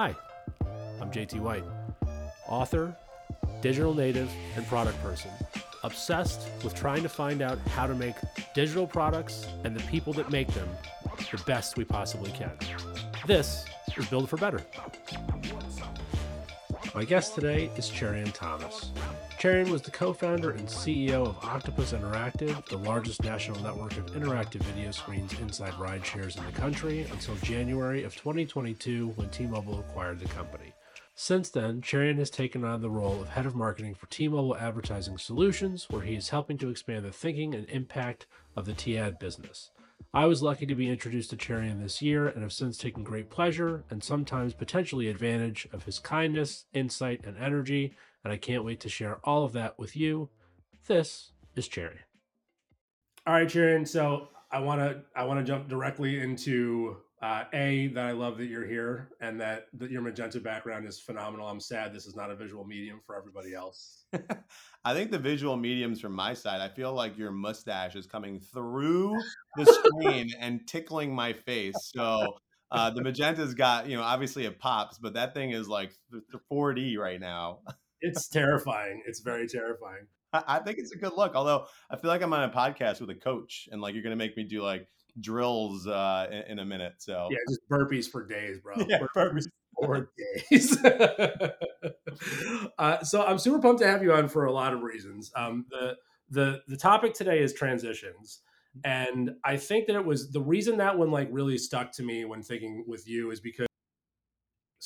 Hi, 0.00 0.14
I'm 1.00 1.10
JT 1.10 1.40
White, 1.40 1.64
author, 2.46 2.96
digital 3.60 3.92
native, 3.92 4.30
and 4.54 4.64
product 4.68 5.02
person, 5.02 5.32
obsessed 5.82 6.46
with 6.62 6.72
trying 6.72 7.02
to 7.02 7.08
find 7.08 7.42
out 7.42 7.58
how 7.70 7.88
to 7.88 7.96
make 7.96 8.14
digital 8.54 8.86
products 8.86 9.48
and 9.64 9.74
the 9.74 9.82
people 9.88 10.12
that 10.12 10.30
make 10.30 10.46
them 10.54 10.68
the 11.32 11.42
best 11.48 11.76
we 11.76 11.82
possibly 11.82 12.30
can. 12.30 12.52
This 13.26 13.64
is 13.96 14.06
Build 14.06 14.28
for 14.28 14.36
Better. 14.36 14.62
My 16.94 17.02
guest 17.02 17.34
today 17.34 17.68
is 17.76 17.90
Cherian 17.90 18.32
Thomas. 18.32 18.92
Cherian 19.38 19.70
was 19.70 19.82
the 19.82 19.92
co 19.92 20.12
founder 20.12 20.50
and 20.50 20.66
CEO 20.66 21.24
of 21.24 21.44
Octopus 21.44 21.92
Interactive, 21.92 22.66
the 22.66 22.76
largest 22.76 23.22
national 23.22 23.62
network 23.62 23.96
of 23.96 24.06
interactive 24.06 24.62
video 24.62 24.90
screens 24.90 25.32
inside 25.38 25.78
ride 25.78 26.04
shares 26.04 26.36
in 26.36 26.44
the 26.44 26.50
country, 26.50 27.06
until 27.12 27.36
January 27.36 28.02
of 28.02 28.16
2022 28.16 29.12
when 29.14 29.30
T 29.30 29.46
Mobile 29.46 29.78
acquired 29.78 30.18
the 30.18 30.26
company. 30.26 30.72
Since 31.14 31.50
then, 31.50 31.82
Cherian 31.82 32.18
has 32.18 32.30
taken 32.30 32.64
on 32.64 32.82
the 32.82 32.90
role 32.90 33.22
of 33.22 33.28
head 33.28 33.46
of 33.46 33.54
marketing 33.54 33.94
for 33.94 34.06
T 34.06 34.26
Mobile 34.26 34.56
Advertising 34.56 35.18
Solutions, 35.18 35.86
where 35.88 36.02
he 36.02 36.16
is 36.16 36.30
helping 36.30 36.58
to 36.58 36.70
expand 36.70 37.04
the 37.04 37.12
thinking 37.12 37.54
and 37.54 37.68
impact 37.70 38.26
of 38.56 38.66
the 38.66 38.74
T 38.74 38.98
ad 38.98 39.20
business. 39.20 39.70
I 40.12 40.26
was 40.26 40.42
lucky 40.42 40.66
to 40.66 40.74
be 40.74 40.90
introduced 40.90 41.30
to 41.30 41.36
Cherian 41.36 41.80
this 41.80 42.02
year 42.02 42.26
and 42.26 42.42
have 42.42 42.52
since 42.52 42.76
taken 42.76 43.04
great 43.04 43.30
pleasure 43.30 43.84
and 43.88 44.02
sometimes 44.02 44.52
potentially 44.52 45.08
advantage 45.08 45.68
of 45.72 45.84
his 45.84 46.00
kindness, 46.00 46.64
insight, 46.72 47.20
and 47.24 47.36
energy, 47.38 47.94
and 48.28 48.34
I 48.34 48.36
can't 48.36 48.62
wait 48.62 48.80
to 48.80 48.90
share 48.90 49.20
all 49.24 49.44
of 49.44 49.54
that 49.54 49.78
with 49.78 49.96
you. 49.96 50.28
This 50.86 51.32
is 51.56 51.66
Cherian. 51.66 51.96
All 53.26 53.32
right, 53.32 53.48
Cherian. 53.48 53.88
So 53.88 54.28
I 54.52 54.60
want 54.60 54.82
to 54.82 55.00
I 55.16 55.24
want 55.24 55.40
to 55.40 55.50
jump 55.50 55.66
directly 55.66 56.20
into 56.20 56.98
uh, 57.22 57.44
a 57.54 57.86
that 57.94 58.04
I 58.04 58.12
love 58.12 58.36
that 58.36 58.44
you're 58.44 58.66
here 58.66 59.08
and 59.22 59.40
that 59.40 59.68
that 59.78 59.90
your 59.90 60.02
magenta 60.02 60.40
background 60.40 60.86
is 60.86 61.00
phenomenal. 61.00 61.48
I'm 61.48 61.58
sad 61.58 61.94
this 61.94 62.04
is 62.04 62.16
not 62.16 62.30
a 62.30 62.36
visual 62.36 62.66
medium 62.66 63.00
for 63.06 63.16
everybody 63.16 63.54
else. 63.54 64.04
I 64.84 64.92
think 64.92 65.10
the 65.10 65.18
visual 65.18 65.56
mediums 65.56 65.98
from 65.98 66.12
my 66.12 66.34
side. 66.34 66.60
I 66.60 66.68
feel 66.68 66.92
like 66.92 67.16
your 67.16 67.30
mustache 67.30 67.96
is 67.96 68.06
coming 68.06 68.40
through 68.40 69.18
the 69.56 69.64
screen 70.02 70.34
and 70.38 70.66
tickling 70.66 71.14
my 71.14 71.32
face. 71.32 71.76
So 71.94 72.36
uh, 72.70 72.90
the 72.90 73.02
magenta's 73.02 73.54
got 73.54 73.88
you 73.88 73.96
know 73.96 74.02
obviously 74.02 74.44
it 74.44 74.58
pops, 74.58 74.98
but 74.98 75.14
that 75.14 75.32
thing 75.32 75.52
is 75.52 75.66
like 75.66 75.92
4D 76.52 76.98
right 76.98 77.20
now. 77.20 77.60
it's 78.00 78.28
terrifying. 78.28 79.02
It's 79.06 79.20
very 79.20 79.46
terrifying. 79.46 80.06
I 80.32 80.58
think 80.58 80.78
it's 80.78 80.92
a 80.92 80.98
good 80.98 81.14
look. 81.16 81.34
Although 81.34 81.66
I 81.90 81.96
feel 81.96 82.10
like 82.10 82.22
I'm 82.22 82.32
on 82.32 82.44
a 82.44 82.52
podcast 82.52 83.00
with 83.00 83.10
a 83.10 83.14
coach, 83.14 83.68
and 83.72 83.80
like 83.80 83.94
you're 83.94 84.02
going 84.02 84.16
to 84.16 84.24
make 84.24 84.36
me 84.36 84.44
do 84.44 84.62
like 84.62 84.86
drills 85.20 85.86
uh, 85.86 86.26
in, 86.30 86.52
in, 86.52 86.58
a 86.58 86.64
minute. 86.64 86.94
So 86.98 87.28
yeah, 87.30 87.38
just 87.48 87.60
burpees 87.70 88.10
for 88.10 88.26
days, 88.26 88.58
bro. 88.60 88.74
Yeah, 88.88 88.98
burpees, 89.16 89.46
for 89.74 90.10
days. 90.50 90.76
uh, 92.78 93.02
so 93.04 93.24
I'm 93.24 93.38
super 93.38 93.58
pumped 93.58 93.80
to 93.80 93.88
have 93.88 94.02
you 94.02 94.12
on 94.12 94.28
for 94.28 94.44
a 94.44 94.52
lot 94.52 94.74
of 94.74 94.82
reasons. 94.82 95.32
Um, 95.34 95.66
the 95.70 95.96
the 96.30 96.60
the 96.68 96.76
topic 96.76 97.14
today 97.14 97.40
is 97.40 97.54
transitions, 97.54 98.40
and 98.84 99.30
I 99.44 99.56
think 99.56 99.86
that 99.86 99.96
it 99.96 100.04
was 100.04 100.30
the 100.30 100.42
reason 100.42 100.76
that 100.78 100.98
one 100.98 101.10
like 101.10 101.28
really 101.30 101.56
stuck 101.58 101.92
to 101.92 102.02
me 102.02 102.24
when 102.26 102.42
thinking 102.42 102.84
with 102.86 103.08
you 103.08 103.30
is 103.30 103.40
because 103.40 103.67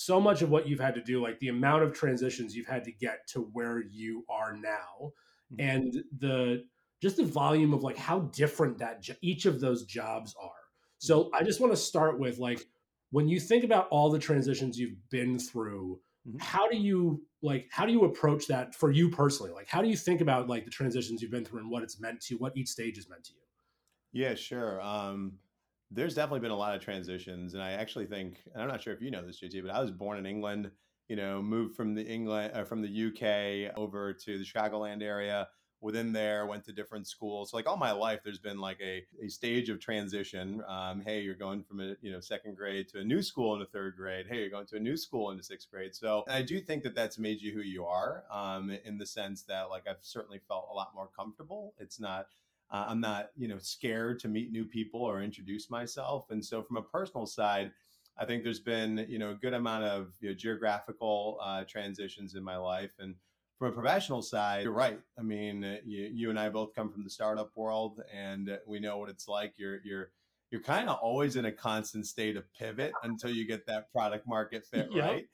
so 0.04 0.20
much 0.20 0.42
of 0.42 0.50
what 0.50 0.66
you've 0.66 0.80
had 0.80 0.94
to 0.94 1.02
do, 1.02 1.22
like 1.22 1.38
the 1.38 1.48
amount 1.48 1.82
of 1.82 1.92
transitions 1.92 2.56
you've 2.56 2.66
had 2.66 2.84
to 2.84 2.92
get 2.92 3.26
to 3.28 3.40
where 3.40 3.80
you 3.80 4.24
are 4.28 4.52
now, 4.56 5.12
mm-hmm. 5.52 5.60
and 5.60 6.04
the 6.18 6.64
just 7.00 7.16
the 7.16 7.24
volume 7.24 7.72
of 7.72 7.82
like 7.82 7.96
how 7.96 8.20
different 8.20 8.78
that 8.78 9.04
each 9.22 9.46
of 9.46 9.60
those 9.60 9.84
jobs 9.84 10.34
are. 10.40 10.50
So 10.98 11.24
mm-hmm. 11.24 11.34
I 11.34 11.42
just 11.42 11.60
want 11.60 11.72
to 11.72 11.76
start 11.76 12.18
with 12.18 12.38
like 12.38 12.64
when 13.10 13.28
you 13.28 13.38
think 13.38 13.64
about 13.64 13.88
all 13.88 14.10
the 14.10 14.18
transitions 14.18 14.78
you've 14.78 14.98
been 15.10 15.38
through, 15.38 16.00
mm-hmm. 16.28 16.38
how 16.38 16.68
do 16.68 16.76
you 16.76 17.22
like 17.42 17.68
how 17.70 17.86
do 17.86 17.92
you 17.92 18.04
approach 18.04 18.46
that 18.48 18.74
for 18.74 18.90
you 18.90 19.08
personally? 19.08 19.52
Like 19.52 19.68
how 19.68 19.82
do 19.82 19.88
you 19.88 19.96
think 19.96 20.20
about 20.20 20.48
like 20.48 20.64
the 20.64 20.70
transitions 20.70 21.22
you've 21.22 21.30
been 21.30 21.44
through 21.44 21.60
and 21.60 21.70
what 21.70 21.82
it's 21.82 22.00
meant 22.00 22.20
to, 22.22 22.36
what 22.36 22.56
each 22.56 22.68
stage 22.68 22.98
is 22.98 23.08
meant 23.08 23.24
to 23.24 23.32
you? 23.32 24.22
Yeah, 24.24 24.34
sure. 24.34 24.80
Um 24.80 25.34
there's 25.94 26.14
definitely 26.14 26.40
been 26.40 26.50
a 26.50 26.56
lot 26.56 26.74
of 26.74 26.82
transitions 26.82 27.54
and 27.54 27.62
I 27.62 27.72
actually 27.72 28.06
think 28.06 28.42
I'm 28.56 28.68
not 28.68 28.82
sure 28.82 28.92
if 28.92 29.02
you 29.02 29.10
know 29.10 29.24
this 29.24 29.40
JT, 29.40 29.62
but 29.62 29.70
I 29.70 29.80
was 29.80 29.90
born 29.90 30.18
in 30.18 30.26
England, 30.26 30.70
you 31.08 31.16
know, 31.16 31.42
moved 31.42 31.76
from 31.76 31.94
the 31.94 32.04
England 32.04 32.52
uh, 32.54 32.64
from 32.64 32.82
the 32.82 32.88
UK 32.88 33.76
over 33.76 34.12
to 34.12 34.38
the 34.38 34.44
Chicagoland 34.44 35.02
area 35.02 35.48
within 35.80 36.12
there 36.12 36.46
went 36.46 36.64
to 36.64 36.72
different 36.72 37.08
schools. 37.08 37.50
So 37.50 37.56
like 37.56 37.66
all 37.66 37.76
my 37.76 37.90
life 37.90 38.20
there's 38.24 38.38
been 38.38 38.58
like 38.58 38.78
a, 38.80 39.04
a 39.22 39.28
stage 39.28 39.68
of 39.68 39.80
transition 39.80 40.62
um, 40.68 41.02
hey 41.04 41.20
you're 41.20 41.34
going 41.34 41.62
from 41.62 41.80
a 41.80 41.94
you 42.00 42.12
know 42.12 42.20
second 42.20 42.56
grade 42.56 42.88
to 42.90 43.00
a 43.00 43.04
new 43.04 43.20
school 43.20 43.52
in 43.54 43.60
the 43.60 43.66
third 43.66 43.96
grade. 43.96 44.26
Hey 44.28 44.38
you're 44.38 44.50
going 44.50 44.66
to 44.66 44.76
a 44.76 44.80
new 44.80 44.96
school 44.96 45.30
in 45.30 45.36
the 45.36 45.42
sixth 45.42 45.70
grade. 45.70 45.94
So 45.94 46.24
i 46.28 46.42
do 46.42 46.60
think 46.60 46.84
that 46.84 46.94
that's 46.94 47.18
made 47.18 47.42
you 47.42 47.52
who 47.52 47.60
you 47.60 47.84
are 47.84 48.24
um, 48.32 48.70
in 48.84 48.96
the 48.98 49.06
sense 49.06 49.42
that 49.42 49.68
like 49.68 49.86
i've 49.88 49.96
certainly 50.00 50.40
felt 50.48 50.68
a 50.70 50.74
lot 50.74 50.92
more 50.94 51.08
comfortable. 51.14 51.74
It's 51.78 52.00
not 52.00 52.28
uh, 52.72 52.86
i'm 52.88 53.00
not 53.00 53.30
you 53.36 53.46
know 53.46 53.58
scared 53.58 54.18
to 54.18 54.28
meet 54.28 54.50
new 54.50 54.64
people 54.64 55.00
or 55.00 55.22
introduce 55.22 55.70
myself 55.70 56.26
and 56.30 56.44
so 56.44 56.62
from 56.62 56.76
a 56.76 56.82
personal 56.82 57.26
side 57.26 57.70
i 58.18 58.24
think 58.24 58.42
there's 58.42 58.60
been 58.60 59.06
you 59.08 59.18
know 59.18 59.30
a 59.30 59.34
good 59.34 59.54
amount 59.54 59.84
of 59.84 60.12
you 60.20 60.30
know, 60.30 60.34
geographical 60.34 61.38
uh, 61.42 61.62
transitions 61.64 62.34
in 62.34 62.42
my 62.42 62.56
life 62.56 62.92
and 62.98 63.14
from 63.62 63.70
a 63.70 63.74
professional 63.80 64.22
side, 64.22 64.64
you're 64.64 64.72
right. 64.72 64.98
I 65.16 65.22
mean, 65.22 65.62
uh, 65.62 65.76
you, 65.84 66.10
you 66.12 66.30
and 66.30 66.38
I 66.38 66.48
both 66.48 66.74
come 66.74 66.90
from 66.90 67.04
the 67.04 67.10
startup 67.10 67.50
world, 67.54 68.02
and 68.12 68.58
we 68.66 68.80
know 68.80 68.98
what 68.98 69.08
it's 69.08 69.28
like. 69.28 69.54
You're 69.56 69.78
you're 69.84 70.10
you're 70.50 70.60
kind 70.60 70.88
of 70.88 70.98
always 71.00 71.36
in 71.36 71.44
a 71.44 71.52
constant 71.52 72.08
state 72.08 72.36
of 72.36 72.44
pivot 72.54 72.92
until 73.04 73.30
you 73.30 73.46
get 73.46 73.64
that 73.66 73.92
product 73.92 74.26
market 74.26 74.66
fit 74.66 74.88
right. 74.96 75.26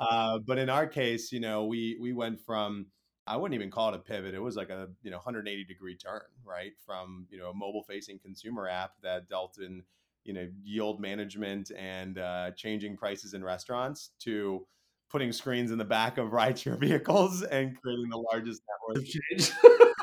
Uh, 0.00 0.38
but 0.38 0.58
in 0.58 0.68
our 0.68 0.86
case, 0.88 1.30
you 1.30 1.38
know, 1.38 1.64
we 1.64 1.96
we 2.00 2.12
went 2.12 2.40
from 2.40 2.86
I 3.26 3.36
wouldn't 3.36 3.54
even 3.54 3.70
call 3.70 3.88
it 3.92 3.96
a 3.96 3.98
pivot. 3.98 4.34
It 4.34 4.42
was 4.42 4.56
like 4.56 4.70
a 4.70 4.88
you 5.02 5.10
know 5.10 5.16
180 5.16 5.64
degree 5.64 5.96
turn, 5.96 6.22
right? 6.44 6.72
From 6.84 7.26
you 7.30 7.38
know 7.38 7.50
a 7.50 7.54
mobile 7.54 7.82
facing 7.82 8.18
consumer 8.18 8.68
app 8.68 8.92
that 9.02 9.28
dealt 9.28 9.58
in 9.58 9.82
you 10.24 10.32
know 10.32 10.48
yield 10.62 11.00
management 11.00 11.70
and 11.76 12.18
uh, 12.18 12.50
changing 12.56 12.96
prices 12.96 13.34
in 13.34 13.42
restaurants 13.42 14.10
to 14.20 14.66
putting 15.10 15.32
screens 15.32 15.70
in 15.70 15.78
the 15.78 15.84
back 15.84 16.18
of 16.18 16.28
rideshare 16.32 16.78
vehicles 16.78 17.42
and 17.42 17.76
creating 17.80 18.08
the 18.10 18.18
largest 18.18 18.62
network. 18.88 19.04
Change. 19.06 19.52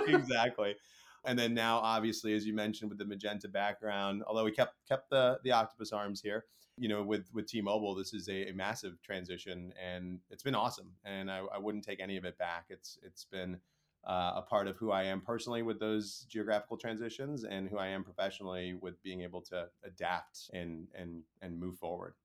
Exactly. 0.08 0.76
And 1.26 1.40
then 1.40 1.54
now, 1.54 1.78
obviously, 1.78 2.34
as 2.34 2.46
you 2.46 2.54
mentioned, 2.54 2.90
with 2.90 3.00
the 3.00 3.06
Magenta 3.06 3.48
background, 3.48 4.24
although 4.28 4.44
we 4.44 4.52
kept 4.52 4.76
kept 4.88 5.10
the 5.10 5.40
the 5.44 5.52
octopus 5.52 5.92
arms 5.94 6.22
here, 6.22 6.46
you 6.78 6.90
know, 6.90 7.04
with 7.04 7.30
with 7.34 7.48
T-Mobile, 7.48 7.96
this 7.96 8.14
is 8.14 8.28
a, 8.28 8.50
a 8.50 8.54
massive 8.54 9.02
transition, 9.02 9.74
and 9.82 10.20
it's 10.30 10.44
been 10.44 10.56
awesome. 10.56 10.92
And 11.06 11.32
I, 11.32 11.42
I, 11.54 11.58
wouldn't 11.60 11.86
take 11.86 12.02
any 12.02 12.18
of 12.18 12.26
it 12.26 12.38
back. 12.38 12.66
It's 12.70 12.98
it's 13.04 13.26
been 13.26 13.58
uh, 14.06 14.34
a 14.36 14.42
part 14.42 14.68
of 14.68 14.76
who 14.78 14.92
I 14.92 15.04
am 15.04 15.22
personally 15.22 15.62
with 15.62 15.80
those 15.80 16.26
geographical 16.30 16.78
transitions, 16.78 17.46
and 17.46 17.70
who 17.70 17.78
I 17.78 17.88
am 17.88 18.04
professionally 18.04 18.74
with 18.74 19.02
being 19.04 19.22
able 19.22 19.42
to 19.44 19.68
adapt 19.86 20.50
and 20.52 20.88
and 20.96 21.24
and 21.42 21.60
move 21.60 21.78
forward. 21.78 22.16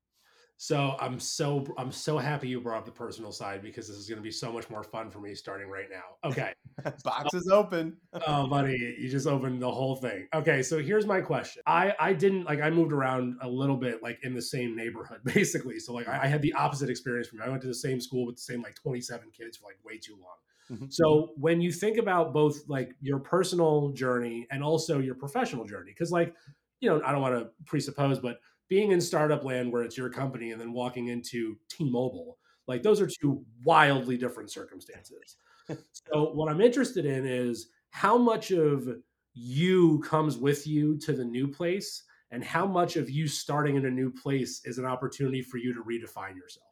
So 0.60 0.96
I'm 0.98 1.20
so 1.20 1.64
I'm 1.78 1.92
so 1.92 2.18
happy 2.18 2.48
you 2.48 2.60
brought 2.60 2.78
up 2.78 2.84
the 2.84 2.90
personal 2.90 3.30
side 3.30 3.62
because 3.62 3.86
this 3.86 3.96
is 3.96 4.08
going 4.08 4.16
to 4.16 4.22
be 4.22 4.32
so 4.32 4.50
much 4.50 4.68
more 4.68 4.82
fun 4.82 5.08
for 5.08 5.20
me 5.20 5.32
starting 5.36 5.68
right 5.68 5.86
now. 5.88 6.28
Okay, 6.28 6.52
box 7.04 7.32
is 7.32 7.48
open. 7.48 7.96
oh, 8.26 8.48
buddy, 8.48 8.96
you 8.98 9.08
just 9.08 9.28
opened 9.28 9.62
the 9.62 9.70
whole 9.70 9.94
thing. 9.94 10.26
Okay, 10.34 10.64
so 10.64 10.80
here's 10.80 11.06
my 11.06 11.20
question. 11.20 11.62
I 11.64 11.94
I 12.00 12.12
didn't 12.12 12.42
like 12.42 12.60
I 12.60 12.70
moved 12.70 12.92
around 12.92 13.36
a 13.40 13.48
little 13.48 13.76
bit 13.76 14.02
like 14.02 14.18
in 14.24 14.34
the 14.34 14.42
same 14.42 14.74
neighborhood 14.74 15.20
basically. 15.24 15.78
So 15.78 15.94
like 15.94 16.08
I, 16.08 16.24
I 16.24 16.26
had 16.26 16.42
the 16.42 16.52
opposite 16.54 16.90
experience 16.90 17.28
from 17.28 17.38
you. 17.38 17.44
I 17.44 17.48
went 17.48 17.62
to 17.62 17.68
the 17.68 17.74
same 17.74 18.00
school 18.00 18.26
with 18.26 18.34
the 18.34 18.42
same 18.42 18.60
like 18.60 18.74
27 18.74 19.30
kids 19.30 19.58
for 19.58 19.66
like 19.66 19.78
way 19.84 19.96
too 19.96 20.14
long. 20.20 20.76
Mm-hmm. 20.76 20.86
So 20.90 21.34
when 21.36 21.60
you 21.60 21.70
think 21.70 21.98
about 21.98 22.32
both 22.32 22.64
like 22.66 22.96
your 23.00 23.20
personal 23.20 23.90
journey 23.90 24.48
and 24.50 24.64
also 24.64 24.98
your 24.98 25.14
professional 25.14 25.64
journey, 25.64 25.92
because 25.92 26.10
like 26.10 26.34
you 26.80 26.90
know 26.90 27.00
I 27.06 27.12
don't 27.12 27.22
want 27.22 27.36
to 27.36 27.48
presuppose, 27.64 28.18
but 28.18 28.40
being 28.68 28.92
in 28.92 29.00
startup 29.00 29.44
land 29.44 29.72
where 29.72 29.82
it's 29.82 29.96
your 29.96 30.10
company 30.10 30.52
and 30.52 30.60
then 30.60 30.72
walking 30.72 31.08
into 31.08 31.56
T-Mobile, 31.70 32.38
like 32.66 32.82
those 32.82 33.00
are 33.00 33.08
two 33.08 33.44
wildly 33.64 34.16
different 34.16 34.50
circumstances. 34.50 35.36
so 35.92 36.32
what 36.32 36.48
I'm 36.48 36.60
interested 36.60 37.06
in 37.06 37.26
is 37.26 37.68
how 37.90 38.18
much 38.18 38.50
of 38.50 38.88
you 39.34 40.00
comes 40.00 40.36
with 40.36 40.66
you 40.66 40.98
to 40.98 41.12
the 41.12 41.24
new 41.24 41.48
place 41.48 42.04
and 42.30 42.44
how 42.44 42.66
much 42.66 42.96
of 42.96 43.08
you 43.08 43.26
starting 43.26 43.76
in 43.76 43.86
a 43.86 43.90
new 43.90 44.10
place 44.10 44.60
is 44.64 44.78
an 44.78 44.84
opportunity 44.84 45.40
for 45.40 45.56
you 45.56 45.72
to 45.72 45.80
redefine 45.80 46.36
yourself. 46.36 46.66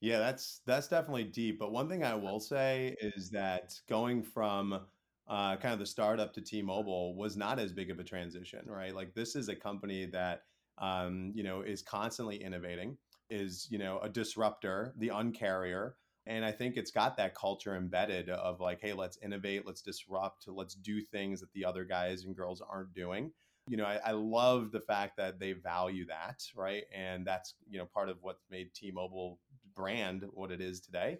Yeah, 0.00 0.18
that's 0.18 0.62
that's 0.66 0.88
definitely 0.88 1.24
deep. 1.24 1.58
But 1.58 1.72
one 1.72 1.88
thing 1.88 2.02
I 2.02 2.14
will 2.14 2.40
say 2.40 2.96
is 3.00 3.30
that 3.30 3.72
going 3.88 4.22
from 4.22 4.80
uh, 5.28 5.56
kind 5.56 5.72
of 5.72 5.78
the 5.78 5.86
startup 5.86 6.34
to 6.34 6.40
T-Mobile 6.40 7.16
was 7.16 7.36
not 7.36 7.58
as 7.58 7.72
big 7.72 7.90
of 7.90 8.00
a 8.00 8.04
transition, 8.04 8.60
right? 8.66 8.94
Like 8.94 9.14
this 9.14 9.36
is 9.36 9.48
a 9.48 9.54
company 9.54 10.06
that 10.06 10.42
um, 10.78 11.32
you 11.34 11.42
know, 11.42 11.62
is 11.62 11.82
constantly 11.82 12.42
innovating, 12.42 12.96
is, 13.30 13.66
you 13.70 13.78
know, 13.78 13.98
a 14.00 14.08
disruptor, 14.08 14.94
the 14.98 15.08
uncarrier. 15.08 15.92
And 16.26 16.44
I 16.44 16.52
think 16.52 16.76
it's 16.76 16.92
got 16.92 17.16
that 17.16 17.34
culture 17.34 17.76
embedded 17.76 18.28
of 18.30 18.60
like, 18.60 18.80
hey, 18.80 18.92
let's 18.92 19.18
innovate, 19.22 19.66
let's 19.66 19.82
disrupt, 19.82 20.46
let's 20.46 20.74
do 20.74 21.00
things 21.00 21.40
that 21.40 21.52
the 21.52 21.64
other 21.64 21.84
guys 21.84 22.24
and 22.24 22.36
girls 22.36 22.62
aren't 22.66 22.94
doing. 22.94 23.32
you 23.68 23.76
know, 23.76 23.84
I, 23.84 24.00
I, 24.04 24.10
love 24.12 24.72
the 24.72 24.80
fact 24.80 25.16
that 25.18 25.38
they 25.38 25.52
value 25.52 26.06
that, 26.06 26.42
right? 26.56 26.82
And 26.92 27.24
that's, 27.24 27.54
you 27.68 27.78
know, 27.78 27.86
part 27.86 28.08
of 28.08 28.18
what's 28.20 28.44
made 28.50 28.74
T-Mobile 28.74 29.38
brand 29.74 30.24
what 30.32 30.50
it 30.50 30.60
is 30.60 30.80
today. 30.80 31.18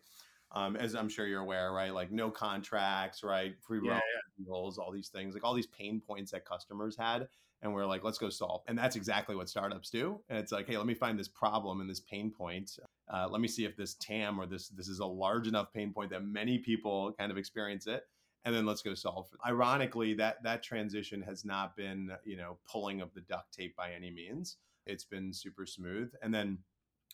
Um, 0.55 0.77
as 0.77 0.95
I'm 0.95 1.09
sure 1.09 1.27
you're 1.27 1.41
aware, 1.41 1.73
right? 1.73 1.95
Like 1.95 2.13
no 2.13 2.31
contracts, 2.31 3.23
right? 3.23 3.55
Free 3.63 3.81
yeah, 3.83 3.95
yeah. 3.95 4.45
deals, 4.45 4.77
all 4.77 4.93
these 4.93 5.09
things, 5.09 5.35
like 5.35 5.45
all 5.45 5.55
these 5.55 5.69
pain 5.69 6.03
points 6.07 6.33
that 6.33 6.45
customers 6.45 6.97
had. 6.99 7.27
And 7.62 7.73
we're 7.73 7.87
like, 7.87 8.03
let's 8.03 8.19
go 8.19 8.29
solve. 8.29 8.62
And 8.67 8.76
that's 8.76 8.97
exactly 8.97 9.37
what 9.37 9.49
startups 9.49 9.88
do. 9.88 10.20
And 10.29 10.38
it's 10.38 10.50
like, 10.50 10.67
hey, 10.67 10.76
let 10.76 10.87
me 10.87 10.94
find 10.94 11.19
this 11.19 11.29
problem 11.29 11.81
and 11.81 11.88
this 11.88 12.00
pain 12.00 12.31
point. 12.31 12.79
Uh, 13.09 13.29
let 13.31 13.41
me 13.41 13.47
see 13.47 13.64
if 13.64 13.76
this 13.76 13.94
TAM 13.94 14.41
or 14.41 14.47
this 14.47 14.69
this 14.69 14.88
is 14.88 14.99
a 14.99 15.06
large 15.06 15.47
enough 15.47 15.73
pain 15.73 15.93
point 15.93 16.11
that 16.11 16.25
many 16.25 16.59
people 16.59 17.14
kind 17.19 17.31
of 17.31 17.38
experience 17.38 17.87
it 17.87 18.05
and 18.44 18.55
then 18.55 18.67
let's 18.67 18.82
go 18.82 18.94
solve 18.94 19.29
it. 19.32 19.38
Ironically, 19.47 20.14
that 20.14 20.43
that 20.43 20.62
transition 20.62 21.23
has 21.23 21.44
not 21.44 21.76
been, 21.76 22.11
you 22.25 22.37
know, 22.37 22.59
pulling 22.70 23.00
of 23.00 23.14
the 23.14 23.20
duct 23.23 23.53
tape 23.53 23.76
by 23.76 23.93
any 23.93 24.11
means. 24.11 24.56
It's 24.87 25.05
been 25.05 25.32
super 25.32 25.65
smooth. 25.65 26.12
And 26.23 26.35
then 26.35 26.58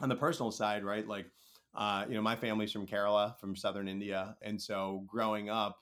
on 0.00 0.08
the 0.08 0.16
personal 0.16 0.50
side, 0.50 0.84
right, 0.84 1.06
like 1.06 1.26
uh, 1.74 2.06
you 2.08 2.14
know, 2.14 2.22
my 2.22 2.36
family's 2.36 2.72
from 2.72 2.86
Kerala, 2.86 3.38
from 3.38 3.54
southern 3.54 3.88
India, 3.88 4.36
and 4.40 4.60
so 4.60 5.04
growing 5.06 5.50
up, 5.50 5.78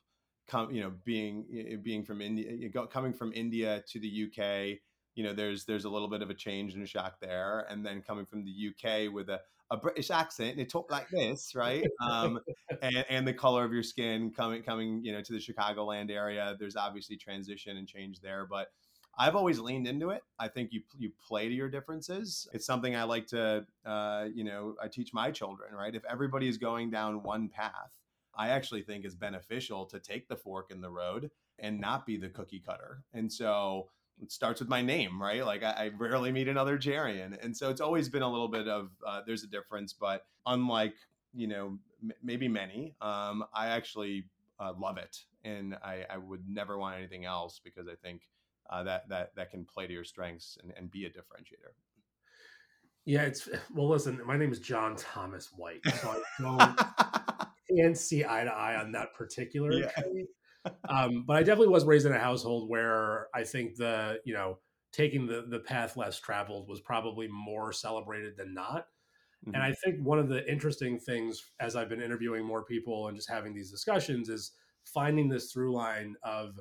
come, 0.47 0.71
you 0.71 0.81
know, 0.81 0.93
being 1.05 1.81
being 1.83 2.05
from 2.05 2.21
India, 2.21 2.71
coming 2.91 3.13
from 3.13 3.33
India 3.33 3.83
to 3.89 4.01
the 4.01 4.27
UK, 4.27 4.79
you 5.15 5.25
know, 5.25 5.33
there's 5.33 5.65
there's 5.65 5.85
a 5.85 5.91
little 5.91 6.09
bit 6.09 6.23
of 6.23 6.31
a 6.31 6.35
change 6.35 6.75
and 6.75 6.83
a 6.83 6.87
shock 6.87 7.21
there, 7.21 7.67
and 7.71 7.85
then 7.85 8.03
coming 8.03 8.27
from 8.27 8.45
the 8.45 8.71
UK 8.71 9.13
with 9.13 9.29
a 9.29 9.41
a 9.71 9.77
British 9.77 10.11
accent 10.11 10.51
and 10.51 10.61
they 10.61 10.65
talk 10.65 10.91
like 10.91 11.09
this, 11.11 11.55
right? 11.55 11.85
Um, 12.01 12.39
and, 12.83 13.05
and 13.09 13.27
the 13.27 13.33
color 13.33 13.65
of 13.65 13.73
your 13.73 13.83
skin 13.83 14.31
coming 14.31 14.63
coming, 14.63 15.05
you 15.05 15.13
know, 15.13 15.23
to 15.23 15.33
the 15.33 15.39
Chicagoland 15.39 16.11
area. 16.11 16.57
There's 16.59 16.77
obviously 16.77 17.17
transition 17.17 17.77
and 17.77 17.89
change 17.89 18.21
there, 18.21 18.47
but 18.49 18.69
I've 19.19 19.35
always 19.35 19.59
leaned 19.59 19.89
into 19.89 20.11
it. 20.11 20.23
I 20.39 20.49
think 20.49 20.73
you 20.73 20.83
you 20.99 21.11
play 21.27 21.49
to 21.49 21.55
your 21.55 21.69
differences. 21.69 22.47
It's 22.53 22.67
something 22.67 22.95
I 22.95 23.05
like 23.05 23.27
to, 23.29 23.67
uh, 23.85 24.27
you 24.33 24.45
know, 24.45 24.77
I 24.81 24.89
teach 24.89 25.13
my 25.13 25.31
children, 25.31 25.75
right? 25.75 25.95
If 25.95 26.05
everybody 26.05 26.49
is 26.49 26.59
going 26.59 26.91
down 26.91 27.23
one 27.23 27.49
path, 27.49 27.93
I 28.37 28.49
actually 28.49 28.83
think 28.83 29.05
is 29.05 29.15
beneficial 29.15 29.87
to 29.87 29.99
take 29.99 30.29
the 30.29 30.37
fork 30.37 30.71
in 30.71 30.81
the 30.81 30.91
road 30.91 31.31
and 31.59 31.81
not 31.81 32.07
be 32.07 32.17
the 32.17 32.29
cookie 32.29 32.63
cutter. 32.65 33.03
And 33.15 33.33
so 33.33 33.89
it 34.21 34.33
starts 34.33 34.61
with 34.61 34.69
my 34.69 34.83
name, 34.83 35.21
right? 35.21 35.45
Like 35.45 35.63
I, 35.63 35.71
I 35.71 35.91
rarely 35.97 36.33
meet 36.33 36.49
another 36.49 36.79
Cherian, 36.79 37.43
and 37.43 37.57
so 37.57 37.71
it's 37.71 37.81
always 37.81 38.09
been 38.09 38.23
a 38.23 38.31
little 38.31 38.49
bit 38.49 38.69
of 38.69 38.91
uh, 39.07 39.21
there's 39.27 39.45
a 39.45 39.49
difference, 39.49 39.93
but 39.93 40.25
unlike 40.47 40.95
you 41.35 41.47
know 41.47 41.79
m- 42.03 42.13
maybe 42.23 42.49
many, 42.49 42.95
um, 43.01 43.45
I 43.53 43.69
actually 43.69 44.25
uh, 44.59 44.73
love 44.79 44.97
it, 44.97 45.19
and 45.45 45.75
I, 45.83 46.05
I, 46.09 46.17
would 46.17 46.49
never 46.49 46.79
want 46.79 46.97
anything 46.97 47.27
else 47.27 47.61
because 47.63 47.89
I 47.89 47.95
think 47.95 48.23
uh, 48.71 48.83
that 48.85 49.09
that 49.11 49.35
that 49.37 49.51
can 49.51 49.65
play 49.67 49.87
to 49.87 49.93
your 49.93 50.05
strengths 50.05 50.57
and, 50.63 50.73
and 50.77 50.91
be 50.91 51.05
a 51.05 51.11
differentiator. 51.11 51.75
Yeah, 53.05 53.23
it's 53.23 53.49
well. 53.75 53.89
Listen, 53.89 54.21
my 54.27 54.37
name 54.37 54.51
is 54.51 54.61
John 54.61 54.97
Thomas 54.97 55.51
White, 55.55 55.83
so 56.01 56.09
I 56.09 56.23
don't 56.41 57.49
can't 57.75 57.97
see 57.97 58.25
eye 58.25 58.45
to 58.45 58.51
eye 58.51 58.77
on 58.77 58.93
that 58.93 59.15
particular 59.15 59.73
yeah 59.73 59.91
um, 60.89 61.25
but 61.27 61.37
I 61.37 61.43
definitely 61.43 61.69
was 61.69 61.85
raised 61.85 62.07
in 62.07 62.13
a 62.13 62.19
household 62.19 62.69
where 62.69 63.29
I 63.35 63.45
think 63.45 63.77
the 63.77 64.21
you 64.25 64.35
know 64.35 64.59
taking 64.93 65.27
the 65.27 65.45
the 65.49 65.59
path 65.59 65.97
less 65.97 66.19
traveled 66.19 66.69
was 66.69 66.81
probably 66.81 67.29
more 67.29 67.73
celebrated 67.73 68.37
than 68.37 68.55
not. 68.55 68.87
Mm-hmm. 69.47 69.55
And 69.55 69.63
I 69.63 69.75
think 69.85 70.01
one 70.03 70.19
of 70.19 70.29
the 70.29 70.51
interesting 70.51 70.99
things 70.99 71.45
as 71.61 71.77
I've 71.77 71.89
been 71.89 72.03
interviewing 72.03 72.45
more 72.45 72.65
people 72.65 73.09
and 73.09 73.17
just 73.17 73.31
having 73.31 73.55
these 73.55 73.71
discussions 73.71 74.29
is 74.29 74.53
finding 74.85 75.29
this 75.29 75.53
through 75.53 75.75
line 75.75 76.17
of 76.23 76.59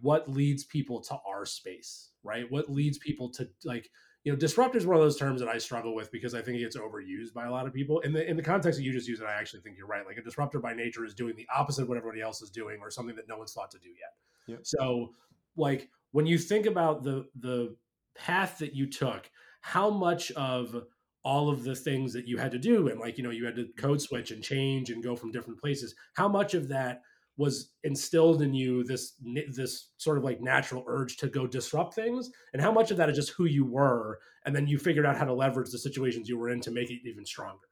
what 0.00 0.30
leads 0.30 0.64
people 0.64 1.00
to 1.02 1.18
our 1.28 1.44
space, 1.44 2.10
right? 2.22 2.50
What 2.50 2.70
leads 2.70 2.98
people 2.98 3.30
to 3.32 3.48
like 3.64 3.90
you 4.24 4.32
know, 4.32 4.38
disruptor 4.38 4.76
is 4.76 4.86
one 4.86 4.96
of 4.96 5.02
those 5.02 5.16
terms 5.16 5.40
that 5.40 5.48
I 5.48 5.56
struggle 5.58 5.94
with 5.94 6.12
because 6.12 6.34
I 6.34 6.42
think 6.42 6.58
it 6.58 6.60
gets 6.60 6.76
overused 6.76 7.32
by 7.32 7.46
a 7.46 7.50
lot 7.50 7.66
of 7.66 7.72
people. 7.72 8.00
In 8.00 8.12
the 8.12 8.28
in 8.28 8.36
the 8.36 8.42
context 8.42 8.78
that 8.78 8.84
you 8.84 8.92
just 8.92 9.08
used, 9.08 9.22
it, 9.22 9.26
I 9.26 9.32
actually 9.32 9.60
think 9.60 9.78
you're 9.78 9.86
right. 9.86 10.04
Like 10.06 10.18
a 10.18 10.22
disruptor 10.22 10.58
by 10.58 10.74
nature 10.74 11.04
is 11.04 11.14
doing 11.14 11.36
the 11.36 11.46
opposite 11.54 11.82
of 11.82 11.88
what 11.88 11.96
everybody 11.96 12.20
else 12.20 12.42
is 12.42 12.50
doing, 12.50 12.78
or 12.82 12.90
something 12.90 13.16
that 13.16 13.28
no 13.28 13.38
one's 13.38 13.52
thought 13.52 13.70
to 13.70 13.78
do 13.78 13.88
yet. 13.88 14.14
Yep. 14.46 14.60
So, 14.64 15.14
like 15.56 15.88
when 16.12 16.26
you 16.26 16.36
think 16.36 16.66
about 16.66 17.02
the 17.02 17.26
the 17.36 17.74
path 18.14 18.58
that 18.58 18.74
you 18.74 18.86
took, 18.86 19.30
how 19.62 19.88
much 19.88 20.30
of 20.32 20.84
all 21.22 21.48
of 21.48 21.64
the 21.64 21.74
things 21.74 22.12
that 22.12 22.26
you 22.26 22.36
had 22.36 22.52
to 22.52 22.58
do, 22.58 22.88
and 22.88 23.00
like 23.00 23.16
you 23.16 23.24
know, 23.24 23.30
you 23.30 23.46
had 23.46 23.56
to 23.56 23.68
code 23.78 24.02
switch 24.02 24.32
and 24.32 24.42
change 24.42 24.90
and 24.90 25.02
go 25.02 25.16
from 25.16 25.30
different 25.30 25.58
places. 25.58 25.94
How 26.14 26.28
much 26.28 26.52
of 26.52 26.68
that 26.68 27.00
was 27.40 27.70
instilled 27.84 28.42
in 28.42 28.52
you 28.52 28.84
this 28.84 29.14
this 29.50 29.92
sort 29.96 30.18
of 30.18 30.24
like 30.24 30.42
natural 30.42 30.84
urge 30.86 31.16
to 31.16 31.26
go 31.26 31.46
disrupt 31.46 31.94
things 31.94 32.30
and 32.52 32.60
how 32.60 32.70
much 32.70 32.90
of 32.90 32.98
that 32.98 33.08
is 33.08 33.16
just 33.16 33.30
who 33.30 33.46
you 33.46 33.64
were 33.64 34.18
and 34.44 34.54
then 34.54 34.66
you 34.66 34.78
figured 34.78 35.06
out 35.06 35.16
how 35.16 35.24
to 35.24 35.32
leverage 35.32 35.70
the 35.70 35.78
situations 35.78 36.28
you 36.28 36.36
were 36.36 36.50
in 36.50 36.60
to 36.60 36.70
make 36.70 36.90
it 36.90 37.00
even 37.06 37.24
stronger 37.24 37.66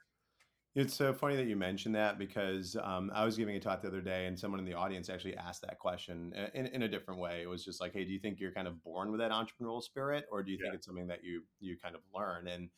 it's 0.75 0.95
so 0.95 1.13
funny 1.13 1.37
that 1.37 1.47
you 1.47 1.57
mentioned 1.57 1.95
that 1.97 2.19
because 2.19 2.77
um, 2.83 3.11
I 3.15 3.27
was 3.27 3.37
giving 3.37 3.57
a 3.57 3.61
talk 3.61 3.83
the 3.83 3.89
other 3.89 4.01
day, 4.01 4.27
and 4.27 4.39
someone 4.39 4.61
in 4.61 4.67
the 4.67 4.75
audience 4.75 5.09
actually 5.11 5.37
asked 5.37 5.63
that 5.63 5.79
question 5.81 6.33
in, 6.55 6.67
in, 6.67 6.83
a 6.83 6.89
different 6.89 7.19
way. 7.19 7.41
It 7.43 7.49
was 7.49 7.65
just 7.65 7.81
like, 7.81 7.95
"Hey, 7.95 8.05
do 8.05 8.13
you 8.13 8.21
think 8.21 8.39
you're 8.39 8.53
kind 8.53 8.69
of 8.69 8.81
born 8.85 9.11
with 9.11 9.19
that 9.19 9.33
entrepreneurial 9.33 9.83
spirit, 9.83 10.27
or 10.31 10.43
do 10.43 10.53
you 10.53 10.59
yeah. 10.59 10.67
think 10.67 10.77
it's 10.77 10.87
something 10.87 11.09
that 11.09 11.25
you 11.25 11.43
you 11.59 11.77
kind 11.83 11.97
of 11.97 12.03
learn?" 12.15 12.47
And 12.47 12.69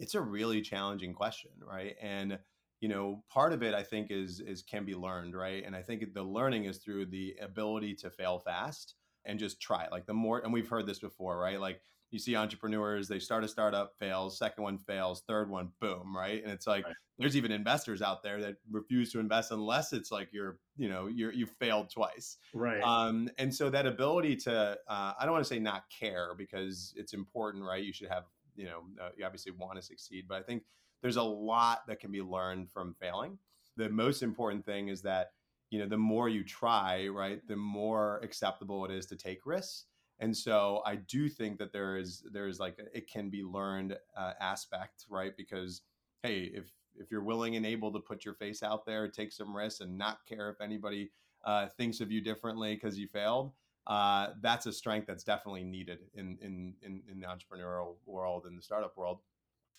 it's 0.00 0.16
a 0.16 0.20
really 0.20 0.62
challenging 0.62 1.12
question, 1.12 1.52
right? 1.60 1.94
And 2.02 2.38
you 2.84 2.90
know 2.90 3.24
part 3.30 3.54
of 3.54 3.62
it 3.62 3.72
i 3.72 3.82
think 3.82 4.10
is 4.10 4.40
is 4.40 4.62
can 4.62 4.84
be 4.84 4.94
learned 4.94 5.34
right? 5.34 5.64
And 5.64 5.74
i 5.74 5.80
think 5.80 6.12
the 6.12 6.22
learning 6.22 6.66
is 6.66 6.76
through 6.76 7.06
the 7.06 7.34
ability 7.40 7.94
to 7.94 8.10
fail 8.10 8.38
fast 8.38 8.96
and 9.24 9.38
just 9.38 9.58
try 9.58 9.88
like 9.90 10.04
the 10.04 10.12
more 10.12 10.40
and 10.40 10.52
we've 10.52 10.68
heard 10.68 10.86
this 10.86 10.98
before 10.98 11.38
right? 11.38 11.58
Like 11.58 11.80
you 12.10 12.18
see 12.18 12.36
entrepreneurs 12.36 13.08
they 13.08 13.18
start 13.18 13.42
a 13.42 13.48
startup 13.48 13.94
fails 13.98 14.36
second 14.36 14.64
one 14.64 14.76
fails 14.76 15.22
third 15.26 15.48
one 15.48 15.70
boom 15.80 16.14
right? 16.14 16.42
And 16.42 16.52
it's 16.52 16.66
like 16.66 16.84
right. 16.84 16.94
there's 17.18 17.38
even 17.38 17.52
investors 17.52 18.02
out 18.02 18.22
there 18.22 18.38
that 18.42 18.56
refuse 18.70 19.10
to 19.12 19.18
invest 19.18 19.50
unless 19.50 19.94
it's 19.94 20.10
like 20.10 20.28
you're 20.30 20.58
you 20.76 20.90
know 20.90 21.06
you're 21.06 21.32
you 21.32 21.46
failed 21.46 21.88
twice. 21.88 22.36
Right. 22.52 22.82
Um 22.82 23.30
and 23.38 23.54
so 23.54 23.70
that 23.70 23.86
ability 23.86 24.36
to 24.44 24.76
uh, 24.88 25.12
i 25.18 25.22
don't 25.22 25.32
want 25.32 25.42
to 25.42 25.48
say 25.48 25.58
not 25.58 25.84
care 25.88 26.34
because 26.36 26.92
it's 26.98 27.14
important 27.14 27.64
right? 27.64 27.82
You 27.82 27.94
should 27.94 28.10
have 28.10 28.24
you 28.56 28.66
know 28.66 28.80
uh, 29.02 29.08
you 29.16 29.24
obviously 29.24 29.52
want 29.52 29.76
to 29.76 29.82
succeed 29.82 30.26
but 30.28 30.36
i 30.36 30.42
think 30.42 30.62
there's 31.04 31.16
a 31.16 31.22
lot 31.22 31.86
that 31.86 32.00
can 32.00 32.10
be 32.10 32.22
learned 32.22 32.70
from 32.70 32.94
failing. 32.98 33.36
The 33.76 33.90
most 33.90 34.22
important 34.22 34.64
thing 34.64 34.88
is 34.88 35.02
that, 35.02 35.32
you 35.68 35.78
know, 35.78 35.86
the 35.86 35.98
more 35.98 36.30
you 36.30 36.42
try, 36.42 37.08
right, 37.08 37.46
the 37.46 37.56
more 37.56 38.20
acceptable 38.22 38.86
it 38.86 38.90
is 38.90 39.04
to 39.06 39.16
take 39.16 39.44
risks. 39.44 39.84
And 40.18 40.34
so 40.34 40.80
I 40.86 40.96
do 40.96 41.28
think 41.28 41.58
that 41.58 41.74
there 41.74 41.98
is 41.98 42.22
there 42.32 42.48
is 42.48 42.58
like 42.58 42.78
it 42.94 43.06
can 43.06 43.28
be 43.28 43.42
learned 43.42 43.98
uh, 44.16 44.32
aspect, 44.40 45.04
right? 45.10 45.36
Because 45.36 45.82
hey, 46.22 46.50
if 46.54 46.72
if 46.96 47.10
you're 47.10 47.22
willing 47.22 47.56
and 47.56 47.66
able 47.66 47.92
to 47.92 48.00
put 48.00 48.24
your 48.24 48.34
face 48.34 48.62
out 48.62 48.86
there, 48.86 49.06
take 49.06 49.30
some 49.30 49.54
risks, 49.54 49.80
and 49.80 49.98
not 49.98 50.24
care 50.24 50.48
if 50.48 50.62
anybody 50.62 51.10
uh, 51.44 51.66
thinks 51.76 52.00
of 52.00 52.10
you 52.10 52.22
differently 52.22 52.76
because 52.76 52.98
you 52.98 53.08
failed, 53.08 53.52
uh, 53.88 54.28
that's 54.40 54.64
a 54.64 54.72
strength 54.72 55.06
that's 55.06 55.24
definitely 55.24 55.64
needed 55.64 55.98
in, 56.14 56.38
in 56.40 56.72
in 56.80 57.02
in 57.10 57.20
the 57.20 57.26
entrepreneurial 57.26 57.96
world 58.06 58.46
in 58.46 58.56
the 58.56 58.62
startup 58.62 58.96
world. 58.96 59.18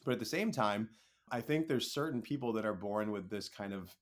But 0.03 0.12
at 0.12 0.20
the 0.20 0.25
same 0.25 0.51
time, 0.51 0.89
I 1.32 1.41
think 1.41 1.67
there's 1.67 1.91
certain 1.91 2.22
people 2.22 2.53
that 2.53 2.65
are 2.65 2.74
born 2.74 3.12
with 3.12 3.29
this 3.29 3.50
kind 3.50 3.74
of 3.74 3.96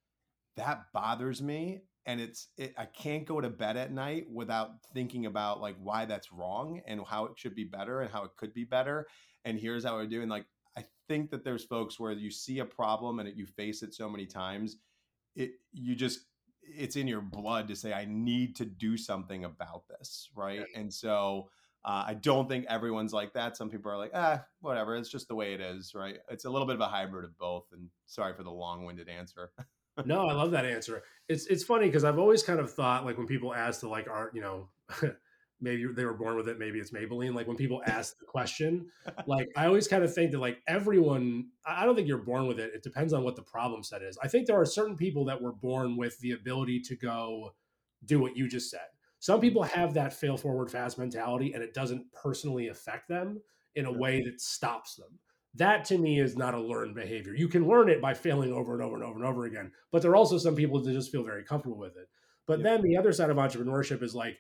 that 0.56 0.86
bothers 0.94 1.42
me 1.42 1.82
and 2.06 2.20
it's 2.20 2.48
it, 2.58 2.74
I 2.78 2.86
can't 2.86 3.26
go 3.26 3.40
to 3.42 3.50
bed 3.50 3.78
at 3.78 3.92
night 3.92 4.26
without 4.32 4.72
thinking 4.94 5.26
about 5.26 5.62
like 5.62 5.76
why 5.82 6.06
that's 6.06 6.32
wrong 6.32 6.82
and 6.86 7.02
how 7.08 7.26
it 7.26 7.34
should 7.36 7.56
be 7.56 7.64
better 7.64 8.02
and 8.02 8.12
how 8.12 8.24
it 8.24 8.32
could 8.38 8.54
be 8.54 8.66
better 8.66 9.08
and 9.46 9.60
here's 9.60 9.84
how 9.84 9.96
we're 9.96 10.06
doing 10.06 10.30
like 10.30 10.46
I 10.78 10.86
think 11.08 11.32
that 11.32 11.44
there's 11.44 11.64
folks 11.64 12.00
where 12.00 12.12
you 12.12 12.32
see 12.32 12.60
a 12.60 12.66
problem 12.66 13.20
and 13.20 13.28
it, 13.28 13.36
you 13.36 13.46
face 13.46 13.84
it 13.84 13.94
so 13.94 14.10
many 14.10 14.26
times 14.26 14.78
it 15.36 15.52
you 15.72 15.96
just 15.96 16.22
it's 16.62 16.96
in 16.96 17.08
your 17.08 17.22
blood 17.22 17.68
to 17.68 17.76
say 17.76 17.94
I 17.94 18.06
need 18.06 18.56
to 18.58 18.66
do 18.66 18.98
something 18.98 19.46
about 19.46 19.88
this 19.88 20.30
right? 20.36 20.66
And 20.76 20.94
so 20.94 21.50
uh, 21.86 22.06
I 22.08 22.14
don't 22.14 22.48
think 22.48 22.66
everyone's 22.70 23.14
like 23.14 23.34
that. 23.34 23.58
Some 23.58 23.70
people 23.70 23.92
are 23.92 23.98
like, 23.98 24.12
ah, 24.14 24.44
whatever. 24.62 24.96
It's 24.96 25.10
just 25.10 25.28
the 25.28 25.36
way 25.36 25.54
it 25.54 25.60
is, 25.60 25.94
right? 25.94 26.18
It's 26.30 26.46
a 26.46 26.50
little 26.50 26.66
bit 26.66 26.76
of 26.76 26.82
a 26.82 26.88
hybrid 26.88 27.26
of 27.26 27.38
both. 27.38 27.66
And 27.74 27.90
sorry 28.06 28.34
for 28.34 28.44
the 28.44 28.52
long-winded 28.52 29.10
answer. 29.10 29.52
no, 30.06 30.28
I 30.28 30.34
love 30.34 30.52
that 30.52 30.66
answer. 30.66 31.04
It's 31.28 31.46
it's 31.48 31.64
funny 31.64 31.88
because 31.88 32.04
I've 32.04 32.20
always 32.20 32.42
kind 32.42 32.60
of 32.60 32.72
thought 32.72 33.06
like 33.06 33.18
when 33.18 33.28
people 33.28 33.54
ask 33.54 33.82
to 33.82 33.90
like 33.90 34.08
art, 34.10 34.34
you 34.34 34.42
know, 34.42 34.70
maybe 35.62 35.86
they 35.94 36.06
were 36.06 36.14
born 36.14 36.38
with 36.38 36.48
it, 36.48 36.58
maybe 36.58 36.80
it's 36.80 36.92
Maybelline. 36.92 37.36
Like 37.36 37.48
when 37.48 37.58
people 37.58 37.82
ask 37.86 38.18
the 38.18 38.26
question, 38.26 38.88
like 39.28 39.50
I 39.58 39.66
always 39.66 39.90
kind 39.90 40.06
of 40.06 40.14
think 40.14 40.32
that 40.32 40.40
like 40.40 40.62
everyone, 40.68 41.50
I 41.66 41.84
don't 41.84 41.96
think 41.96 42.08
you're 42.08 42.18
born 42.18 42.48
with 42.48 42.62
it. 42.62 42.74
It 42.74 42.84
depends 42.84 43.12
on 43.12 43.26
what 43.26 43.36
the 43.36 43.44
problem 43.44 43.84
set 43.84 44.02
is. 44.02 44.18
I 44.24 44.30
think 44.30 44.48
there 44.48 44.60
are 44.60 44.66
certain 44.66 44.96
people 44.96 45.26
that 45.26 45.42
were 45.42 45.54
born 45.54 45.98
with 45.98 46.18
the 46.20 46.32
ability 46.32 46.80
to 46.82 46.96
go 46.96 47.56
do 48.06 48.20
what 48.22 48.38
you 48.38 48.48
just 48.48 48.72
said 48.72 48.88
some 49.24 49.40
people 49.40 49.64
have 49.64 49.94
that 49.94 50.12
fail 50.12 50.36
forward 50.36 50.70
fast 50.70 50.98
mentality 50.98 51.54
and 51.54 51.64
it 51.64 51.74
doesn't 51.74 52.12
personally 52.12 52.68
affect 52.68 53.08
them 53.08 53.40
in 53.78 53.86
a 53.86 53.92
way 53.92 54.22
that 54.22 54.42
stops 54.42 54.96
them. 54.96 55.18
That 55.54 55.86
to 55.86 55.98
me 55.98 56.20
is 56.20 56.36
not 56.36 56.54
a 56.54 56.60
learned 56.60 56.94
behavior. 56.94 57.34
You 57.34 57.48
can 57.48 57.66
learn 57.66 57.88
it 57.88 58.02
by 58.02 58.16
failing 58.16 58.52
over 58.52 58.74
and 58.74 58.84
over 58.84 58.96
and 58.96 59.04
over 59.06 59.16
and 59.16 59.26
over 59.26 59.46
again, 59.46 59.72
but 59.94 60.02
there 60.02 60.12
are 60.12 60.18
also 60.18 60.38
some 60.38 60.58
people 60.58 60.82
that 60.82 60.92
just 60.92 61.10
feel 61.10 61.24
very 61.24 61.46
comfortable 61.46 61.78
with 61.78 61.96
it. 61.96 62.10
But 62.48 62.60
yeah. 62.60 62.64
then 62.64 62.82
the 62.82 62.98
other 62.98 63.14
side 63.14 63.30
of 63.30 63.38
entrepreneurship 63.38 64.04
is 64.04 64.14
like 64.14 64.40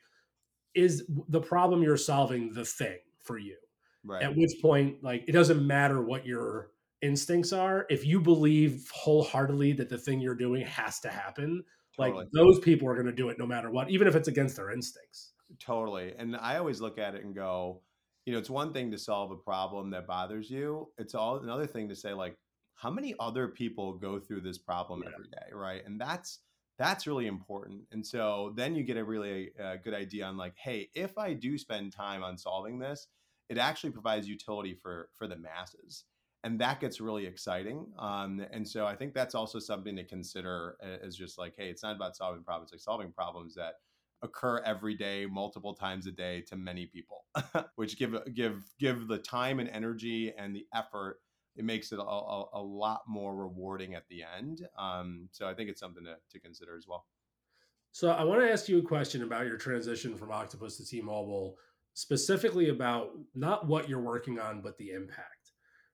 is 0.75 1.05
the 1.29 1.39
problem 1.39 1.81
you're 1.81 1.95
solving 1.95 2.51
the 2.51 2.65
thing 2.65 2.97
for 3.21 3.37
you? 3.37 3.55
Right. 4.03 4.21
At 4.21 4.35
which 4.35 4.51
point, 4.61 5.01
like, 5.01 5.23
it 5.29 5.31
doesn't 5.31 5.65
matter 5.65 6.01
what 6.01 6.25
your 6.25 6.71
instincts 7.01 7.53
are. 7.53 7.85
If 7.89 8.05
you 8.05 8.19
believe 8.19 8.91
wholeheartedly 8.93 9.71
that 9.73 9.87
the 9.87 9.97
thing 9.97 10.19
you're 10.19 10.35
doing 10.35 10.65
has 10.65 10.99
to 11.01 11.09
happen, 11.09 11.63
totally. 11.97 12.17
like 12.17 12.27
those 12.33 12.59
people 12.59 12.87
are 12.87 12.95
going 12.95 13.07
to 13.07 13.11
do 13.11 13.29
it 13.29 13.37
no 13.37 13.45
matter 13.45 13.69
what, 13.69 13.89
even 13.89 14.07
if 14.07 14.15
it's 14.15 14.27
against 14.27 14.55
their 14.55 14.71
instincts. 14.71 15.33
Totally. 15.59 16.13
And 16.17 16.35
I 16.35 16.57
always 16.57 16.81
look 16.81 16.97
at 16.97 17.15
it 17.15 17.23
and 17.23 17.35
go, 17.35 17.81
you 18.25 18.33
know, 18.33 18.39
it's 18.39 18.49
one 18.49 18.73
thing 18.73 18.91
to 18.91 18.97
solve 18.97 19.31
a 19.31 19.35
problem 19.35 19.91
that 19.91 20.07
bothers 20.07 20.49
you. 20.49 20.89
It's 20.97 21.13
all 21.13 21.37
another 21.37 21.67
thing 21.67 21.89
to 21.89 21.95
say, 21.95 22.13
like, 22.13 22.37
how 22.75 22.89
many 22.89 23.13
other 23.19 23.47
people 23.47 23.93
go 23.93 24.19
through 24.19 24.41
this 24.41 24.57
problem 24.57 25.03
yeah. 25.03 25.11
every 25.13 25.27
day, 25.27 25.53
right? 25.53 25.85
And 25.85 25.99
that's 25.99 26.39
that's 26.79 27.05
really 27.05 27.27
important. 27.27 27.83
And 27.91 28.05
so 28.05 28.53
then 28.55 28.75
you 28.75 28.83
get 28.83 28.97
a 28.97 29.03
really 29.03 29.51
uh, 29.63 29.75
good 29.83 29.93
idea 29.93 30.25
on 30.25 30.37
like, 30.37 30.55
hey, 30.57 30.89
if 30.95 31.17
I 31.17 31.33
do 31.33 31.57
spend 31.57 31.93
time 31.93 32.23
on 32.23 32.37
solving 32.37 32.79
this, 32.79 33.07
it 33.49 33.57
actually 33.57 33.91
provides 33.91 34.27
utility 34.27 34.73
for 34.73 35.09
for 35.13 35.27
the 35.27 35.37
masses 35.37 36.05
and 36.43 36.59
that 36.59 36.79
gets 36.79 36.99
really 36.99 37.25
exciting 37.25 37.85
um, 37.99 38.45
and 38.51 38.67
so 38.67 38.85
i 38.85 38.95
think 38.95 39.13
that's 39.13 39.35
also 39.35 39.59
something 39.59 39.95
to 39.95 40.03
consider 40.03 40.77
as 41.03 41.15
just 41.15 41.37
like 41.37 41.53
hey 41.57 41.69
it's 41.69 41.83
not 41.83 41.95
about 41.95 42.15
solving 42.15 42.43
problems 42.43 42.71
like 42.71 42.81
solving 42.81 43.11
problems 43.11 43.55
that 43.55 43.75
occur 44.21 44.61
every 44.65 44.95
day 44.95 45.25
multiple 45.25 45.73
times 45.73 46.07
a 46.07 46.11
day 46.11 46.41
to 46.41 46.55
many 46.55 46.85
people 46.85 47.25
which 47.75 47.97
give 47.97 48.15
give 48.33 48.63
give 48.79 49.07
the 49.07 49.17
time 49.17 49.59
and 49.59 49.69
energy 49.69 50.33
and 50.37 50.55
the 50.55 50.65
effort 50.73 51.19
it 51.55 51.63
makes 51.63 51.91
it 51.91 51.99
a, 51.99 52.01
a, 52.01 52.45
a 52.53 52.61
lot 52.61 53.01
more 53.07 53.35
rewarding 53.35 53.93
at 53.93 54.07
the 54.09 54.23
end 54.37 54.67
um, 54.77 55.27
so 55.31 55.47
i 55.47 55.53
think 55.53 55.69
it's 55.69 55.79
something 55.79 56.03
to, 56.03 56.15
to 56.31 56.39
consider 56.39 56.75
as 56.77 56.85
well 56.87 57.05
so 57.91 58.09
i 58.11 58.23
want 58.23 58.41
to 58.41 58.49
ask 58.49 58.69
you 58.69 58.79
a 58.79 58.83
question 58.83 59.23
about 59.23 59.45
your 59.45 59.57
transition 59.57 60.15
from 60.15 60.31
octopus 60.31 60.77
to 60.77 60.85
t-mobile 60.85 61.57
specifically 61.93 62.69
about 62.69 63.11
not 63.35 63.67
what 63.67 63.87
you're 63.87 64.01
working 64.01 64.39
on, 64.39 64.61
but 64.61 64.77
the 64.77 64.91
impact. 64.91 65.42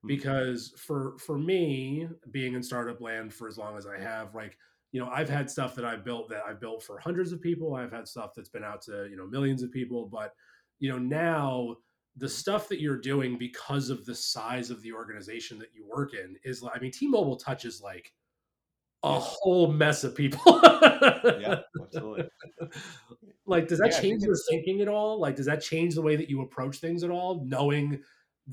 Mm-hmm. 0.00 0.08
Because 0.08 0.72
for 0.76 1.16
for 1.18 1.38
me, 1.38 2.08
being 2.30 2.54
in 2.54 2.62
startup 2.62 3.00
land 3.00 3.32
for 3.32 3.48
as 3.48 3.58
long 3.58 3.76
as 3.76 3.86
I 3.86 3.98
have, 3.98 4.34
like 4.34 4.56
you 4.92 5.00
know, 5.00 5.08
I've 5.08 5.28
had 5.28 5.48
stuff 5.48 5.74
that 5.76 5.84
I've 5.84 6.04
built 6.04 6.28
that 6.30 6.42
I've 6.46 6.60
built 6.60 6.82
for 6.82 6.98
hundreds 6.98 7.32
of 7.32 7.40
people. 7.40 7.74
I've 7.74 7.92
had 7.92 8.08
stuff 8.08 8.32
that's 8.34 8.48
been 8.48 8.64
out 8.64 8.82
to 8.82 9.08
you 9.10 9.16
know 9.16 9.26
millions 9.26 9.62
of 9.62 9.70
people, 9.70 10.06
but 10.06 10.32
you 10.78 10.90
know 10.90 10.98
now 10.98 11.76
the 12.16 12.28
stuff 12.28 12.68
that 12.68 12.80
you're 12.80 12.98
doing 12.98 13.38
because 13.38 13.88
of 13.88 14.04
the 14.04 14.14
size 14.14 14.70
of 14.70 14.82
the 14.82 14.92
organization 14.92 15.58
that 15.58 15.68
you 15.72 15.86
work 15.86 16.12
in 16.12 16.34
is 16.42 16.64
i 16.74 16.78
mean 16.80 16.90
t-mobile 16.90 17.36
touches 17.36 17.80
like 17.80 18.12
a 19.02 19.18
whole 19.18 19.72
mess 19.72 20.04
of 20.04 20.14
people. 20.14 20.60
yeah, 20.64 21.60
absolutely. 21.80 22.24
Like, 23.46 23.66
does 23.66 23.78
that 23.80 23.90
yeah, 23.92 24.00
change 24.00 24.22
your 24.22 24.36
thinking 24.48 24.80
at 24.80 24.86
all? 24.86 25.18
Like, 25.18 25.34
does 25.34 25.46
that 25.46 25.60
change 25.60 25.96
the 25.96 26.02
way 26.02 26.14
that 26.14 26.30
you 26.30 26.42
approach 26.42 26.76
things 26.76 27.02
at 27.02 27.10
all, 27.10 27.42
knowing 27.44 28.00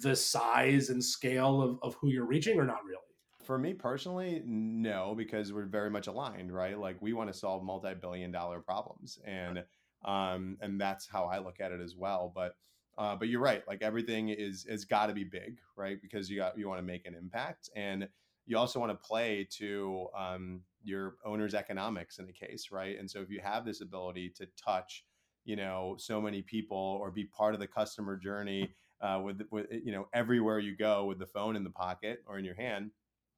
the 0.01 0.15
size 0.15 0.89
and 0.89 1.03
scale 1.03 1.61
of, 1.61 1.79
of 1.81 1.95
who 1.95 2.09
you're 2.09 2.25
reaching, 2.25 2.59
or 2.59 2.65
not 2.65 2.83
really? 2.85 2.97
For 3.43 3.57
me 3.57 3.73
personally, 3.73 4.41
no, 4.45 5.15
because 5.15 5.53
we're 5.53 5.65
very 5.65 5.89
much 5.89 6.07
aligned, 6.07 6.51
right? 6.51 6.77
Like, 6.77 7.01
we 7.01 7.13
want 7.13 7.31
to 7.31 7.37
solve 7.37 7.63
multi-billion 7.63 8.31
dollar 8.31 8.59
problems, 8.59 9.19
and 9.25 9.63
um, 10.05 10.57
and 10.61 10.79
that's 10.79 11.07
how 11.07 11.25
I 11.25 11.39
look 11.39 11.59
at 11.59 11.71
it 11.71 11.81
as 11.81 11.95
well. 11.95 12.31
But 12.35 12.55
uh, 12.97 13.15
but 13.15 13.27
you're 13.27 13.41
right. 13.41 13.63
Like 13.67 13.81
everything 13.81 14.29
is 14.29 14.65
has 14.69 14.85
got 14.85 15.07
to 15.07 15.13
be 15.13 15.23
big, 15.23 15.59
right? 15.75 16.01
Because 16.01 16.29
you 16.29 16.37
got 16.37 16.57
you 16.57 16.67
want 16.67 16.79
to 16.79 16.85
make 16.85 17.05
an 17.05 17.15
impact, 17.15 17.69
and 17.75 18.07
you 18.47 18.57
also 18.57 18.79
want 18.79 18.91
to 18.91 19.07
play 19.07 19.47
to 19.57 20.07
um, 20.17 20.61
your 20.83 21.15
owner's 21.25 21.53
economics 21.53 22.17
in 22.17 22.27
a 22.29 22.33
case, 22.33 22.69
right? 22.71 22.97
And 22.97 23.09
so 23.09 23.21
if 23.21 23.29
you 23.29 23.39
have 23.43 23.65
this 23.65 23.81
ability 23.81 24.31
to 24.37 24.47
touch, 24.57 25.03
you 25.43 25.55
know, 25.55 25.95
so 25.99 26.21
many 26.21 26.41
people 26.41 26.97
or 27.01 27.11
be 27.11 27.25
part 27.25 27.53
of 27.53 27.59
the 27.59 27.67
customer 27.67 28.15
journey 28.15 28.69
uh, 29.01 29.21
with, 29.23 29.41
with, 29.51 29.67
you 29.71 29.91
know, 29.91 30.07
everywhere 30.13 30.59
you 30.59 30.75
go 30.75 31.05
with 31.05 31.19
the 31.19 31.25
phone 31.25 31.55
in 31.55 31.63
the 31.63 31.69
pocket 31.69 32.23
or 32.25 32.37
in 32.37 32.45
your 32.45 32.55
hand, 32.55 32.91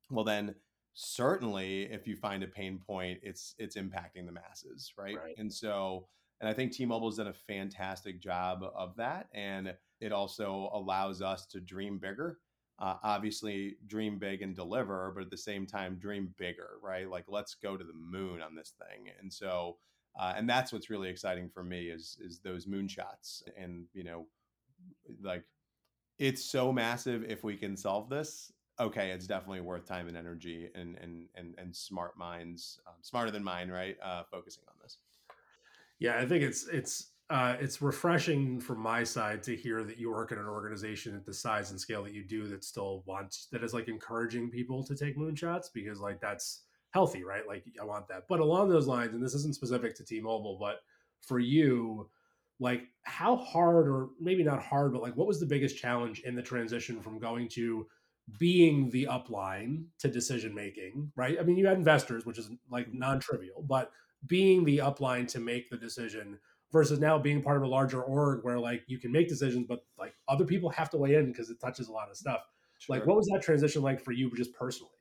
well, 0.10 0.26
then 0.26 0.56
certainly 0.94 1.84
if 1.84 2.08
you 2.08 2.16
find 2.16 2.44
a 2.44 2.48
pain 2.48 2.80
point, 2.86 3.20
it's 3.24 3.56
it's 3.58 3.76
impacting 3.76 4.26
the 4.26 4.32
masses, 4.32 4.94
right? 4.98 5.18
right. 5.18 5.36
And 5.38 5.52
so, 5.52 6.08
and 6.42 6.50
I 6.50 6.54
think 6.54 6.72
T-Mobile's 6.72 7.18
done 7.18 7.28
a 7.28 7.34
fantastic 7.34 8.22
job 8.22 8.64
of 8.76 8.96
that, 8.98 9.28
and 9.34 9.74
it 10.02 10.12
also 10.12 10.70
allows 10.74 11.22
us 11.22 11.46
to 11.48 11.60
dream 11.60 11.98
bigger 11.98 12.40
uh, 12.80 12.96
obviously 13.04 13.76
dream 13.88 14.18
big 14.18 14.42
and 14.42 14.56
deliver, 14.56 15.12
but 15.14 15.24
at 15.24 15.30
the 15.30 15.38
same 15.38 15.66
time 15.66 15.96
dream 15.96 16.34
bigger, 16.38 16.78
right? 16.82 17.10
Like 17.10 17.26
let's 17.28 17.56
go 17.56 17.76
to 17.76 17.84
the 17.84 17.94
moon 17.94 18.42
on 18.42 18.56
this 18.56 18.74
thing. 18.80 19.12
And 19.20 19.32
so, 19.32 19.78
uh, 20.20 20.34
and 20.36 20.50
that's 20.50 20.72
what's 20.72 20.90
really 20.90 21.10
exciting 21.10 21.50
for 21.50 21.64
me 21.64 21.90
is 21.90 22.18
is 22.22 22.40
those 22.40 22.66
moonshots. 22.66 23.44
And 23.58 23.86
you 23.94 24.04
know, 24.06 24.28
like 25.22 25.44
it's 26.18 26.44
so 26.44 26.72
massive. 26.72 27.24
If 27.24 27.44
we 27.44 27.56
can 27.56 27.78
solve 27.78 28.10
this, 28.10 28.52
okay, 28.80 29.12
it's 29.12 29.28
definitely 29.28 29.62
worth 29.62 29.86
time 29.86 30.08
and 30.08 30.18
energy 30.18 30.70
and 30.76 30.98
and 30.98 31.28
and 31.36 31.56
and 31.58 31.76
smart 31.76 32.18
minds, 32.18 32.80
um, 32.88 32.96
smarter 33.02 33.32
than 33.32 33.44
mine, 33.44 33.70
right? 33.70 33.98
Uh, 34.04 34.24
focusing 34.32 34.64
on 34.68 34.76
this. 34.82 34.98
Yeah, 36.00 36.18
I 36.18 36.26
think 36.26 36.44
it's 36.44 36.68
it's 36.68 37.12
uh, 37.30 37.56
it's 37.60 37.82
refreshing 37.82 38.60
from 38.60 38.80
my 38.80 39.04
side 39.04 39.44
to 39.44 39.56
hear 39.56 39.84
that 39.84 40.00
you 40.00 40.10
work 40.12 40.32
in 40.32 40.40
an 40.40 40.48
organization 40.48 41.16
at 41.16 41.26
the 41.26 41.34
size 41.34 41.70
and 41.70 41.80
scale 41.80 42.04
that 42.04 42.14
you 42.14 42.24
do 42.24 42.48
that 42.48 42.64
still 42.64 43.04
wants 43.06 43.48
that 43.52 43.64
is 43.64 43.74
like 43.74 43.88
encouraging 43.88 44.50
people 44.50 44.84
to 44.84 44.96
take 44.96 45.18
moonshots 45.18 45.68
because 45.72 46.00
like 46.00 46.20
that's 46.20 46.62
healthy, 46.92 47.24
right? 47.24 47.48
Like 47.48 47.66
I 47.80 47.86
want 47.86 48.08
that. 48.08 48.28
But 48.28 48.40
along 48.40 48.70
those 48.70 48.88
lines, 48.88 49.14
and 49.14 49.24
this 49.24 49.36
isn't 49.36 49.56
specific 49.56 49.96
to 49.96 50.04
T-Mobile, 50.04 50.58
but 50.60 50.82
for 51.22 51.40
you, 51.40 52.10
like 52.60 52.84
how 53.04 53.38
hard 53.38 53.88
or 53.88 54.10
maybe 54.20 54.44
not 54.44 54.62
hard, 54.62 54.94
but 54.94 55.02
like 55.02 55.16
what 55.16 55.28
was 55.28 55.40
the 55.40 55.46
biggest 55.46 55.78
challenge 55.78 56.22
in 56.22 56.36
the 56.36 56.42
transition 56.42 57.02
from 57.02 57.20
going 57.20 57.48
to 57.50 57.88
being 58.38 58.90
the 58.92 59.06
upline 59.10 59.86
to 60.00 60.08
decision 60.08 60.54
making, 60.54 61.12
right? 61.16 61.38
I 61.40 61.44
mean, 61.44 61.58
you 61.58 61.66
had 61.66 61.78
investors, 61.78 62.26
which 62.26 62.38
is 62.38 62.50
like 62.70 62.94
non-trivial, 62.94 63.64
but 63.68 63.92
being 64.28 64.66
the 64.66 64.80
upline 64.80 65.28
to 65.30 65.40
make 65.40 65.70
the 65.70 65.78
decision 65.78 66.38
versus 66.72 67.00
now 67.00 67.18
being 67.18 67.42
part 67.42 67.58
of 67.58 67.64
a 67.64 67.68
larger 67.68 68.04
org 68.04 68.44
where 68.44 68.60
like 68.60 68.84
you 68.88 69.00
can 69.00 69.12
make 69.12 69.30
decisions, 69.30 69.66
but 69.68 69.86
like 69.98 70.14
other 70.28 70.46
people 70.46 70.70
have 70.70 70.90
to 70.92 70.98
weigh 70.98 71.16
in 71.16 71.32
because 71.32 71.50
it 71.50 71.60
touches 71.60 71.88
a 71.88 71.92
lot 71.92 72.10
of 72.10 72.18
stuff. 72.18 72.42
Sure. 72.80 72.96
Like, 72.96 73.08
what 73.08 73.18
was 73.18 73.28
that 73.28 73.42
transition 73.42 73.82
like 73.82 74.00
for 74.02 74.12
you, 74.12 74.32
just 74.36 74.54
personally? 74.54 74.92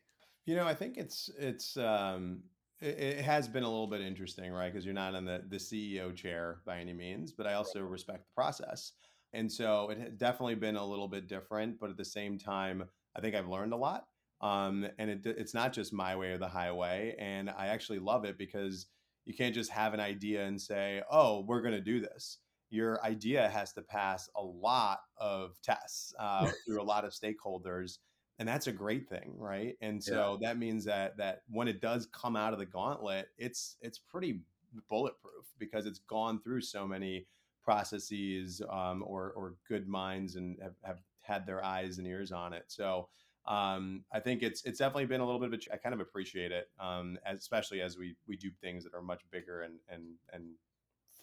You 0.47 0.57
know, 0.57 0.67
I 0.67 0.75
think 0.75 0.97
it's 0.97 1.31
it's 1.39 1.77
um, 1.77 2.43
it, 2.81 2.99
it 2.99 3.25
has 3.25 3.49
been 3.49 3.63
a 3.63 3.69
little 3.69 3.87
bit 3.87 4.01
interesting, 4.01 4.53
right? 4.53 4.73
Because 4.73 4.85
you're 4.85 4.95
not 4.95 5.15
in 5.15 5.25
the 5.25 5.43
the 5.49 5.57
CEO 5.57 6.15
chair 6.15 6.61
by 6.65 6.79
any 6.79 6.93
means, 6.93 7.33
but 7.33 7.47
I 7.47 7.55
also 7.55 7.81
respect 7.81 8.25
the 8.25 8.35
process, 8.35 8.93
and 9.33 9.51
so 9.51 9.91
it 9.91 9.99
has 9.99 10.13
definitely 10.17 10.57
been 10.57 10.77
a 10.77 10.87
little 10.87 11.09
bit 11.09 11.29
different. 11.29 11.79
But 11.81 11.91
at 11.91 11.97
the 11.97 12.05
same 12.05 12.39
time, 12.39 12.85
I 13.17 13.21
think 13.21 13.35
I've 13.35 13.49
learned 13.49 13.73
a 13.73 13.77
lot. 13.77 14.07
Um, 14.41 14.87
and 14.99 15.11
it, 15.11 15.27
it's 15.27 15.55
not 15.55 15.73
just 15.73 15.93
my 15.93 16.15
way 16.15 16.31
or 16.31 16.39
the 16.39 16.49
highway, 16.49 17.17
and 17.19 17.51
I 17.51 17.69
actually 17.69 17.99
love 17.99 18.25
it 18.25 18.39
because 18.39 18.87
you 19.29 19.35
can't 19.35 19.55
just 19.55 19.71
have 19.71 19.93
an 19.93 20.01
idea 20.01 20.47
and 20.47 20.61
say, 20.61 21.03
oh, 21.11 21.45
we're 21.47 21.61
going 21.61 21.75
to 21.75 21.83
do 21.83 22.01
this. 22.01 22.39
Your 22.71 23.05
idea 23.05 23.49
has 23.49 23.75
to 23.75 23.83
pass 23.83 24.29
a 24.37 24.43
lot 24.43 25.01
of 25.19 25.61
tests 25.63 26.15
uh, 26.19 26.51
through 26.67 26.81
a 26.81 26.83
lot 26.83 27.05
of 27.05 27.13
stakeholders. 27.13 27.99
And 28.39 28.49
that's 28.49 28.69
a 28.69 28.73
great 28.73 29.09
thing, 29.09 29.35
right? 29.37 29.77
And 29.81 30.03
so 30.03 30.39
yeah. 30.41 30.49
that 30.49 30.59
means 30.59 30.85
that 30.85 31.17
that 31.17 31.43
when 31.51 31.67
it 31.67 31.81
does 31.81 32.07
come 32.07 32.37
out 32.37 32.53
of 32.53 32.59
the 32.59 32.67
gauntlet, 32.67 33.29
it's 33.37 33.77
it's 33.81 33.99
pretty 33.99 34.41
bulletproof 34.89 35.47
because 35.59 35.87
it's 35.87 35.99
gone 35.99 36.41
through 36.41 36.61
so 36.61 36.87
many 36.87 37.27
processes 37.65 38.63
um, 38.71 39.03
or 39.05 39.33
or 39.33 39.55
good 39.69 39.89
minds 39.89 40.37
and 40.37 40.57
have, 40.63 40.75
have 40.83 40.99
had 41.23 41.47
their 41.47 41.65
eyes 41.65 41.99
and 41.99 42.07
ears 42.07 42.31
on 42.33 42.53
it. 42.53 42.65
So 42.69 43.09
um, 43.47 44.05
I 44.13 44.21
think 44.21 44.43
it's 44.43 44.63
it's 44.65 44.79
definitely 44.79 45.07
been 45.07 45.21
a 45.21 45.25
little 45.25 45.41
bit 45.41 45.53
of 45.53 45.61
a, 45.61 45.75
I 45.75 45.77
kind 45.77 45.95
of 45.95 46.01
appreciate 46.01 46.53
it, 46.53 46.69
um, 46.79 47.19
especially 47.27 47.81
as 47.81 47.99
we 47.99 48.15
we 48.27 48.37
do 48.37 48.51
things 48.61 48.85
that 48.85 48.95
are 48.95 49.03
much 49.03 49.23
bigger 49.31 49.63
and 49.63 49.75
and 49.89 50.03
and 50.33 50.45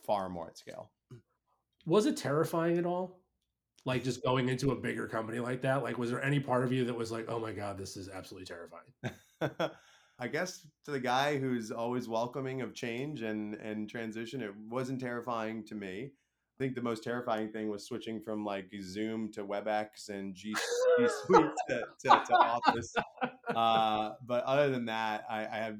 far 0.05 0.27
more 0.27 0.48
at 0.48 0.57
scale. 0.57 0.91
Was 1.86 2.07
it 2.07 2.17
terrifying 2.17 2.77
at 2.77 2.86
all? 2.86 3.19
Like 3.86 4.04
just 4.04 4.24
going 4.24 4.50
into 4.50 4.72
a 4.72 4.75
bigger 4.75 5.08
company 5.08 5.39
like 5.39 5.62
that? 5.62 5.84
Like, 5.84 5.98
was 5.98 6.10
there 6.10 6.24
any 6.24 6.39
part 6.39 6.63
of 6.63 6.74
you 6.74 6.86
that 6.86 6.96
was 6.96 7.12
like, 7.12 7.25
"Oh 7.30 7.39
my 7.39 7.51
god, 7.51 7.77
this 7.77 7.96
is 7.98 8.10
absolutely 8.10 8.46
terrifying"? 8.46 9.72
I 10.20 10.27
guess 10.27 10.65
to 10.86 10.92
the 10.92 11.00
guy 11.00 11.38
who's 11.38 11.72
always 11.72 12.08
welcoming 12.08 12.62
of 12.62 12.74
change 12.74 13.22
and 13.22 13.56
and 13.56 13.89
transition, 13.89 14.42
it 14.42 14.56
wasn't 14.70 15.01
terrifying 15.01 15.63
to 15.65 15.75
me. 15.75 16.12
I 16.58 16.63
think 16.63 16.75
the 16.75 16.82
most 16.82 17.04
terrifying 17.04 17.51
thing 17.51 17.70
was 17.70 17.86
switching 17.86 18.22
from 18.22 18.46
like 18.46 18.72
Zoom 18.82 19.30
to 19.34 19.46
WebEx 19.46 20.08
and 20.08 20.34
G, 20.34 20.56
Suite 21.25 21.42
to, 21.70 21.84
to, 22.06 22.24
to, 22.27 22.34
Office. 22.34 22.96
Uh, 23.54 24.12
but 24.25 24.44
other 24.46 24.70
than 24.70 24.86
that, 24.86 25.25
I, 25.30 25.42
I 25.42 25.58
have, 25.58 25.77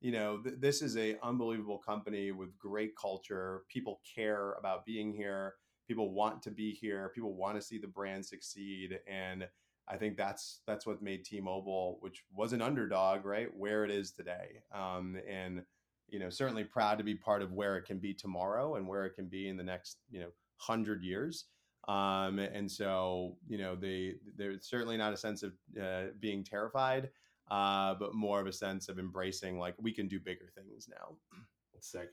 you 0.00 0.12
know, 0.12 0.38
th- 0.38 0.56
this 0.60 0.80
is 0.80 0.96
a 0.96 1.18
unbelievable 1.24 1.78
company 1.78 2.30
with 2.30 2.56
great 2.56 2.92
culture. 2.96 3.62
People 3.68 4.00
care 4.14 4.52
about 4.52 4.86
being 4.86 5.12
here. 5.12 5.54
People 5.86 6.12
want 6.12 6.42
to 6.42 6.50
be 6.50 6.72
here. 6.72 7.10
People 7.14 7.34
want 7.34 7.56
to 7.56 7.62
see 7.62 7.78
the 7.78 7.86
brand 7.86 8.24
succeed, 8.24 8.98
and 9.06 9.48
I 9.88 9.96
think 9.96 10.16
that's 10.16 10.60
that's 10.66 10.86
what 10.86 11.02
made 11.02 11.24
T-Mobile, 11.24 11.98
which 12.00 12.24
was 12.32 12.52
an 12.52 12.62
underdog, 12.62 13.24
right, 13.24 13.48
where 13.56 13.84
it 13.84 13.90
is 13.90 14.12
today. 14.12 14.62
Um, 14.72 15.18
and 15.28 15.62
you 16.08 16.18
know, 16.18 16.30
certainly 16.30 16.64
proud 16.64 16.98
to 16.98 17.04
be 17.04 17.14
part 17.14 17.42
of 17.42 17.52
where 17.52 17.76
it 17.76 17.84
can 17.84 17.98
be 17.98 18.12
tomorrow 18.12 18.76
and 18.76 18.86
where 18.86 19.06
it 19.06 19.14
can 19.14 19.26
be 19.26 19.48
in 19.48 19.56
the 19.56 19.64
next, 19.64 19.96
you 20.10 20.20
know, 20.20 20.28
hundred 20.58 21.02
years. 21.02 21.46
Um, 21.88 22.38
and 22.38 22.70
so, 22.70 23.36
you 23.48 23.58
know, 23.58 23.74
they 23.74 24.14
there's 24.36 24.68
certainly 24.68 24.96
not 24.96 25.12
a 25.12 25.16
sense 25.16 25.42
of 25.42 25.52
uh, 25.82 26.12
being 26.20 26.44
terrified, 26.44 27.10
uh, 27.50 27.94
but 27.94 28.14
more 28.14 28.40
of 28.40 28.46
a 28.46 28.52
sense 28.52 28.88
of 28.88 28.98
embracing 28.98 29.58
like 29.58 29.74
we 29.80 29.92
can 29.92 30.06
do 30.06 30.20
bigger 30.20 30.52
things 30.54 30.88
now. 30.88 31.16
Sick. 31.80 32.10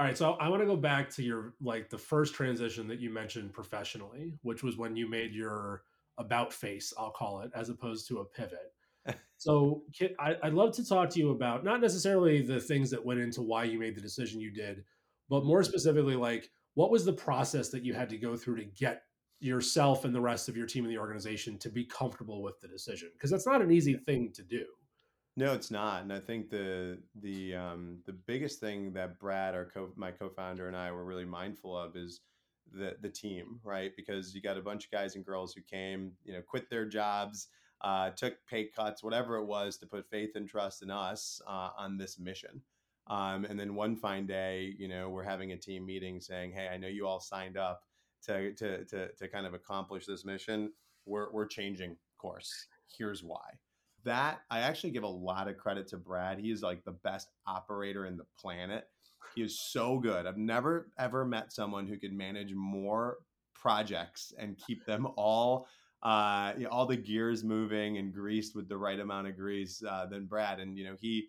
All 0.00 0.06
right, 0.06 0.16
so 0.16 0.32
I 0.40 0.48
want 0.48 0.62
to 0.62 0.66
go 0.66 0.76
back 0.76 1.10
to 1.10 1.22
your 1.22 1.52
like 1.60 1.90
the 1.90 1.98
first 1.98 2.32
transition 2.32 2.88
that 2.88 3.00
you 3.00 3.10
mentioned 3.10 3.52
professionally, 3.52 4.32
which 4.40 4.62
was 4.62 4.78
when 4.78 4.96
you 4.96 5.06
made 5.06 5.34
your 5.34 5.82
about 6.16 6.54
face, 6.54 6.90
I'll 6.98 7.10
call 7.10 7.42
it, 7.42 7.50
as 7.54 7.68
opposed 7.68 8.08
to 8.08 8.20
a 8.20 8.24
pivot. 8.24 8.72
so 9.36 9.82
I, 10.18 10.36
I'd 10.42 10.54
love 10.54 10.72
to 10.76 10.88
talk 10.88 11.10
to 11.10 11.18
you 11.18 11.32
about 11.32 11.64
not 11.64 11.82
necessarily 11.82 12.40
the 12.40 12.58
things 12.58 12.90
that 12.92 13.04
went 13.04 13.20
into 13.20 13.42
why 13.42 13.64
you 13.64 13.78
made 13.78 13.94
the 13.94 14.00
decision 14.00 14.40
you 14.40 14.50
did, 14.50 14.84
but 15.28 15.44
more 15.44 15.62
specifically, 15.62 16.16
like 16.16 16.48
what 16.72 16.90
was 16.90 17.04
the 17.04 17.12
process 17.12 17.68
that 17.68 17.84
you 17.84 17.92
had 17.92 18.08
to 18.08 18.16
go 18.16 18.38
through 18.38 18.56
to 18.56 18.64
get 18.64 19.02
yourself 19.38 20.06
and 20.06 20.14
the 20.14 20.20
rest 20.20 20.48
of 20.48 20.56
your 20.56 20.66
team 20.66 20.86
in 20.86 20.90
the 20.90 20.98
organization 20.98 21.58
to 21.58 21.68
be 21.68 21.84
comfortable 21.84 22.42
with 22.42 22.58
the 22.62 22.68
decision? 22.68 23.10
Because 23.12 23.30
that's 23.30 23.46
not 23.46 23.60
an 23.60 23.70
easy 23.70 23.92
thing 23.92 24.32
to 24.32 24.42
do. 24.42 24.64
No, 25.36 25.54
it's 25.54 25.70
not, 25.70 26.02
and 26.02 26.12
I 26.12 26.18
think 26.20 26.50
the 26.50 26.98
the 27.14 27.54
um, 27.54 27.98
the 28.06 28.12
biggest 28.12 28.60
thing 28.60 28.92
that 28.94 29.18
Brad, 29.18 29.54
our 29.54 29.64
co 29.64 29.90
my 29.96 30.10
co-founder, 30.10 30.66
and 30.66 30.76
I 30.76 30.90
were 30.92 31.04
really 31.04 31.24
mindful 31.24 31.76
of 31.76 31.96
is 31.96 32.20
the 32.72 32.96
the 33.00 33.08
team, 33.08 33.60
right? 33.62 33.92
Because 33.96 34.34
you 34.34 34.42
got 34.42 34.58
a 34.58 34.62
bunch 34.62 34.84
of 34.86 34.90
guys 34.90 35.14
and 35.14 35.24
girls 35.24 35.54
who 35.54 35.62
came, 35.62 36.12
you 36.24 36.32
know, 36.32 36.42
quit 36.42 36.68
their 36.68 36.84
jobs, 36.84 37.48
uh, 37.82 38.10
took 38.10 38.34
pay 38.48 38.66
cuts, 38.66 39.02
whatever 39.02 39.36
it 39.36 39.44
was, 39.46 39.78
to 39.78 39.86
put 39.86 40.10
faith 40.10 40.30
and 40.34 40.48
trust 40.48 40.82
in 40.82 40.90
us 40.90 41.40
uh, 41.46 41.70
on 41.78 41.96
this 41.96 42.18
mission. 42.18 42.60
Um, 43.06 43.44
and 43.44 43.58
then 43.58 43.74
one 43.74 43.96
fine 43.96 44.26
day, 44.26 44.74
you 44.78 44.88
know, 44.88 45.08
we're 45.08 45.22
having 45.24 45.52
a 45.52 45.56
team 45.56 45.86
meeting 45.86 46.20
saying, 46.20 46.52
"Hey, 46.52 46.68
I 46.68 46.76
know 46.76 46.88
you 46.88 47.06
all 47.06 47.20
signed 47.20 47.56
up 47.56 47.82
to 48.24 48.52
to 48.54 48.84
to, 48.86 49.12
to 49.12 49.28
kind 49.28 49.46
of 49.46 49.54
accomplish 49.54 50.06
this 50.06 50.24
mission. 50.24 50.72
We're 51.06 51.30
we're 51.32 51.46
changing 51.46 51.96
course. 52.18 52.66
Here's 52.98 53.22
why." 53.22 53.58
That 54.04 54.40
I 54.50 54.60
actually 54.60 54.90
give 54.90 55.02
a 55.02 55.08
lot 55.08 55.48
of 55.48 55.56
credit 55.56 55.88
to 55.88 55.96
Brad. 55.96 56.38
He 56.38 56.50
is 56.50 56.62
like 56.62 56.84
the 56.84 56.92
best 56.92 57.28
operator 57.46 58.06
in 58.06 58.16
the 58.16 58.26
planet. 58.38 58.88
He 59.34 59.42
is 59.42 59.60
so 59.60 59.98
good. 59.98 60.26
I've 60.26 60.36
never 60.36 60.90
ever 60.98 61.24
met 61.24 61.52
someone 61.52 61.86
who 61.86 61.98
could 61.98 62.12
manage 62.12 62.54
more 62.54 63.18
projects 63.54 64.32
and 64.38 64.58
keep 64.66 64.84
them 64.86 65.06
all 65.16 65.68
uh, 66.02 66.54
you 66.56 66.64
know, 66.64 66.70
all 66.70 66.86
the 66.86 66.96
gears 66.96 67.44
moving 67.44 67.98
and 67.98 68.12
greased 68.12 68.56
with 68.56 68.68
the 68.68 68.76
right 68.76 69.00
amount 69.00 69.26
of 69.26 69.36
grease 69.36 69.82
uh, 69.86 70.06
than 70.06 70.26
Brad. 70.26 70.58
And 70.58 70.76
you 70.78 70.84
know, 70.84 70.96
he 70.98 71.28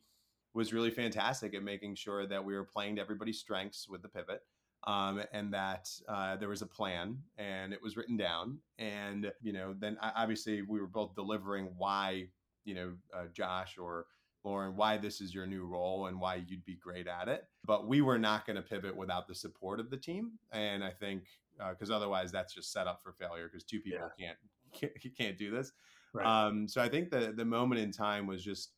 was 0.54 0.74
really 0.74 0.92
fantastic 0.92 1.54
at 1.54 1.63
making 1.63 1.96
sure 1.96 2.25
that 2.28 2.44
we 2.44 2.54
were 2.54 2.63
playing 2.63 2.96
to 2.96 3.01
everybody's 3.01 3.40
strengths 3.40 3.88
with 3.90 4.01
the 4.01 4.08
pivot. 4.08 4.42
Um, 4.88 5.22
and 5.32 5.54
that 5.54 5.88
uh, 6.10 6.38
there 6.38 6.50
was 6.50 6.63
a 6.63 6.66
plan 6.66 7.20
and 7.38 7.72
it 7.72 7.80
was 7.84 7.98
written 7.98 8.18
down. 8.18 8.58
And, 8.80 9.32
you 9.40 9.54
know, 9.54 9.75
then 9.78 9.96
obviously 10.01 10.63
we 10.63 10.80
were 10.80 10.88
both 10.88 11.13
delivering 11.13 11.70
why, 11.78 12.30
you 12.65 12.75
know, 12.75 12.94
uh, 13.13 13.25
Josh 13.34 13.77
or 13.77 14.06
Lauren, 14.44 14.75
why 14.75 14.98
this 14.98 15.22
is 15.22 15.34
your 15.34 15.46
new 15.46 15.65
role 15.65 16.08
and 16.08 16.20
why 16.20 16.36
you'd 16.36 16.65
be 16.65 16.75
great 16.75 17.08
at 17.08 17.27
it. 17.27 17.46
But 17.65 17.88
we 17.88 18.01
were 18.01 18.18
not 18.18 18.46
going 18.46 18.56
to 18.56 18.62
pivot 18.62 18.96
without 18.96 19.27
the 19.27 19.36
support 19.36 19.80
of 19.80 19.89
the 19.89 19.98
team. 19.98 20.32
And 20.51 20.84
I 20.84 20.91
think, 20.91 21.25
because 21.70 21.91
uh, 21.91 21.96
otherwise 21.96 22.32
that's 22.32 22.53
just 22.53 22.72
set 22.72 22.88
up 22.88 23.01
for 23.03 23.13
failure 23.13 23.48
because 23.48 23.63
two 23.63 23.80
people 23.80 24.10
yeah. 24.18 24.34
can't, 24.74 24.94
can't, 24.94 25.15
can't 25.18 25.38
do 25.38 25.51
this. 25.51 25.72
Right. 26.13 26.25
Um, 26.25 26.68
so 26.68 26.82
I 26.82 26.89
think 26.89 27.12
the, 27.12 27.34
the 27.36 27.46
moment 27.46 27.82
in 27.82 27.91
time 27.91 28.27
was 28.27 28.44
just, 28.44 28.72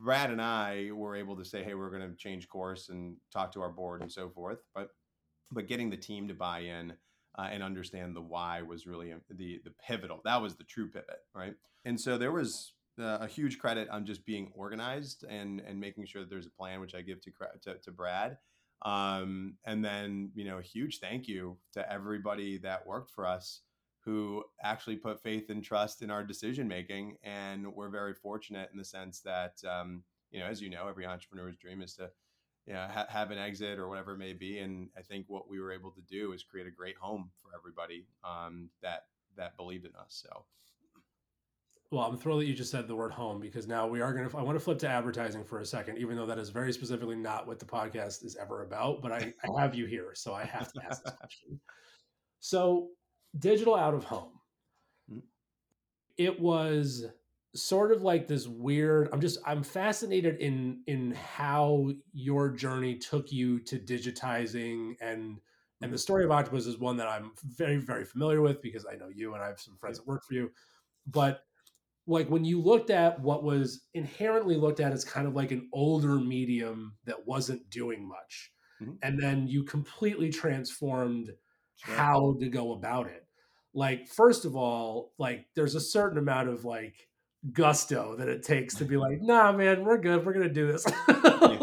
Brad 0.00 0.30
and 0.30 0.40
I 0.40 0.90
were 0.92 1.14
able 1.14 1.36
to 1.36 1.44
say, 1.44 1.62
"Hey, 1.62 1.74
we're 1.74 1.90
going 1.90 2.08
to 2.08 2.16
change 2.16 2.48
course 2.48 2.88
and 2.88 3.16
talk 3.30 3.52
to 3.52 3.60
our 3.60 3.68
board 3.68 4.00
and 4.00 4.10
so 4.10 4.30
forth." 4.30 4.60
But 4.74 4.94
but 5.52 5.68
getting 5.68 5.90
the 5.90 5.96
team 5.96 6.26
to 6.28 6.34
buy 6.34 6.60
in 6.60 6.94
uh, 7.38 7.48
and 7.50 7.62
understand 7.62 8.16
the 8.16 8.22
why 8.22 8.62
was 8.62 8.86
really 8.86 9.12
the 9.28 9.60
the 9.62 9.72
pivotal. 9.86 10.22
That 10.24 10.40
was 10.40 10.54
the 10.56 10.64
true 10.64 10.88
pivot, 10.88 11.20
right? 11.34 11.54
And 11.84 12.00
so 12.00 12.16
there 12.16 12.32
was 12.32 12.72
a 13.00 13.26
huge 13.26 13.58
credit 13.58 13.88
on 13.88 14.06
just 14.06 14.24
being 14.24 14.50
organized 14.54 15.24
and 15.28 15.60
and 15.60 15.80
making 15.80 16.06
sure 16.06 16.22
that 16.22 16.30
there's 16.30 16.46
a 16.46 16.50
plan, 16.50 16.80
which 16.80 16.94
I 16.94 17.02
give 17.02 17.20
to 17.22 17.30
to, 17.62 17.74
to 17.78 17.92
Brad. 17.92 18.38
Um, 18.82 19.56
and 19.64 19.84
then 19.84 20.30
you 20.34 20.44
know 20.44 20.58
a 20.58 20.62
huge 20.62 20.98
thank 21.00 21.28
you 21.28 21.58
to 21.72 21.92
everybody 21.92 22.58
that 22.58 22.86
worked 22.86 23.10
for 23.10 23.26
us 23.26 23.62
who 24.04 24.42
actually 24.62 24.96
put 24.96 25.22
faith 25.22 25.50
and 25.50 25.62
trust 25.62 26.02
in 26.02 26.10
our 26.10 26.24
decision 26.24 26.66
making. 26.66 27.16
And 27.22 27.66
we're 27.74 27.90
very 27.90 28.14
fortunate 28.14 28.70
in 28.72 28.78
the 28.78 28.84
sense 28.84 29.20
that, 29.20 29.62
um, 29.68 30.02
you 30.30 30.40
know, 30.40 30.46
as 30.46 30.62
you 30.62 30.70
know, 30.70 30.88
every 30.88 31.06
entrepreneur's 31.06 31.56
dream 31.56 31.82
is 31.82 31.94
to, 31.96 32.10
you 32.66 32.72
know, 32.72 32.86
ha- 32.90 33.06
have 33.10 33.30
an 33.30 33.38
exit 33.38 33.78
or 33.78 33.88
whatever 33.88 34.12
it 34.12 34.18
may 34.18 34.32
be. 34.32 34.58
And 34.58 34.88
I 34.96 35.02
think 35.02 35.26
what 35.28 35.50
we 35.50 35.60
were 35.60 35.72
able 35.72 35.90
to 35.90 36.00
do 36.02 36.32
is 36.32 36.42
create 36.42 36.66
a 36.66 36.70
great 36.70 36.96
home 36.96 37.30
for 37.42 37.50
everybody 37.54 38.06
um, 38.24 38.70
that 38.82 39.06
that 39.36 39.56
believed 39.56 39.84
in 39.84 39.92
us. 39.96 40.24
So. 40.26 40.44
Well, 41.90 42.04
I'm 42.04 42.16
thrilled 42.16 42.40
that 42.40 42.46
you 42.46 42.54
just 42.54 42.70
said 42.70 42.86
the 42.86 42.94
word 42.94 43.10
home 43.10 43.40
because 43.40 43.66
now 43.66 43.88
we 43.88 44.00
are 44.00 44.12
going 44.14 44.28
to. 44.28 44.38
I 44.38 44.42
want 44.42 44.56
to 44.56 44.64
flip 44.64 44.78
to 44.80 44.88
advertising 44.88 45.42
for 45.42 45.58
a 45.58 45.66
second, 45.66 45.98
even 45.98 46.16
though 46.16 46.26
that 46.26 46.38
is 46.38 46.50
very 46.50 46.72
specifically 46.72 47.16
not 47.16 47.48
what 47.48 47.58
the 47.58 47.64
podcast 47.64 48.24
is 48.24 48.36
ever 48.40 48.62
about. 48.62 49.02
But 49.02 49.10
I, 49.10 49.34
I 49.42 49.60
have 49.60 49.74
you 49.74 49.86
here, 49.86 50.12
so 50.14 50.32
I 50.32 50.44
have 50.44 50.72
to 50.72 50.80
ask 50.88 51.02
this 51.02 51.14
question. 51.14 51.60
So, 52.38 52.90
digital 53.36 53.74
out 53.74 53.94
of 53.94 54.04
home. 54.04 54.38
Mm. 55.12 55.22
It 56.16 56.38
was 56.38 57.06
sort 57.54 57.90
of 57.90 58.02
like 58.02 58.28
this 58.28 58.46
weird 58.46 59.08
i'm 59.12 59.20
just 59.20 59.40
i'm 59.44 59.62
fascinated 59.62 60.36
in 60.36 60.80
in 60.86 61.12
how 61.12 61.90
your 62.12 62.48
journey 62.48 62.94
took 62.94 63.32
you 63.32 63.58
to 63.58 63.76
digitizing 63.76 64.94
and 65.00 65.40
and 65.82 65.92
the 65.92 65.98
story 65.98 66.24
of 66.24 66.30
octopus 66.30 66.66
is 66.66 66.78
one 66.78 66.96
that 66.96 67.08
i'm 67.08 67.32
very 67.44 67.78
very 67.78 68.04
familiar 68.04 68.40
with 68.40 68.62
because 68.62 68.86
i 68.86 68.94
know 68.94 69.08
you 69.08 69.34
and 69.34 69.42
i 69.42 69.48
have 69.48 69.58
some 69.58 69.76
friends 69.80 69.98
that 69.98 70.06
work 70.06 70.22
for 70.24 70.34
you 70.34 70.48
but 71.08 71.42
like 72.10 72.28
when 72.28 72.44
you 72.44 72.60
looked 72.60 72.90
at 72.90 73.20
what 73.20 73.44
was 73.44 73.82
inherently 73.94 74.56
looked 74.56 74.80
at 74.80 74.92
as 74.92 75.04
kind 75.04 75.26
of 75.26 75.34
like 75.34 75.52
an 75.52 75.68
older 75.72 76.16
medium 76.16 76.96
that 77.04 77.26
wasn't 77.26 77.70
doing 77.70 78.06
much 78.06 78.50
mm-hmm. 78.82 78.92
and 79.02 79.20
then 79.20 79.46
you 79.46 79.62
completely 79.62 80.28
transformed 80.28 81.30
sure. 81.76 81.94
how 81.94 82.36
to 82.40 82.48
go 82.48 82.72
about 82.72 83.06
it. 83.06 83.26
Like 83.72 84.08
first 84.08 84.44
of 84.44 84.56
all 84.56 85.12
like 85.18 85.46
there's 85.54 85.76
a 85.76 85.80
certain 85.80 86.18
amount 86.18 86.48
of 86.48 86.64
like 86.64 86.94
gusto 87.52 88.16
that 88.16 88.28
it 88.28 88.42
takes 88.42 88.74
to 88.74 88.84
be 88.84 88.96
like 88.96 89.18
nah 89.22 89.50
man 89.52 89.82
we're 89.84 89.96
good 89.96 90.26
we're 90.26 90.32
gonna 90.32 90.48
do 90.48 90.66
this. 90.70 90.86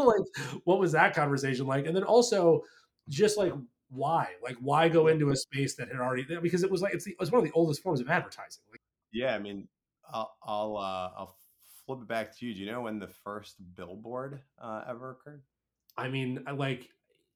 Like 0.08 0.26
what 0.64 0.80
was 0.80 0.94
that 0.94 1.14
conversation 1.14 1.68
like? 1.68 1.86
And 1.86 1.96
then 1.96 2.04
also 2.04 2.62
just 3.10 3.38
like 3.38 3.52
why? 3.90 4.30
Like 4.42 4.56
why 4.62 4.88
go 4.88 5.08
into 5.08 5.32
a 5.32 5.36
space 5.36 5.76
that 5.76 5.90
had 5.90 5.98
already 5.98 6.26
because 6.42 6.64
it 6.64 6.72
was 6.72 6.82
like 6.82 6.94
it's, 6.94 7.04
the, 7.04 7.12
it 7.12 7.20
was 7.20 7.32
one 7.32 7.40
of 7.40 7.46
the 7.46 7.52
oldest 7.54 7.84
forms 7.84 8.00
of 8.00 8.10
advertising. 8.10 8.64
Like, 8.72 8.82
yeah 9.12 9.36
i 9.36 9.40
mean 9.40 9.68
i'll 10.14 10.36
i'll 10.44 10.78
uh 10.78 11.12
i'll 11.18 11.38
flip 11.86 12.00
it 12.02 12.08
back 12.08 12.38
to 12.38 12.46
you. 12.46 12.54
Do 12.54 12.60
you 12.60 12.72
know 12.72 12.82
when 12.82 13.00
the 13.00 13.08
first 13.08 13.56
billboard 13.76 14.42
uh 14.62 14.84
ever 14.88 15.12
occurred? 15.12 15.42
I 15.98 16.10
mean 16.10 16.44
like 16.56 16.90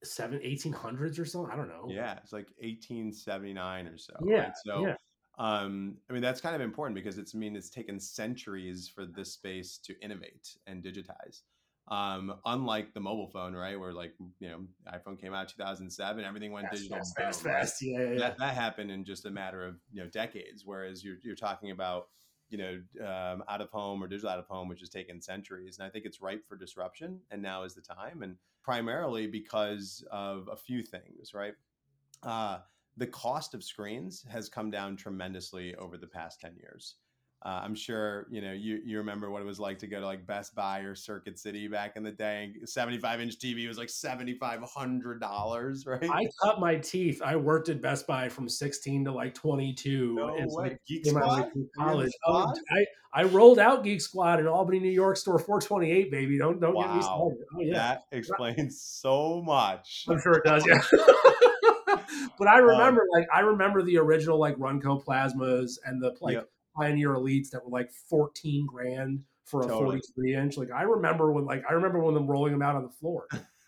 seven 0.04 0.40
1800s 0.40 1.20
or 1.20 1.26
so 1.26 1.48
i 1.52 1.56
don't 1.56 1.68
know. 1.68 1.88
Yeah 1.88 2.18
it's 2.24 2.34
like 2.34 2.48
1879 2.60 3.88
or 3.88 3.98
so 3.98 4.14
yeah 4.26 4.38
right? 4.38 4.54
so 4.66 4.88
yeah. 4.88 4.96
um 5.38 5.96
i 6.10 6.14
mean 6.14 6.24
that's 6.24 6.42
kind 6.42 6.56
of 6.56 6.62
important 6.62 6.96
because 6.96 7.18
it's 7.18 7.36
I 7.36 7.38
mean 7.38 7.56
it's 7.56 7.70
taken 7.70 8.00
centuries 8.00 8.92
for 8.94 9.06
this 9.06 9.34
space 9.34 9.78
to 9.86 9.94
innovate 10.02 10.58
and 10.68 10.84
digitize. 10.84 11.42
Um 11.88 12.34
unlike 12.46 12.94
the 12.94 13.00
mobile 13.00 13.28
phone 13.28 13.54
right 13.54 13.80
where 13.80 13.94
like 13.94 14.14
you 14.40 14.50
know 14.50 14.66
iphone 14.94 15.20
came 15.20 15.34
out 15.34 15.50
2007 15.50 16.26
everything 16.26 16.52
went 16.52 16.66
fast, 16.68 16.78
digital 16.78 16.98
fast, 16.98 17.16
fast, 17.16 17.44
fast. 17.44 17.82
Yeah, 17.82 18.00
yeah, 18.00 18.20
that, 18.20 18.38
that 18.40 18.56
happened 18.56 18.90
in 18.90 19.06
just 19.06 19.26
a 19.26 19.32
matter 19.32 19.68
of 19.68 19.76
you 19.92 20.02
know 20.02 20.10
decades 20.10 20.64
whereas 20.66 21.04
you're, 21.04 21.18
you're 21.24 21.36
talking 21.36 21.70
about 21.70 22.08
you 22.52 22.58
know 22.58 22.82
um, 23.02 23.44
out 23.48 23.62
of 23.62 23.70
home 23.70 24.04
or 24.04 24.08
digital 24.08 24.30
out 24.30 24.40
of 24.40 24.48
home 24.48 24.68
which 24.68 24.82
has 24.82 24.90
taken 24.90 25.22
centuries 25.22 25.80
and 25.80 25.88
i 25.88 25.90
think 25.90 26.06
it's 26.06 26.22
ripe 26.22 26.48
for 26.48 26.56
disruption 26.56 27.20
and 27.32 27.42
now 27.42 27.64
is 27.64 27.74
the 27.74 27.82
time 27.82 28.22
and 28.22 28.36
primarily 28.64 29.28
because 29.28 30.04
of 30.12 30.48
a 30.52 30.56
few 30.56 30.84
things 30.84 31.34
right? 31.34 31.54
Uh, 32.24 32.60
the 32.98 33.08
cost 33.08 33.54
of 33.54 33.64
screens 33.64 34.26
has 34.30 34.50
come 34.50 34.70
down 34.70 34.96
tremendously 34.96 35.74
over 35.76 35.98
the 35.98 36.08
past 36.08 36.40
10 36.42 36.56
years 36.58 36.96
uh, 37.44 37.62
I'm 37.64 37.74
sure 37.74 38.28
you 38.30 38.40
know 38.40 38.52
you 38.52 38.82
you 38.86 39.00
remember 39.00 39.32
what 39.32 39.42
it 39.42 39.46
was 39.46 39.60
like 39.60 39.80
to 39.80 39.88
go 39.88 40.00
to 40.00 40.06
like 40.06 40.28
Best 40.28 40.54
Buy 40.54 40.82
or 40.82 40.94
Circuit 40.94 41.40
City 41.40 41.68
back 41.68 41.94
in 41.96 42.04
the 42.04 42.12
day. 42.12 42.54
75 42.66 43.20
inch 43.20 43.40
TV 43.40 43.68
was 43.68 43.80
like 43.80 43.90
seventy 43.90 44.36
five 44.36 44.62
hundred 44.62 45.20
dollars, 45.20 45.86
right? 45.88 46.08
I 46.10 46.28
cut 46.44 46.60
my 46.60 46.76
teeth. 46.76 47.20
I 47.24 47.36
worked 47.36 47.70
at 47.70 47.82
Best 47.82 48.06
Buy 48.06 48.30
from 48.30 48.48
16 48.48 49.06
to 49.06 49.12
like 49.12 49.34
22. 49.34 50.14
No 50.16 50.28
way. 50.28 50.46
Like, 50.48 50.82
Geek 50.88 51.08
Squad? 51.08 51.50
College. 51.76 52.12
Oh, 52.28 52.54
I 52.72 52.86
I 53.14 53.24
rolled 53.24 53.58
out 53.58 53.84
Geek 53.84 54.02
Squad 54.02 54.40
in 54.40 54.48
Albany, 54.48 54.80
New 54.80 54.92
York, 54.92 55.18
store 55.18 55.40
428, 55.40 56.12
baby. 56.12 56.38
Don't 56.38 56.62
don't 56.62 56.76
wow. 56.76 56.84
get 56.84 56.96
me 56.96 57.02
started. 57.02 57.38
Oh, 57.56 57.60
yeah. 57.60 57.74
That 57.74 58.04
explains 58.12 58.80
so 58.80 59.42
much. 59.42 60.06
I'm 60.08 60.22
sure 60.22 60.34
it 60.34 60.44
does. 60.44 60.64
Yeah. 60.68 60.80
but 62.38 62.48
I 62.48 62.60
um, 62.60 62.66
remember, 62.66 63.02
um, 63.02 63.08
like, 63.12 63.28
I 63.34 63.40
remember 63.40 63.82
the 63.82 63.98
original 63.98 64.38
like 64.38 64.56
Runco 64.58 65.04
plasmas 65.04 65.80
and 65.84 66.00
the 66.00 66.16
like. 66.22 66.36
Yep 66.36 66.48
Pioneer 66.76 67.16
Elites 67.16 67.50
that 67.50 67.64
were 67.64 67.72
like 67.72 67.92
14 67.92 68.66
grand 68.66 69.24
for 69.46 69.62
a 69.62 69.68
totally. 69.68 70.02
43 70.16 70.36
inch. 70.36 70.58
Like 70.58 70.72
I 70.72 70.84
remember 70.84 71.32
when 71.32 71.46
like 71.46 71.64
I 71.70 71.74
remember 71.74 72.00
when 72.00 72.14
them 72.14 72.28
rolling 72.28 72.54
them 72.54 72.62
out 72.62 72.76
on 72.76 72.84
the 72.84 72.90
floor. 72.90 73.28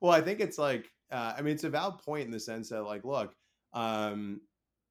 well, 0.00 0.12
I 0.12 0.20
think 0.20 0.40
it's 0.40 0.58
like, 0.58 0.90
uh, 1.10 1.34
I 1.36 1.42
mean, 1.42 1.54
it's 1.54 1.64
a 1.64 1.70
valid 1.70 1.98
point 1.98 2.24
in 2.24 2.30
the 2.30 2.40
sense 2.40 2.70
that, 2.70 2.82
like, 2.82 3.04
look, 3.04 3.34
um, 3.72 4.40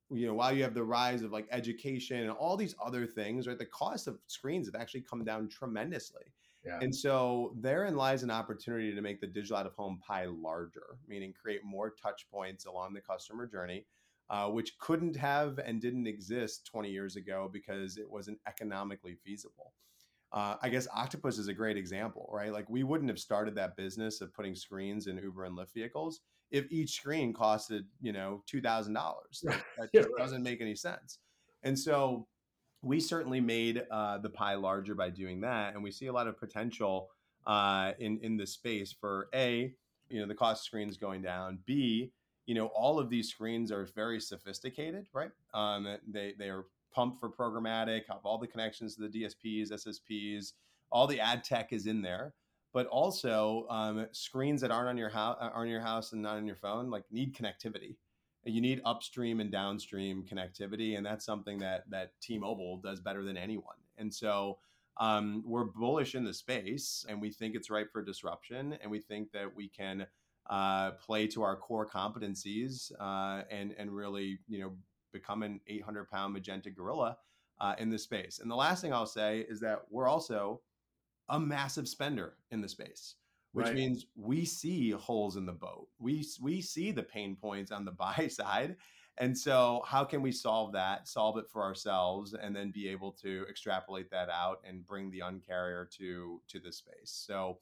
you 0.09 0.27
know, 0.27 0.33
while 0.33 0.53
you 0.53 0.63
have 0.63 0.73
the 0.73 0.83
rise 0.83 1.21
of 1.21 1.31
like 1.31 1.47
education 1.51 2.19
and 2.19 2.31
all 2.31 2.57
these 2.57 2.75
other 2.83 3.05
things, 3.05 3.47
right, 3.47 3.57
the 3.57 3.65
cost 3.65 4.07
of 4.07 4.19
screens 4.27 4.67
have 4.67 4.79
actually 4.79 5.01
come 5.01 5.23
down 5.23 5.47
tremendously. 5.47 6.23
Yeah. 6.65 6.79
And 6.81 6.93
so 6.93 7.55
therein 7.59 7.95
lies 7.95 8.21
an 8.21 8.29
opportunity 8.29 8.93
to 8.93 9.01
make 9.01 9.19
the 9.19 9.27
digital 9.27 9.57
out 9.57 9.65
of 9.65 9.73
home 9.73 9.99
pie 10.05 10.27
larger, 10.27 10.97
meaning 11.07 11.33
create 11.33 11.63
more 11.63 11.89
touch 11.89 12.27
points 12.31 12.65
along 12.65 12.93
the 12.93 13.01
customer 13.01 13.47
journey, 13.47 13.85
uh, 14.31 14.47
which 14.47 14.79
couldn't 14.79 15.15
have 15.15 15.59
and 15.59 15.81
didn't 15.81 16.07
exist 16.07 16.65
20 16.65 16.89
years 16.89 17.17
ago 17.17 17.49
because 17.51 17.97
it 17.97 18.09
wasn't 18.09 18.39
economically 18.47 19.13
feasible. 19.13 19.73
Uh, 20.31 20.55
I 20.61 20.69
guess 20.69 20.87
Octopus 20.95 21.37
is 21.37 21.49
a 21.49 21.53
great 21.53 21.75
example, 21.75 22.29
right? 22.31 22.53
Like 22.53 22.69
we 22.69 22.83
wouldn't 22.83 23.09
have 23.09 23.19
started 23.19 23.53
that 23.55 23.75
business 23.75 24.21
of 24.21 24.33
putting 24.33 24.55
screens 24.55 25.07
in 25.07 25.17
Uber 25.17 25.43
and 25.43 25.57
Lyft 25.57 25.73
vehicles 25.73 26.21
if 26.49 26.71
each 26.71 26.91
screen 26.91 27.33
costed, 27.33 27.81
you 28.01 28.13
know, 28.13 28.41
two 28.47 28.61
thousand 28.61 28.93
dollars. 28.93 29.43
That, 29.43 29.63
that 29.77 29.89
yeah, 29.93 30.03
doesn't 30.17 30.43
make 30.43 30.61
any 30.61 30.75
sense. 30.75 31.19
And 31.63 31.77
so 31.77 32.25
we 32.81 33.01
certainly 33.01 33.41
made 33.41 33.83
uh, 33.91 34.19
the 34.19 34.29
pie 34.29 34.55
larger 34.55 34.95
by 34.95 35.09
doing 35.09 35.41
that, 35.41 35.73
and 35.73 35.83
we 35.83 35.91
see 35.91 36.07
a 36.07 36.13
lot 36.13 36.27
of 36.27 36.39
potential 36.39 37.09
uh, 37.45 37.91
in 37.99 38.17
in 38.21 38.37
the 38.37 38.47
space 38.47 38.93
for 38.93 39.27
a, 39.35 39.73
you 40.07 40.21
know, 40.21 40.27
the 40.27 40.35
cost 40.35 40.61
of 40.61 40.65
screens 40.65 40.95
going 40.95 41.21
down. 41.21 41.59
B, 41.65 42.13
you 42.45 42.55
know, 42.55 42.67
all 42.67 42.99
of 42.99 43.09
these 43.09 43.29
screens 43.29 43.71
are 43.71 43.85
very 43.95 44.19
sophisticated, 44.19 45.07
right? 45.13 45.31
Um, 45.53 45.97
they 46.07 46.33
they 46.37 46.49
are 46.49 46.65
pumped 46.93 47.19
for 47.19 47.29
programmatic, 47.29 48.01
have 48.09 48.25
all 48.25 48.37
the 48.37 48.47
connections 48.47 48.95
to 48.95 49.07
the 49.07 49.23
DSPs, 49.23 49.71
SSPs, 49.71 50.53
all 50.91 51.07
the 51.07 51.19
ad 51.19 51.43
tech 51.43 51.71
is 51.71 51.87
in 51.87 52.01
there. 52.01 52.33
But 52.73 52.87
also 52.87 53.67
um, 53.69 54.07
screens 54.13 54.61
that 54.61 54.71
aren't 54.71 54.87
on 54.87 54.97
your 54.97 55.09
house, 55.09 55.37
aren't 55.41 55.55
on 55.55 55.67
your 55.67 55.81
house 55.81 56.13
and 56.13 56.21
not 56.21 56.37
on 56.37 56.47
your 56.47 56.55
phone, 56.55 56.89
like 56.89 57.03
need 57.11 57.35
connectivity 57.35 57.95
you 58.45 58.61
need 58.61 58.81
upstream 58.85 59.39
and 59.39 59.51
downstream 59.51 60.23
connectivity 60.23 60.97
and 60.97 61.05
that's 61.05 61.25
something 61.25 61.59
that 61.59 61.83
that 61.89 62.11
t-mobile 62.21 62.77
does 62.77 62.99
better 62.99 63.23
than 63.23 63.37
anyone 63.37 63.75
and 63.97 64.13
so 64.13 64.57
um, 64.97 65.41
we're 65.45 65.63
bullish 65.63 66.15
in 66.15 66.23
the 66.23 66.33
space 66.33 67.05
and 67.07 67.21
we 67.21 67.31
think 67.31 67.55
it's 67.55 67.69
ripe 67.69 67.91
for 67.91 68.03
disruption 68.03 68.77
and 68.81 68.91
we 68.91 68.99
think 68.99 69.31
that 69.31 69.55
we 69.55 69.67
can 69.67 70.05
uh, 70.49 70.91
play 70.91 71.27
to 71.27 71.43
our 71.43 71.55
core 71.55 71.87
competencies 71.87 72.91
uh, 72.99 73.43
and 73.49 73.73
and 73.77 73.91
really 73.91 74.39
you 74.47 74.59
know 74.59 74.71
become 75.13 75.43
an 75.43 75.59
800 75.67 76.09
pound 76.09 76.33
magenta 76.33 76.69
gorilla 76.69 77.17
uh, 77.59 77.75
in 77.77 77.89
the 77.89 77.99
space 77.99 78.39
and 78.39 78.49
the 78.49 78.55
last 78.55 78.81
thing 78.81 78.93
i'll 78.93 79.05
say 79.05 79.45
is 79.47 79.59
that 79.59 79.81
we're 79.89 80.07
also 80.07 80.61
a 81.29 81.39
massive 81.39 81.87
spender 81.87 82.37
in 82.49 82.61
the 82.61 82.67
space 82.67 83.15
which 83.53 83.67
right. 83.67 83.75
means 83.75 84.05
we 84.15 84.45
see 84.45 84.91
holes 84.91 85.35
in 85.35 85.45
the 85.45 85.51
boat. 85.51 85.87
We 85.99 86.25
we 86.41 86.61
see 86.61 86.91
the 86.91 87.03
pain 87.03 87.35
points 87.35 87.71
on 87.71 87.85
the 87.85 87.91
buy 88.03 88.27
side. 88.29 88.77
And 89.17 89.37
so 89.37 89.83
how 89.85 90.05
can 90.05 90.21
we 90.21 90.31
solve 90.31 90.71
that, 90.71 91.07
solve 91.07 91.37
it 91.37 91.45
for 91.51 91.61
ourselves 91.61 92.33
and 92.33 92.55
then 92.55 92.71
be 92.71 92.87
able 92.87 93.11
to 93.21 93.45
extrapolate 93.49 94.09
that 94.09 94.29
out 94.29 94.61
and 94.63 94.87
bring 94.87 95.11
the 95.11 95.19
uncarrier 95.19 95.89
to 95.97 96.41
to 96.47 96.59
the 96.59 96.71
space. 96.71 97.23
So 97.27 97.59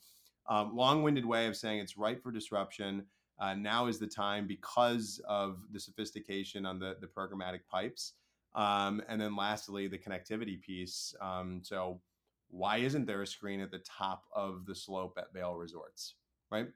um, 0.49 0.75
long-winded 0.75 1.25
way 1.25 1.47
of 1.47 1.55
saying 1.55 1.79
it's 1.79 1.97
ripe 1.97 2.21
for 2.21 2.31
disruption. 2.31 3.05
Uh, 3.39 3.53
now 3.53 3.87
is 3.87 3.99
the 3.99 4.07
time 4.07 4.47
because 4.47 5.21
of 5.27 5.59
the 5.71 5.79
sophistication 5.79 6.65
on 6.65 6.79
the, 6.79 6.97
the 6.99 7.07
programmatic 7.07 7.61
pipes. 7.71 8.13
Um, 8.55 9.01
and 9.07 9.21
then 9.21 9.35
lastly, 9.35 9.87
the 9.87 9.97
connectivity 9.97 10.59
piece. 10.59 11.15
Um, 11.21 11.61
so 11.63 12.01
why 12.49 12.77
isn't 12.77 13.05
there 13.05 13.21
a 13.21 13.27
screen 13.27 13.61
at 13.61 13.71
the 13.71 13.79
top 13.79 14.23
of 14.33 14.65
the 14.65 14.75
slope 14.75 15.17
at 15.17 15.31
Vail 15.33 15.55
Resorts? 15.55 16.15
Right. 16.51 16.67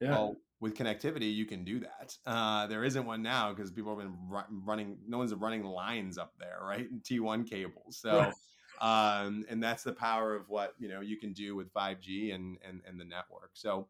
Yeah. 0.00 0.12
Well, 0.12 0.36
with 0.60 0.74
connectivity, 0.74 1.32
you 1.32 1.44
can 1.44 1.64
do 1.64 1.80
that. 1.80 2.16
Uh, 2.26 2.66
there 2.66 2.84
isn't 2.84 3.04
one 3.04 3.22
now 3.22 3.52
because 3.52 3.70
people 3.70 3.96
have 3.96 4.04
been 4.06 4.16
ru- 4.28 4.62
running. 4.64 4.98
No 5.06 5.18
one's 5.18 5.34
running 5.34 5.64
lines 5.64 6.18
up 6.18 6.32
there, 6.38 6.58
right? 6.62 6.88
T1 7.02 7.48
cables. 7.48 7.98
So, 7.98 8.32
um, 8.80 9.44
and 9.48 9.62
that's 9.62 9.82
the 9.82 9.92
power 9.92 10.34
of 10.34 10.48
what 10.48 10.74
you 10.78 10.88
know 10.88 11.00
you 11.00 11.16
can 11.18 11.32
do 11.32 11.54
with 11.56 11.72
5G 11.72 12.34
and 12.34 12.58
and 12.66 12.80
and 12.86 12.98
the 12.98 13.04
network. 13.04 13.50
So, 13.54 13.88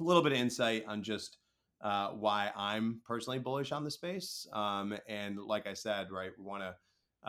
a 0.00 0.02
little 0.02 0.22
bit 0.22 0.32
of 0.32 0.38
insight 0.38 0.84
on 0.86 1.02
just 1.02 1.38
uh, 1.82 2.08
why 2.10 2.50
I'm 2.56 3.00
personally 3.06 3.38
bullish 3.38 3.72
on 3.72 3.84
the 3.84 3.90
space. 3.90 4.46
Um, 4.52 4.94
and 5.08 5.38
like 5.38 5.66
I 5.66 5.74
said, 5.74 6.10
right, 6.10 6.30
we 6.38 6.44
want 6.44 6.62
to 6.62 6.74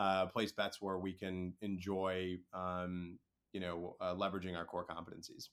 uh, 0.00 0.26
place 0.26 0.52
bets 0.52 0.80
where 0.80 0.98
we 0.98 1.12
can 1.12 1.52
enjoy 1.60 2.38
um, 2.52 3.18
you 3.54 3.60
know 3.60 3.96
uh, 4.00 4.14
leveraging 4.14 4.56
our 4.56 4.64
core 4.64 4.84
competencies 4.84 5.48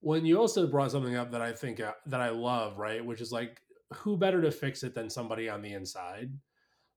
when 0.00 0.24
you 0.24 0.38
also 0.38 0.66
brought 0.66 0.92
something 0.92 1.16
up 1.16 1.32
that 1.32 1.40
i 1.40 1.50
think 1.50 1.80
uh, 1.80 1.92
that 2.04 2.20
i 2.20 2.28
love 2.28 2.78
right 2.78 3.04
which 3.04 3.20
is 3.20 3.32
like 3.32 3.60
who 3.94 4.16
better 4.16 4.42
to 4.42 4.50
fix 4.50 4.82
it 4.82 4.94
than 4.94 5.08
somebody 5.08 5.48
on 5.48 5.62
the 5.62 5.72
inside 5.72 6.30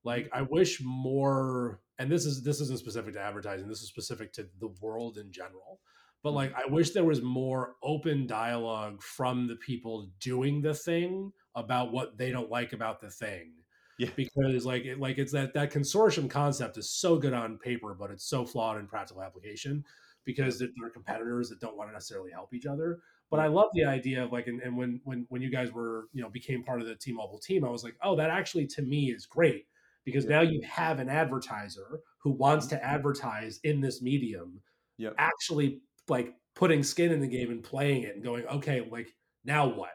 like 0.03 0.29
i 0.33 0.41
wish 0.41 0.81
more 0.83 1.79
and 1.99 2.11
this 2.11 2.25
is 2.25 2.41
this 2.41 2.61
isn't 2.61 2.79
specific 2.79 3.13
to 3.13 3.21
advertising 3.21 3.67
this 3.67 3.81
is 3.81 3.87
specific 3.87 4.33
to 4.33 4.47
the 4.59 4.73
world 4.81 5.17
in 5.17 5.31
general 5.31 5.79
but 6.23 6.29
mm-hmm. 6.29 6.37
like 6.37 6.53
i 6.55 6.65
wish 6.67 6.91
there 6.91 7.03
was 7.03 7.21
more 7.21 7.75
open 7.83 8.25
dialogue 8.25 9.01
from 9.01 9.47
the 9.47 9.57
people 9.57 10.09
doing 10.19 10.61
the 10.61 10.73
thing 10.73 11.31
about 11.55 11.91
what 11.91 12.17
they 12.17 12.31
don't 12.31 12.49
like 12.49 12.73
about 12.73 12.99
the 12.99 13.09
thing. 13.09 13.51
Yeah. 13.97 14.09
because 14.15 14.65
like 14.65 14.85
it, 14.85 14.97
like 14.97 15.17
it's 15.17 15.33
that 15.33 15.53
that 15.55 15.73
consortium 15.73 16.29
concept 16.29 16.77
is 16.77 16.89
so 16.89 17.17
good 17.17 17.33
on 17.33 17.57
paper 17.57 17.93
but 17.99 18.11
it's 18.11 18.23
so 18.23 18.45
flawed 18.45 18.77
in 18.77 18.87
practical 18.87 19.21
application 19.21 19.83
because 20.23 20.57
they're, 20.57 20.69
they're 20.79 20.89
competitors 20.89 21.49
that 21.49 21.59
don't 21.59 21.75
want 21.75 21.89
to 21.89 21.93
necessarily 21.93 22.31
help 22.31 22.53
each 22.53 22.65
other. 22.65 22.99
But 23.29 23.41
I 23.41 23.47
love 23.47 23.67
the 23.73 23.83
idea 23.83 24.23
of 24.23 24.31
like, 24.31 24.47
and, 24.47 24.61
and 24.61 24.77
when 24.77 25.01
when 25.03 25.25
when 25.27 25.41
you 25.41 25.51
guys 25.51 25.73
were 25.73 26.05
you 26.13 26.21
know 26.21 26.29
became 26.29 26.63
part 26.63 26.79
of 26.81 26.87
the 26.87 26.95
T-Mobile 26.95 27.39
team, 27.39 27.65
I 27.65 27.69
was 27.69 27.83
like, 27.83 27.95
oh, 28.01 28.15
that 28.15 28.29
actually 28.29 28.67
to 28.67 28.81
me 28.81 29.11
is 29.11 29.25
great 29.25 29.65
because 30.05 30.25
yeah. 30.25 30.31
now 30.31 30.41
you 30.41 30.61
have 30.61 30.99
an 30.99 31.09
advertiser 31.09 31.99
who 32.21 32.31
wants 32.31 32.67
to 32.67 32.75
mm-hmm. 32.75 32.85
advertise 32.85 33.59
in 33.63 33.81
this 33.81 34.01
medium, 34.01 34.61
yep. 34.97 35.13
actually 35.17 35.81
like 36.07 36.33
putting 36.55 36.83
skin 36.83 37.11
in 37.11 37.19
the 37.19 37.27
game 37.27 37.51
and 37.51 37.63
playing 37.63 38.03
it 38.03 38.15
and 38.15 38.23
going, 38.23 38.45
okay, 38.47 38.87
like 38.91 39.07
now 39.45 39.67
what? 39.67 39.93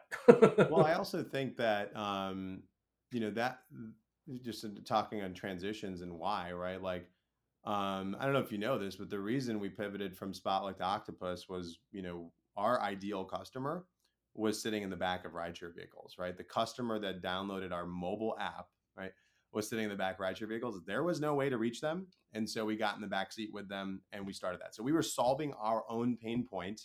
well, 0.71 0.85
I 0.85 0.93
also 0.97 1.23
think 1.23 1.57
that 1.57 1.95
um, 1.95 2.63
you 3.11 3.19
know 3.19 3.31
that 3.31 3.59
just 4.43 4.65
talking 4.85 5.21
on 5.21 5.33
transitions 5.33 6.01
and 6.01 6.13
why, 6.13 6.51
right? 6.51 6.81
Like 6.81 7.07
um, 7.65 8.15
I 8.19 8.25
don't 8.25 8.33
know 8.33 8.39
if 8.39 8.51
you 8.51 8.59
know 8.59 8.77
this, 8.77 8.95
but 8.95 9.09
the 9.09 9.19
reason 9.19 9.59
we 9.59 9.69
pivoted 9.69 10.15
from 10.15 10.33
Spotlight 10.33 10.77
to 10.77 10.83
Octopus 10.83 11.49
was, 11.49 11.79
you 11.91 12.03
know, 12.03 12.31
our 12.55 12.79
ideal 12.79 13.23
customer 13.23 13.85
was 14.35 14.61
sitting 14.61 14.83
in 14.83 14.89
the 14.89 14.95
back 14.95 15.25
of 15.25 15.31
rideshare 15.31 15.73
vehicles, 15.73 16.15
right? 16.19 16.37
The 16.37 16.43
customer 16.43 16.99
that 16.99 17.23
downloaded 17.23 17.71
our 17.71 17.87
mobile 17.87 18.35
app, 18.39 18.67
right, 18.95 19.11
was 19.55 19.67
sitting 19.69 19.85
in 19.85 19.89
the 19.89 19.95
back 19.95 20.19
rideshare 20.19 20.47
vehicles. 20.47 20.79
There 20.85 21.03
was 21.03 21.19
no 21.19 21.33
way 21.33 21.49
to 21.49 21.57
reach 21.57 21.81
them, 21.81 22.07
and 22.33 22.47
so 22.47 22.65
we 22.65 22.75
got 22.75 22.95
in 22.95 23.01
the 23.01 23.07
back 23.07 23.31
seat 23.31 23.49
with 23.53 23.69
them 23.69 24.01
and 24.11 24.25
we 24.25 24.33
started 24.33 24.61
that. 24.61 24.75
So 24.75 24.83
we 24.83 24.91
were 24.91 25.01
solving 25.01 25.53
our 25.53 25.83
own 25.89 26.17
pain 26.17 26.45
point, 26.45 26.81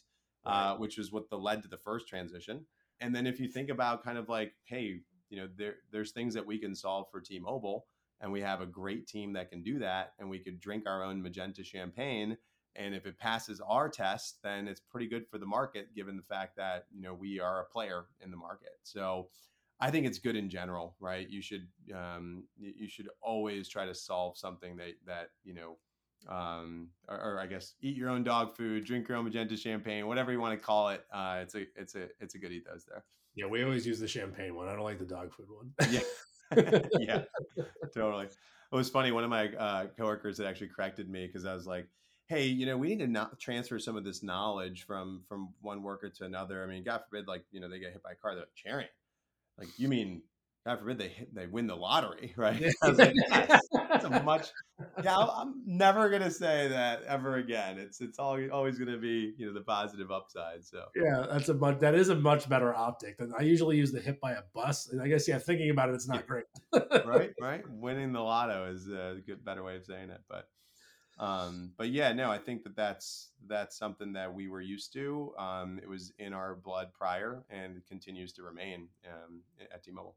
uh, 0.46 0.76
which 0.76 0.96
was 0.96 1.12
what 1.12 1.28
the 1.28 1.37
led 1.37 1.62
to 1.62 1.68
the 1.68 1.76
first 1.76 2.09
transition. 2.09 2.64
And 3.00 3.14
then 3.14 3.26
if 3.26 3.40
you 3.40 3.48
think 3.48 3.70
about 3.70 4.04
kind 4.04 4.18
of 4.18 4.28
like, 4.28 4.52
hey, 4.64 5.00
you 5.28 5.38
know, 5.38 5.48
there 5.56 5.76
there's 5.90 6.12
things 6.12 6.35
that 6.35 6.46
we 6.46 6.59
can 6.59 6.74
solve 6.74 7.06
for 7.11 7.20
T-Mobile 7.20 7.87
and 8.20 8.30
we 8.30 8.40
have 8.40 8.61
a 8.61 8.66
great 8.66 9.06
team 9.06 9.33
that 9.33 9.50
can 9.50 9.62
do 9.62 9.78
that 9.78 10.12
and 10.18 10.28
we 10.28 10.38
could 10.38 10.61
drink 10.61 10.85
our 10.87 11.02
own 11.02 11.22
magenta 11.22 11.64
champagne 11.64 12.37
and 12.76 12.94
if 12.94 13.06
it 13.06 13.18
passes 13.18 13.61
our 13.66 13.88
test 13.88 14.38
then 14.42 14.68
it's 14.68 14.80
pretty 14.80 15.06
good 15.06 15.26
for 15.26 15.38
the 15.38 15.46
market 15.46 15.94
given 15.94 16.16
the 16.16 16.22
fact 16.22 16.56
that 16.56 16.85
you 16.92 17.02
know 17.02 17.14
we 17.14 17.40
are 17.40 17.62
a 17.62 17.64
player 17.64 18.04
in 18.20 18.30
the 18.30 18.37
market 18.37 18.78
so 18.83 19.28
i 19.80 19.90
think 19.90 20.06
it's 20.06 20.18
good 20.18 20.36
in 20.36 20.48
general 20.48 20.94
right 21.00 21.28
you 21.30 21.42
should 21.42 21.66
um, 21.94 22.44
you 22.58 22.88
should 22.88 23.08
always 23.20 23.68
try 23.68 23.84
to 23.84 23.94
solve 23.94 24.36
something 24.36 24.76
that 24.76 24.92
that 25.06 25.30
you 25.44 25.54
know 25.54 25.76
um, 26.28 26.88
or, 27.08 27.16
or, 27.16 27.40
I 27.40 27.46
guess 27.46 27.74
eat 27.80 27.96
your 27.96 28.10
own 28.10 28.22
dog 28.22 28.54
food, 28.54 28.84
drink 28.84 29.08
your 29.08 29.16
own 29.16 29.24
magenta 29.24 29.56
champagne, 29.56 30.06
whatever 30.06 30.32
you 30.32 30.40
want 30.40 30.58
to 30.58 30.64
call 30.64 30.90
it. 30.90 31.04
Uh, 31.12 31.38
it's 31.42 31.54
a 31.54 31.64
it's 31.76 31.94
a 31.94 32.08
it's 32.20 32.34
a 32.34 32.38
good 32.38 32.52
ethos 32.52 32.84
there. 32.84 33.04
Yeah, 33.34 33.46
we 33.46 33.64
always 33.64 33.86
use 33.86 34.00
the 34.00 34.08
champagne 34.08 34.54
one. 34.54 34.68
I 34.68 34.74
don't 34.74 34.84
like 34.84 34.98
the 34.98 35.04
dog 35.04 35.32
food 35.32 35.46
one. 35.48 35.72
yeah, 35.90 36.00
yeah, 36.98 37.22
totally. 37.94 38.26
It 38.26 38.76
was 38.76 38.90
funny. 38.90 39.12
One 39.12 39.24
of 39.24 39.30
my 39.30 39.48
uh, 39.54 39.86
coworkers 39.96 40.38
had 40.38 40.46
actually 40.46 40.68
corrected 40.68 41.08
me 41.08 41.26
because 41.26 41.46
I 41.46 41.54
was 41.54 41.66
like, 41.66 41.88
"Hey, 42.26 42.46
you 42.46 42.66
know, 42.66 42.76
we 42.76 42.88
need 42.88 42.98
to 42.98 43.06
not 43.06 43.38
transfer 43.40 43.78
some 43.78 43.96
of 43.96 44.04
this 44.04 44.22
knowledge 44.22 44.84
from 44.84 45.22
from 45.28 45.54
one 45.60 45.82
worker 45.82 46.10
to 46.10 46.24
another. 46.24 46.62
I 46.62 46.66
mean, 46.66 46.84
God 46.84 47.02
forbid, 47.08 47.28
like 47.28 47.44
you 47.50 47.60
know, 47.60 47.68
they 47.68 47.78
get 47.78 47.92
hit 47.92 48.02
by 48.02 48.12
a 48.12 48.14
car, 48.14 48.34
they're 48.34 48.42
like, 48.42 48.54
cheering. 48.54 48.88
Like, 49.60 49.68
you 49.78 49.88
mean 49.88 50.22
God 50.66 50.78
forbid 50.78 50.98
they 50.98 51.08
hit, 51.08 51.34
they 51.34 51.46
win 51.46 51.66
the 51.66 51.74
lottery, 51.74 52.34
right? 52.36 52.60
Like, 52.82 53.14
that's, 53.28 53.68
that's 53.72 54.04
a 54.04 54.22
much. 54.24 54.48
Yeah, 55.02 55.16
I'm 55.16 55.62
never 55.66 56.10
gonna 56.10 56.30
say 56.30 56.68
that 56.68 57.02
ever 57.04 57.36
again. 57.36 57.78
It's 57.78 58.00
it's 58.00 58.18
all, 58.18 58.38
always 58.50 58.78
gonna 58.78 58.98
be 58.98 59.32
you 59.38 59.46
know 59.46 59.54
the 59.54 59.62
positive 59.62 60.10
upside. 60.10 60.64
So 60.64 60.84
yeah, 60.94 61.26
that's 61.30 61.48
a 61.48 61.54
much 61.54 61.80
that 61.80 61.94
is 61.94 62.10
a 62.10 62.14
much 62.14 62.48
better 62.48 62.74
optic 62.74 63.16
than 63.18 63.32
I 63.38 63.42
usually 63.42 63.78
use 63.78 63.90
the 63.90 64.00
hit 64.00 64.20
by 64.20 64.32
a 64.32 64.42
bus. 64.54 64.88
And 64.90 65.00
I 65.00 65.08
guess 65.08 65.26
yeah, 65.26 65.38
thinking 65.38 65.70
about 65.70 65.88
it, 65.88 65.94
it's 65.94 66.08
not 66.08 66.26
great. 66.26 66.44
right, 67.06 67.32
right. 67.40 67.62
Winning 67.68 68.12
the 68.12 68.20
lotto 68.20 68.70
is 68.70 68.86
a 68.88 69.16
good 69.26 69.44
better 69.44 69.62
way 69.62 69.76
of 69.76 69.84
saying 69.86 70.10
it, 70.10 70.20
but 70.28 70.46
um, 71.20 71.72
but 71.76 71.90
yeah, 71.90 72.14
no, 72.14 72.30
I 72.30 72.38
think 72.38 72.64
that 72.64 72.74
that's 72.74 73.28
that's 73.46 73.76
something 73.76 74.14
that 74.14 74.33
we 74.33 74.48
were 74.48 74.62
used 74.62 74.92
to. 74.94 75.35
Um, 75.38 75.78
it 75.83 75.88
was 75.88 76.12
in 76.18 76.33
our 76.33 76.54
blood 76.54 76.94
prior, 76.94 77.44
and 77.50 77.85
continues 77.87 78.33
to 78.33 78.42
remain 78.42 78.88
um, 79.06 79.42
at 79.72 79.85
T-Mobile. 79.85 80.16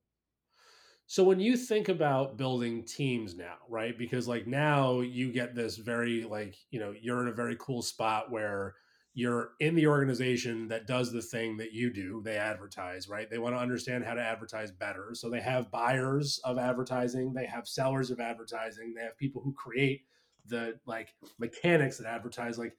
So 1.05 1.25
when 1.25 1.41
you 1.41 1.57
think 1.57 1.89
about 1.89 2.37
building 2.37 2.85
teams 2.85 3.35
now, 3.35 3.57
right? 3.67 3.97
Because 3.97 4.29
like 4.29 4.47
now 4.47 5.01
you 5.01 5.33
get 5.33 5.53
this 5.53 5.75
very 5.75 6.23
like, 6.23 6.55
you 6.71 6.79
know, 6.79 6.93
you're 6.99 7.21
in 7.21 7.27
a 7.27 7.33
very 7.33 7.57
cool 7.59 7.81
spot 7.81 8.31
where 8.31 8.75
you're 9.13 9.51
in 9.59 9.75
the 9.75 9.87
organization 9.87 10.69
that 10.69 10.87
does 10.87 11.11
the 11.11 11.21
thing 11.21 11.57
that 11.57 11.73
you 11.73 11.91
do. 11.91 12.21
They 12.23 12.37
advertise, 12.37 13.09
right? 13.09 13.29
They 13.29 13.37
want 13.37 13.55
to 13.55 13.59
understand 13.59 14.05
how 14.05 14.13
to 14.13 14.21
advertise 14.21 14.71
better. 14.71 15.09
So 15.13 15.29
they 15.29 15.41
have 15.41 15.69
buyers 15.69 16.39
of 16.45 16.57
advertising, 16.57 17.33
they 17.33 17.45
have 17.45 17.67
sellers 17.67 18.09
of 18.09 18.21
advertising, 18.21 18.93
they 18.95 19.03
have 19.03 19.17
people 19.17 19.41
who 19.41 19.53
create 19.53 20.05
the 20.47 20.79
like 20.85 21.13
mechanics 21.39 21.97
that 21.97 22.07
advertise 22.07 22.57
like 22.57 22.75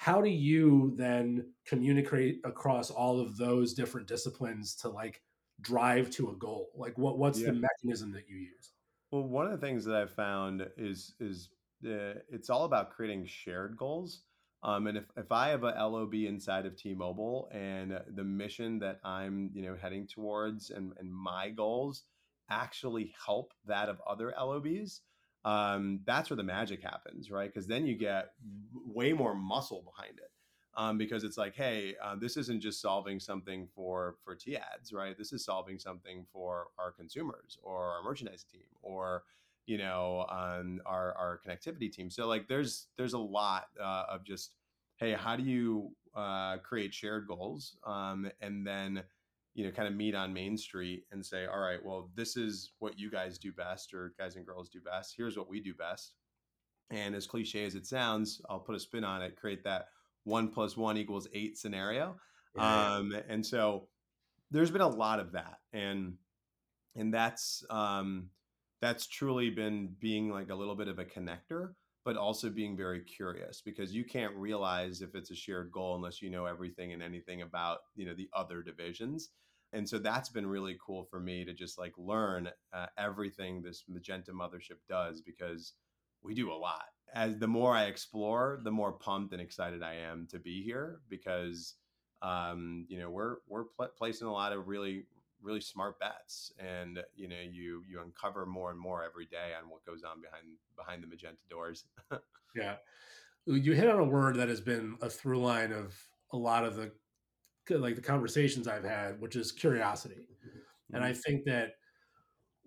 how 0.00 0.22
do 0.22 0.30
you 0.30 0.94
then 0.96 1.44
communicate 1.66 2.40
across 2.44 2.90
all 2.90 3.20
of 3.20 3.36
those 3.36 3.74
different 3.74 4.06
disciplines 4.06 4.74
to 4.74 4.88
like 4.88 5.20
drive 5.60 6.08
to 6.08 6.30
a 6.30 6.36
goal? 6.36 6.70
Like 6.74 6.96
what 6.96 7.18
what's 7.18 7.38
yeah. 7.38 7.48
the 7.48 7.60
mechanism 7.60 8.10
that 8.12 8.24
you 8.26 8.38
use? 8.38 8.72
Well, 9.10 9.24
one 9.24 9.44
of 9.44 9.52
the 9.52 9.66
things 9.66 9.84
that 9.84 9.94
I've 9.94 10.14
found 10.14 10.66
is 10.78 11.14
is 11.20 11.50
uh, 11.84 12.20
it's 12.30 12.48
all 12.48 12.64
about 12.64 12.90
creating 12.92 13.26
shared 13.26 13.76
goals. 13.76 14.22
Um, 14.62 14.86
and 14.86 14.96
if, 14.96 15.04
if 15.18 15.32
I 15.32 15.48
have 15.50 15.64
a 15.64 15.86
LOB 15.86 16.14
inside 16.14 16.64
of 16.64 16.76
T-Mobile 16.76 17.50
and 17.52 17.98
the 18.14 18.24
mission 18.24 18.78
that 18.78 19.00
I'm 19.04 19.50
you 19.52 19.62
know 19.62 19.76
heading 19.78 20.06
towards 20.06 20.70
and, 20.70 20.94
and 20.98 21.12
my 21.12 21.50
goals 21.50 22.04
actually 22.48 23.14
help 23.26 23.52
that 23.66 23.90
of 23.90 24.00
other 24.08 24.32
LOBs, 24.38 25.02
um, 25.44 26.00
that's 26.04 26.30
where 26.30 26.36
the 26.36 26.42
magic 26.42 26.82
happens, 26.82 27.30
right? 27.30 27.52
Because 27.52 27.66
then 27.66 27.86
you 27.86 27.94
get 27.94 28.32
way 28.86 29.12
more 29.12 29.34
muscle 29.34 29.82
behind 29.82 30.18
it 30.18 30.30
um, 30.74 30.98
because 30.98 31.24
it's 31.24 31.38
like, 31.38 31.54
hey, 31.54 31.94
uh, 32.02 32.14
this 32.16 32.36
isn't 32.36 32.60
just 32.60 32.80
solving 32.80 33.18
something 33.18 33.66
for 33.74 34.16
for 34.24 34.34
T 34.34 34.56
ads, 34.56 34.92
right? 34.92 35.16
This 35.16 35.32
is 35.32 35.44
solving 35.44 35.78
something 35.78 36.26
for 36.32 36.68
our 36.78 36.92
consumers 36.92 37.58
or 37.62 37.90
our 37.90 38.02
merchandising 38.02 38.48
team 38.52 38.68
or 38.82 39.24
you 39.66 39.78
know 39.78 40.26
um, 40.30 40.80
our 40.86 41.12
our 41.14 41.40
connectivity 41.46 41.90
team. 41.90 42.10
So 42.10 42.26
like, 42.26 42.46
there's 42.48 42.88
there's 42.96 43.14
a 43.14 43.18
lot 43.18 43.66
uh, 43.80 44.04
of 44.10 44.24
just 44.24 44.52
hey, 44.96 45.12
how 45.12 45.36
do 45.36 45.42
you 45.42 45.90
uh, 46.14 46.58
create 46.58 46.92
shared 46.92 47.26
goals 47.26 47.76
um, 47.86 48.30
and 48.40 48.66
then 48.66 49.02
you 49.54 49.64
know 49.64 49.70
kind 49.70 49.88
of 49.88 49.94
meet 49.94 50.14
on 50.14 50.32
main 50.32 50.56
street 50.56 51.04
and 51.12 51.24
say 51.24 51.46
all 51.46 51.60
right 51.60 51.84
well 51.84 52.10
this 52.14 52.36
is 52.36 52.72
what 52.78 52.98
you 52.98 53.10
guys 53.10 53.38
do 53.38 53.52
best 53.52 53.92
or 53.92 54.12
guys 54.18 54.36
and 54.36 54.46
girls 54.46 54.68
do 54.68 54.80
best 54.80 55.14
here's 55.16 55.36
what 55.36 55.48
we 55.48 55.60
do 55.60 55.74
best 55.74 56.14
and 56.90 57.14
as 57.14 57.26
cliche 57.26 57.64
as 57.64 57.74
it 57.74 57.86
sounds 57.86 58.40
i'll 58.48 58.60
put 58.60 58.74
a 58.74 58.80
spin 58.80 59.04
on 59.04 59.22
it 59.22 59.36
create 59.36 59.64
that 59.64 59.86
one 60.24 60.48
plus 60.48 60.76
one 60.76 60.96
equals 60.96 61.28
eight 61.32 61.58
scenario. 61.58 62.16
Yeah. 62.56 62.94
Um, 62.94 63.16
and 63.28 63.44
so 63.44 63.88
there's 64.50 64.70
been 64.70 64.80
a 64.80 64.88
lot 64.88 65.20
of 65.20 65.32
that. 65.32 65.58
And 65.72 66.14
and 66.96 67.14
that's 67.14 67.64
um 67.70 68.30
that's 68.80 69.06
truly 69.06 69.50
been 69.50 69.94
being 70.00 70.30
like 70.30 70.50
a 70.50 70.54
little 70.54 70.74
bit 70.74 70.88
of 70.88 70.98
a 70.98 71.04
connector, 71.04 71.74
but 72.04 72.16
also 72.16 72.48
being 72.48 72.76
very 72.76 73.00
curious 73.00 73.60
because 73.64 73.94
you 73.94 74.04
can't 74.04 74.34
realize 74.34 75.02
if 75.02 75.14
it's 75.14 75.30
a 75.30 75.34
shared 75.34 75.70
goal 75.70 75.96
unless 75.96 76.22
you 76.22 76.30
know 76.30 76.46
everything 76.46 76.92
and 76.92 77.02
anything 77.02 77.42
about, 77.42 77.78
you 77.94 78.06
know, 78.06 78.14
the 78.14 78.28
other 78.32 78.62
divisions. 78.62 79.30
And 79.72 79.88
so 79.88 79.98
that's 79.98 80.28
been 80.28 80.46
really 80.46 80.76
cool 80.84 81.04
for 81.04 81.20
me 81.20 81.44
to 81.44 81.52
just 81.52 81.78
like 81.78 81.92
learn 81.96 82.50
uh, 82.72 82.86
everything 82.98 83.62
this 83.62 83.84
Magenta 83.88 84.32
mothership 84.32 84.78
does 84.88 85.20
because 85.20 85.74
we 86.22 86.34
do 86.34 86.52
a 86.52 86.54
lot 86.54 86.86
as 87.14 87.38
the 87.38 87.48
more 87.48 87.74
I 87.74 87.84
explore, 87.84 88.60
the 88.62 88.70
more 88.70 88.92
pumped 88.92 89.32
and 89.32 89.42
excited 89.42 89.82
I 89.82 89.94
am 89.94 90.26
to 90.30 90.38
be 90.38 90.62
here 90.62 91.00
because 91.08 91.74
um, 92.22 92.86
you 92.88 92.98
know 92.98 93.10
we're 93.10 93.36
we're 93.48 93.64
pl- 93.64 93.90
placing 93.96 94.28
a 94.28 94.32
lot 94.32 94.52
of 94.52 94.68
really 94.68 95.06
really 95.42 95.60
smart 95.60 95.98
bets, 95.98 96.52
and 96.58 97.02
you 97.14 97.28
know 97.28 97.36
you 97.50 97.82
you 97.88 98.00
uncover 98.00 98.46
more 98.46 98.70
and 98.70 98.78
more 98.78 99.04
every 99.04 99.26
day 99.26 99.52
on 99.60 99.68
what 99.68 99.84
goes 99.84 100.02
on 100.02 100.20
behind 100.20 100.44
behind 100.76 101.02
the 101.02 101.06
magenta 101.06 101.40
doors. 101.48 101.84
yeah, 102.54 102.76
you 103.46 103.72
hit 103.72 103.88
on 103.88 104.00
a 104.00 104.04
word 104.04 104.36
that 104.36 104.48
has 104.48 104.60
been 104.60 104.96
a 105.00 105.10
through 105.10 105.40
line 105.40 105.72
of 105.72 105.94
a 106.32 106.36
lot 106.36 106.64
of 106.64 106.76
the 106.76 106.92
like 107.70 107.94
the 107.94 108.02
conversations 108.02 108.66
I've 108.66 108.84
had, 108.84 109.20
which 109.20 109.36
is 109.36 109.52
curiosity, 109.52 110.28
mm-hmm. 110.46 110.94
and 110.94 111.04
I 111.04 111.10
mm-hmm. 111.10 111.20
think 111.20 111.44
that 111.44 111.74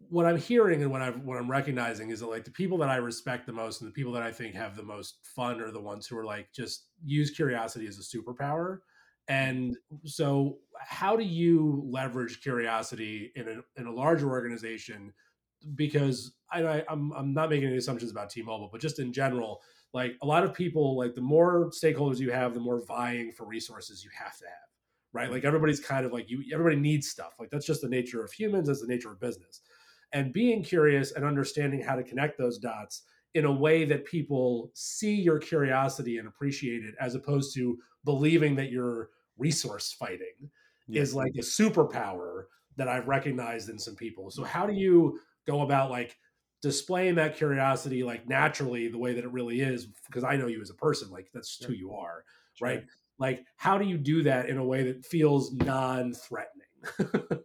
what 0.10 0.26
I'm 0.26 0.38
hearing 0.38 0.82
and 0.82 0.92
what 0.92 1.02
I'm 1.02 1.26
what 1.26 1.38
I'm 1.38 1.50
recognizing 1.50 2.10
is 2.10 2.20
that 2.20 2.30
like 2.30 2.46
the 2.46 2.52
people 2.52 2.78
that 2.80 2.90
I 2.90 2.98
respect 2.98 3.46
the 3.46 3.54
most 3.54 3.82
and 3.82 3.90
the 3.90 3.94
people 3.94 4.12
that 4.14 4.24
I 4.24 4.32
think 4.32 4.56
have 4.56 4.76
the 4.76 4.84
most 4.84 5.18
fun 5.24 5.62
are 5.62 5.72
the 5.72 5.82
ones 5.82 6.08
who 6.08 6.18
are 6.18 6.26
like 6.26 6.52
just 6.54 6.88
use 7.04 7.32
curiosity 7.32 7.88
as 7.88 7.98
a 7.98 8.18
superpower. 8.18 8.80
And 9.28 9.78
so, 10.06 10.58
how 10.80 11.16
do 11.16 11.24
you 11.24 11.84
leverage 11.86 12.42
curiosity 12.42 13.32
in 13.36 13.48
a 13.48 13.80
in 13.80 13.88
a 13.88 13.92
larger 13.92 14.30
organization? 14.30 15.14
Because 15.76 16.34
I, 16.52 16.64
I 16.64 16.84
I'm 16.90 17.12
I'm 17.14 17.34
not 17.34 17.50
making 17.50 17.68
any 17.68 17.78
assumptions 17.78 18.12
about 18.12 18.30
T-Mobile, 18.30 18.70
but 18.72 18.82
just 18.82 19.00
in 19.00 19.14
general, 19.14 19.62
like 19.94 20.16
a 20.22 20.26
lot 20.26 20.44
of 20.44 20.54
people, 20.54 20.98
like 20.98 21.16
the 21.16 21.22
more 21.22 21.72
stakeholders 21.72 22.20
you 22.20 22.32
have, 22.32 22.54
the 22.54 22.60
more 22.60 22.86
vying 22.86 23.32
for 23.32 23.46
resources 23.46 24.04
you 24.04 24.10
have 24.18 24.38
to 24.40 24.46
have, 24.46 24.70
right? 25.14 25.32
Like 25.32 25.46
everybody's 25.46 25.80
kind 25.80 26.06
of 26.06 26.12
like 26.12 26.30
you. 26.30 26.44
Everybody 26.54 26.76
needs 26.76 27.08
stuff. 27.08 27.36
Like 27.40 27.50
that's 27.50 27.66
just 27.66 27.82
the 27.82 27.90
nature 27.90 28.24
of 28.24 28.32
humans. 28.32 28.68
That's 28.68 28.82
the 28.82 28.88
nature 28.88 29.12
of 29.12 29.20
business 29.22 29.62
and 30.14 30.32
being 30.32 30.64
curious 30.64 31.12
and 31.12 31.26
understanding 31.26 31.82
how 31.82 31.96
to 31.96 32.04
connect 32.04 32.38
those 32.38 32.58
dots 32.58 33.04
in 33.34 33.46
a 33.46 33.52
way 33.52 33.86
that 33.86 34.06
people 34.06 34.72
see 34.74 35.16
your 35.16 35.40
curiosity 35.40 36.18
and 36.18 36.28
appreciate 36.28 36.84
it 36.84 36.96
as 37.00 37.16
opposed 37.16 37.56
to 37.56 37.78
believing 38.06 38.56
that 38.56 38.72
you're 38.72 39.10
resource 39.38 39.92
fighting 39.92 40.50
yeah. 40.88 41.02
is 41.02 41.16
like 41.16 41.34
a 41.36 41.42
superpower 41.42 42.44
that 42.76 42.88
I've 42.88 43.08
recognized 43.08 43.70
in 43.70 43.80
some 43.80 43.96
people. 43.96 44.30
So 44.30 44.44
how 44.44 44.66
do 44.66 44.74
mm-hmm. 44.74 44.82
you 44.82 45.20
go 45.48 45.62
about 45.62 45.90
like 45.90 46.18
displaying 46.62 47.16
that 47.16 47.36
curiosity 47.36 48.04
like 48.04 48.28
naturally 48.28 48.88
the 48.88 48.98
way 48.98 49.14
that 49.14 49.24
it 49.24 49.32
really 49.32 49.60
is 49.60 49.88
because 50.08 50.24
I 50.24 50.38
know 50.38 50.48
you 50.48 50.62
as 50.62 50.70
a 50.70 50.76
person 50.76 51.10
like 51.10 51.28
that's 51.34 51.62
who 51.64 51.74
you 51.74 51.94
are, 51.94 52.24
sure. 52.56 52.68
right? 52.68 52.84
Like 53.20 53.46
how 53.58 53.78
do 53.78 53.86
you 53.86 53.98
do 53.98 54.24
that 54.24 54.50
in 54.50 54.58
a 54.58 54.66
way 54.66 54.84
that 54.84 55.06
feels 55.06 55.52
non-threatening? 55.52 56.64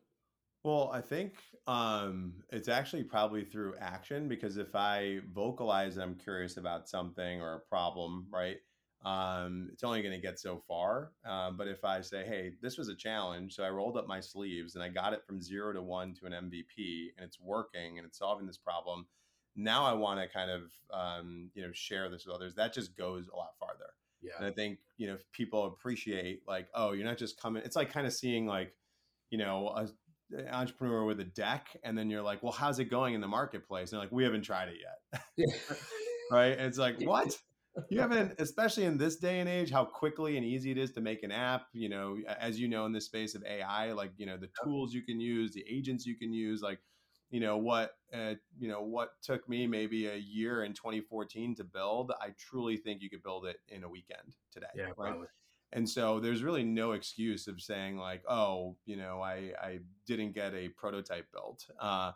well, 0.65 0.91
I 0.93 1.01
think 1.01 1.35
um, 1.69 2.33
it's 2.51 2.67
actually 2.69 3.05
probably 3.05 3.45
through 3.45 3.75
action 3.79 4.27
because 4.27 4.57
if 4.57 4.75
I 4.75 5.19
vocalize 5.35 5.99
I'm 5.99 6.15
curious 6.15 6.57
about 6.57 6.89
something 6.89 7.43
or 7.43 7.57
a 7.57 7.61
problem, 7.61 8.27
right? 8.33 8.57
Um, 9.05 9.69
it's 9.71 9.85
only 9.85 10.01
going 10.01 10.15
to 10.15 10.21
get 10.21 10.41
so 10.41 10.63
far. 10.67 11.13
Um, 11.27 11.59
but 11.59 11.69
if 11.69 11.85
I 11.85 12.01
say, 12.01 12.25
hey, 12.27 12.53
this 12.63 12.79
was 12.79 12.89
a 12.89 12.97
challenge, 12.97 13.55
so 13.55 13.65
I 13.65 13.69
rolled 13.69 13.99
up 13.99 14.09
my 14.09 14.19
sleeves 14.19 14.77
and 14.77 14.83
I 14.83 14.89
got 14.89 15.13
it 15.13 15.23
from 15.27 15.43
zero 15.43 15.75
to 15.75 15.83
one 15.83 16.15
to 16.15 16.27
an 16.27 16.33
MVP 16.33 17.11
and 17.17 17.27
it's 17.27 17.39
working 17.39 17.99
and 17.99 18.07
it's 18.07 18.19
solving 18.19 18.47
this 18.47 18.57
problem. 18.57 19.07
Now 19.55 19.85
I 19.85 19.93
want 19.93 20.21
to 20.21 20.27
kind 20.27 20.51
of, 20.51 20.63
um, 20.91 21.51
you 21.55 21.63
know, 21.63 21.73
share 21.73 22.09
this 22.09 22.25
with 22.25 22.35
others. 22.35 22.55
That 22.55 22.73
just 22.73 22.97
goes 22.97 23.29
a 23.29 23.37
lot 23.37 23.51
farther. 23.61 23.91
Yeah. 24.23 24.33
And 24.39 24.47
I 24.47 24.53
think, 24.53 24.79
you 24.97 25.07
know, 25.07 25.15
if 25.15 25.31
people 25.33 25.67
appreciate 25.67 26.41
like, 26.49 26.69
oh, 26.75 26.93
you're 26.93 27.07
not 27.07 27.19
just 27.19 27.39
coming, 27.39 27.63
it's 27.63 27.77
like 27.77 27.93
kind 27.93 28.07
of 28.07 28.15
seeing 28.15 28.47
like, 28.47 28.75
you 29.31 29.37
know, 29.37 29.69
a 29.69 29.89
entrepreneur 30.51 31.05
with 31.05 31.21
a 31.21 31.25
deck 31.25 31.69
and 31.85 31.97
then 31.97 32.11
you're 32.11 32.23
like 32.23 32.43
well 32.43 32.53
how's 32.53 32.79
it 32.79 32.87
going 32.87 33.15
in 33.15 33.21
the 33.21 33.29
marketplace? 33.29 33.93
And 33.93 33.99
they're 33.99 34.05
like 34.05 34.13
we 34.13 34.25
haven't 34.25 34.43
tried 34.43 34.69
it 34.69 34.77
yet. 34.81 35.23
Right? 36.31 36.59
And 36.59 36.67
it's 36.67 36.77
like 36.77 37.01
what? 37.01 37.35
You 37.89 38.01
haven't 38.01 38.35
especially 38.39 38.85
in 38.85 38.99
this 38.99 39.17
day 39.17 39.41
and 39.41 39.49
age 39.49 39.71
how 39.71 39.85
quickly 39.85 40.37
and 40.37 40.45
easy 40.45 40.71
it 40.71 40.77
is 40.77 40.93
to 40.93 41.01
make 41.01 41.23
an 41.23 41.31
app 41.31 41.69
you 41.73 41.89
know 41.89 42.19
as 42.39 42.59
you 42.61 42.69
know 42.69 42.85
in 42.87 42.93
the 42.93 43.01
space 43.01 43.35
of 43.35 43.45
ai 43.45 43.93
like 43.93 44.11
you 44.17 44.27
know 44.27 44.37
the 44.37 44.51
tools 44.63 44.93
you 44.93 45.03
can 45.03 45.21
use 45.21 45.53
the 45.53 45.65
agents 45.69 46.05
you 46.05 46.17
can 46.17 46.33
use 46.33 46.61
like 46.61 46.81
you 47.31 47.41
know 47.41 47.57
what 47.57 47.93
uh, 48.13 48.35
you 48.59 48.69
know 48.69 48.83
what 48.83 49.11
took 49.23 49.49
me 49.49 49.67
maybe 49.67 50.07
a 50.07 50.17
year 50.17 50.65
in 50.65 50.73
2014 50.73 51.55
to 51.57 51.65
build 51.65 52.13
i 52.21 52.31
truly 52.39 52.77
think 52.77 53.03
you 53.03 53.11
could 53.11 53.23
build 53.23 53.47
it 53.47 53.59
in 53.69 53.85
a 53.85 53.89
weekend 53.89 54.35
today 54.53 54.67
yeah 54.75 54.85
right? 54.85 54.97
probably 54.97 55.29
and 55.73 55.89
so 55.89 56.19
there's 56.21 56.43
really 56.43 56.65
no 56.65 56.93
excuse 56.93 57.47
of 57.47 57.61
saying 57.61 57.97
like 57.97 58.23
oh 58.29 58.77
you 58.87 58.97
know 58.97 59.21
i 59.21 59.53
i 59.63 59.79
didn't 60.07 60.35
get 60.35 60.55
a 60.55 60.69
prototype 60.71 61.27
built. 61.33 61.67
Uh, 61.81 62.13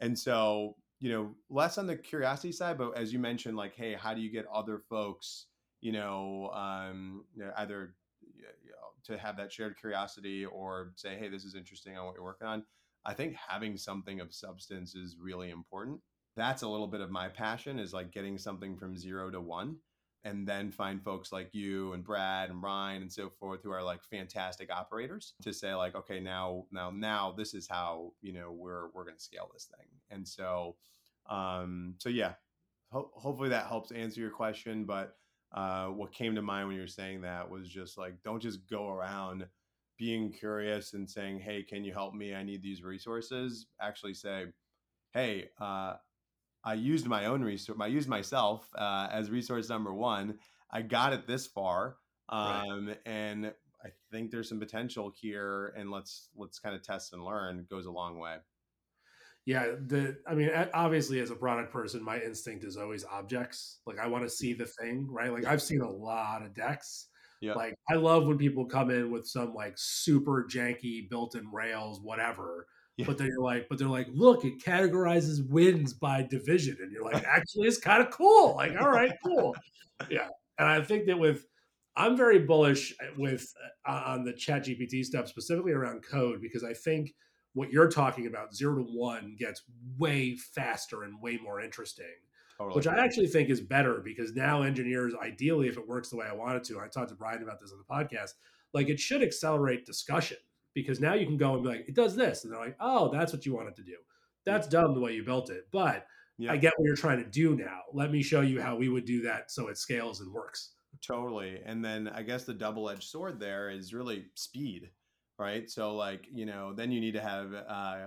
and 0.00 0.18
so 0.18 0.76
you 1.00 1.10
know 1.10 1.34
less 1.50 1.78
on 1.78 1.86
the 1.86 1.96
curiosity 1.96 2.52
side 2.52 2.78
but 2.78 2.96
as 2.96 3.12
you 3.12 3.18
mentioned 3.18 3.56
like 3.56 3.74
hey 3.74 3.94
how 3.94 4.14
do 4.14 4.20
you 4.20 4.30
get 4.30 4.46
other 4.52 4.78
folks 4.78 5.46
you 5.80 5.92
know 5.92 6.50
um, 6.54 7.24
you 7.34 7.42
know, 7.42 7.50
either 7.56 7.94
you 8.20 8.70
know, 8.70 9.04
to 9.04 9.18
have 9.18 9.36
that 9.36 9.52
shared 9.52 9.76
curiosity 9.78 10.44
or 10.44 10.92
say 10.96 11.16
hey 11.18 11.28
this 11.28 11.44
is 11.44 11.54
interesting 11.54 11.96
on 11.96 12.06
what 12.06 12.14
you're 12.14 12.24
working 12.24 12.46
on 12.46 12.62
i 13.04 13.12
think 13.12 13.34
having 13.34 13.76
something 13.76 14.20
of 14.20 14.32
substance 14.32 14.94
is 14.94 15.16
really 15.20 15.50
important. 15.50 16.00
That's 16.34 16.62
a 16.62 16.68
little 16.68 16.86
bit 16.86 17.02
of 17.02 17.10
my 17.10 17.28
passion 17.28 17.78
is 17.78 17.92
like 17.92 18.10
getting 18.10 18.38
something 18.38 18.76
from 18.78 18.96
zero 18.96 19.30
to 19.30 19.40
one 19.40 19.76
and 20.24 20.46
then 20.46 20.70
find 20.70 21.02
folks 21.02 21.32
like 21.32 21.50
you 21.52 21.92
and 21.92 22.04
Brad 22.04 22.50
and 22.50 22.62
Ryan 22.62 23.02
and 23.02 23.12
so 23.12 23.28
forth 23.28 23.60
who 23.62 23.72
are 23.72 23.82
like 23.82 24.04
fantastic 24.04 24.70
operators 24.72 25.34
to 25.42 25.52
say 25.52 25.74
like 25.74 25.94
okay 25.94 26.20
now 26.20 26.66
now 26.70 26.90
now 26.90 27.34
this 27.36 27.54
is 27.54 27.66
how 27.68 28.12
you 28.20 28.32
know 28.32 28.52
we're 28.52 28.88
we're 28.94 29.04
going 29.04 29.16
to 29.16 29.22
scale 29.22 29.50
this 29.52 29.68
thing 29.76 29.88
and 30.10 30.26
so 30.26 30.76
um 31.28 31.94
so 31.98 32.08
yeah 32.08 32.34
ho- 32.92 33.10
hopefully 33.14 33.48
that 33.48 33.66
helps 33.66 33.90
answer 33.90 34.20
your 34.20 34.30
question. 34.30 34.84
But 34.84 35.16
uh, 35.52 35.86
what 35.86 36.12
came 36.12 36.34
to 36.34 36.42
mind 36.42 36.68
when 36.68 36.76
you 36.76 36.82
were 36.82 36.88
saying 36.88 37.22
that 37.22 37.48
was 37.50 37.68
just 37.68 37.98
like, 37.98 38.14
don't 38.22 38.40
just 38.40 38.68
go 38.68 38.88
around 38.90 39.46
being 39.98 40.32
curious 40.32 40.94
and 40.94 41.08
saying, 41.08 41.40
"Hey, 41.40 41.62
can 41.62 41.84
you 41.84 41.92
help 41.92 42.14
me? 42.14 42.34
I 42.34 42.42
need 42.42 42.62
these 42.62 42.82
resources." 42.82 43.66
Actually, 43.80 44.14
say, 44.14 44.46
"Hey, 45.12 45.48
uh, 45.60 45.94
I 46.64 46.74
used 46.74 47.06
my 47.06 47.26
own 47.26 47.42
resource. 47.42 47.78
I 47.80 47.88
used 47.88 48.08
myself 48.08 48.68
uh, 48.76 49.08
as 49.10 49.30
resource 49.30 49.68
number 49.68 49.92
one. 49.92 50.38
I 50.70 50.82
got 50.82 51.12
it 51.12 51.26
this 51.26 51.46
far, 51.46 51.96
um, 52.28 52.88
right. 52.88 52.98
and 53.04 53.52
I 53.84 53.88
think 54.10 54.30
there's 54.30 54.48
some 54.48 54.60
potential 54.60 55.12
here. 55.20 55.74
And 55.76 55.90
let's 55.90 56.28
let's 56.36 56.58
kind 56.58 56.74
of 56.74 56.82
test 56.82 57.12
and 57.12 57.24
learn. 57.24 57.58
It 57.58 57.68
goes 57.68 57.86
a 57.86 57.90
long 57.90 58.18
way." 58.18 58.36
Yeah, 59.44 59.72
the 59.86 60.18
I 60.26 60.34
mean, 60.34 60.50
obviously, 60.72 61.18
as 61.18 61.30
a 61.30 61.34
product 61.34 61.72
person, 61.72 62.02
my 62.04 62.20
instinct 62.20 62.64
is 62.64 62.76
always 62.76 63.04
objects. 63.04 63.80
Like 63.86 63.98
I 63.98 64.06
want 64.06 64.24
to 64.24 64.30
see 64.30 64.54
the 64.54 64.66
thing, 64.66 65.08
right? 65.10 65.32
Like 65.32 65.46
I've 65.46 65.62
seen 65.62 65.80
a 65.80 65.90
lot 65.90 66.42
of 66.42 66.54
decks. 66.54 67.08
Yeah. 67.40 67.54
Like 67.54 67.74
I 67.90 67.94
love 67.94 68.28
when 68.28 68.38
people 68.38 68.66
come 68.66 68.90
in 68.90 69.10
with 69.10 69.26
some 69.26 69.52
like 69.52 69.74
super 69.76 70.46
janky 70.48 71.10
built-in 71.10 71.50
Rails, 71.52 72.00
whatever 72.00 72.68
yeah. 72.96 73.06
But 73.06 73.18
they're 73.18 73.38
like, 73.40 73.68
but 73.68 73.78
they're 73.78 73.88
like, 73.88 74.08
look, 74.12 74.44
it 74.44 74.62
categorizes 74.62 75.48
wins 75.48 75.92
by 75.92 76.22
division, 76.22 76.76
and 76.80 76.92
you're 76.92 77.04
like, 77.04 77.24
actually, 77.24 77.68
it's 77.68 77.78
kind 77.78 78.02
of 78.02 78.10
cool. 78.10 78.54
Like, 78.56 78.72
all 78.80 78.90
right, 78.90 79.12
cool, 79.24 79.56
yeah. 80.10 80.28
And 80.58 80.68
I 80.68 80.82
think 80.82 81.06
that 81.06 81.18
with, 81.18 81.46
I'm 81.96 82.16
very 82.16 82.40
bullish 82.40 82.94
with 83.16 83.46
uh, 83.86 84.02
on 84.06 84.24
the 84.24 84.32
Chat 84.32 84.66
GPT 84.66 85.04
stuff, 85.04 85.28
specifically 85.28 85.72
around 85.72 86.04
code, 86.08 86.40
because 86.42 86.64
I 86.64 86.74
think 86.74 87.14
what 87.54 87.70
you're 87.70 87.88
talking 87.88 88.26
about, 88.26 88.54
zero 88.54 88.76
to 88.76 88.82
one, 88.82 89.36
gets 89.38 89.62
way 89.98 90.36
faster 90.36 91.02
and 91.02 91.20
way 91.20 91.38
more 91.42 91.60
interesting. 91.60 92.06
Totally. 92.58 92.76
Which 92.76 92.86
I 92.86 93.02
actually 93.02 93.26
think 93.28 93.48
is 93.48 93.60
better 93.60 94.02
because 94.04 94.34
now 94.34 94.62
engineers, 94.62 95.14
ideally, 95.22 95.68
if 95.68 95.78
it 95.78 95.88
works 95.88 96.10
the 96.10 96.16
way 96.16 96.26
I 96.28 96.34
want 96.34 96.56
it 96.56 96.64
to, 96.64 96.78
I 96.78 96.86
talked 96.86 97.08
to 97.08 97.14
Brian 97.14 97.42
about 97.42 97.60
this 97.60 97.72
on 97.72 97.78
the 97.78 97.84
podcast, 97.92 98.32
like 98.74 98.88
it 98.88 99.00
should 99.00 99.22
accelerate 99.22 99.86
discussion 99.86 100.36
because 100.74 101.00
now 101.00 101.14
you 101.14 101.26
can 101.26 101.36
go 101.36 101.54
and 101.54 101.62
be 101.62 101.68
like, 101.68 101.88
it 101.88 101.94
does 101.94 102.16
this. 102.16 102.44
And 102.44 102.52
they're 102.52 102.60
like, 102.60 102.76
oh, 102.80 103.10
that's 103.12 103.32
what 103.32 103.46
you 103.46 103.54
wanted 103.54 103.76
to 103.76 103.82
do. 103.82 103.96
That's 104.44 104.66
dumb 104.66 104.94
the 104.94 105.00
way 105.00 105.12
you 105.12 105.24
built 105.24 105.50
it. 105.50 105.68
But 105.72 106.06
yeah. 106.38 106.52
I 106.52 106.56
get 106.56 106.72
what 106.76 106.86
you're 106.86 106.96
trying 106.96 107.22
to 107.22 107.30
do 107.30 107.54
now. 107.54 107.80
Let 107.92 108.10
me 108.10 108.22
show 108.22 108.40
you 108.40 108.60
how 108.60 108.76
we 108.76 108.88
would 108.88 109.04
do 109.04 109.22
that 109.22 109.50
so 109.50 109.68
it 109.68 109.78
scales 109.78 110.20
and 110.20 110.32
works. 110.32 110.72
Totally. 111.06 111.60
And 111.64 111.84
then 111.84 112.08
I 112.08 112.22
guess 112.22 112.44
the 112.44 112.54
double 112.54 112.90
edged 112.90 113.04
sword 113.04 113.38
there 113.38 113.70
is 113.70 113.94
really 113.94 114.26
speed, 114.34 114.90
right? 115.38 115.70
So, 115.70 115.94
like, 115.94 116.26
you 116.32 116.46
know, 116.46 116.72
then 116.72 116.90
you 116.90 117.00
need 117.00 117.14
to 117.14 117.20
have, 117.20 117.54
uh, 117.54 118.06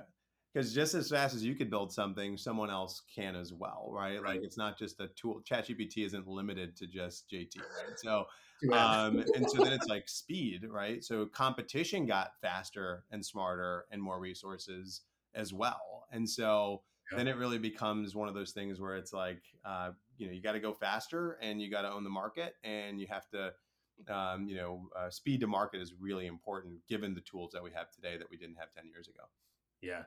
because 0.56 0.74
just 0.74 0.94
as 0.94 1.10
fast 1.10 1.36
as 1.36 1.44
you 1.44 1.54
could 1.54 1.70
build 1.70 1.92
something, 1.92 2.38
someone 2.38 2.70
else 2.70 3.02
can 3.14 3.36
as 3.36 3.52
well, 3.52 3.90
right? 3.92 4.22
right. 4.22 4.36
Like 4.36 4.44
it's 4.44 4.58
not 4.58 4.80
just 4.80 5.02
a 5.02 5.10
tool. 5.10 5.42
ChatGPT 5.44 6.06
isn't 6.06 6.28
limited 6.28 6.78
to 6.78 6.88
just 6.88 7.30
JT, 7.30 7.58
right? 7.58 7.98
So 7.98 8.26
um, 8.74 9.20
and 9.36 9.50
so 9.52 9.62
then 9.62 9.74
it's 9.74 9.88
like 9.88 10.08
speed, 10.08 10.66
right? 10.70 11.04
So 11.04 11.26
competition 11.26 12.06
got 12.06 12.32
faster 12.42 13.04
and 13.12 13.26
smarter 13.26 13.86
and 13.92 14.02
more 14.02 14.18
resources 14.18 15.02
as 15.34 15.52
well. 15.52 16.08
And 16.14 16.30
so 16.30 16.84
yeah. 17.12 17.18
then 17.18 17.28
it 17.28 17.36
really 17.36 17.58
becomes 17.58 18.16
one 18.16 18.30
of 18.30 18.34
those 18.34 18.52
things 18.52 18.80
where 18.80 18.96
it's 18.96 19.12
like, 19.12 19.42
uh, 19.66 19.92
you 20.18 20.28
know, 20.28 20.32
you 20.32 20.42
got 20.42 20.54
to 20.54 20.62
go 20.62 20.74
faster 20.74 21.38
and 21.42 21.62
you 21.62 21.70
got 21.70 21.82
to 21.82 21.92
own 21.92 22.06
the 22.06 22.10
market 22.10 22.56
and 22.64 22.98
you 23.02 23.08
have 23.10 23.28
to, 23.32 23.52
um, 24.08 24.48
you 24.48 24.56
know, 24.56 24.88
uh, 24.98 25.10
speed 25.10 25.42
to 25.42 25.48
market 25.48 25.82
is 25.82 25.94
really 26.00 26.28
important 26.28 26.76
given 26.88 27.14
the 27.14 27.22
tools 27.22 27.52
that 27.52 27.62
we 27.62 27.72
have 27.76 27.92
today 27.92 28.16
that 28.16 28.30
we 28.32 28.38
didn't 28.38 28.56
have 28.56 28.72
10 28.74 28.88
years 28.88 29.10
ago. 29.10 29.24
Yeah. 29.82 30.04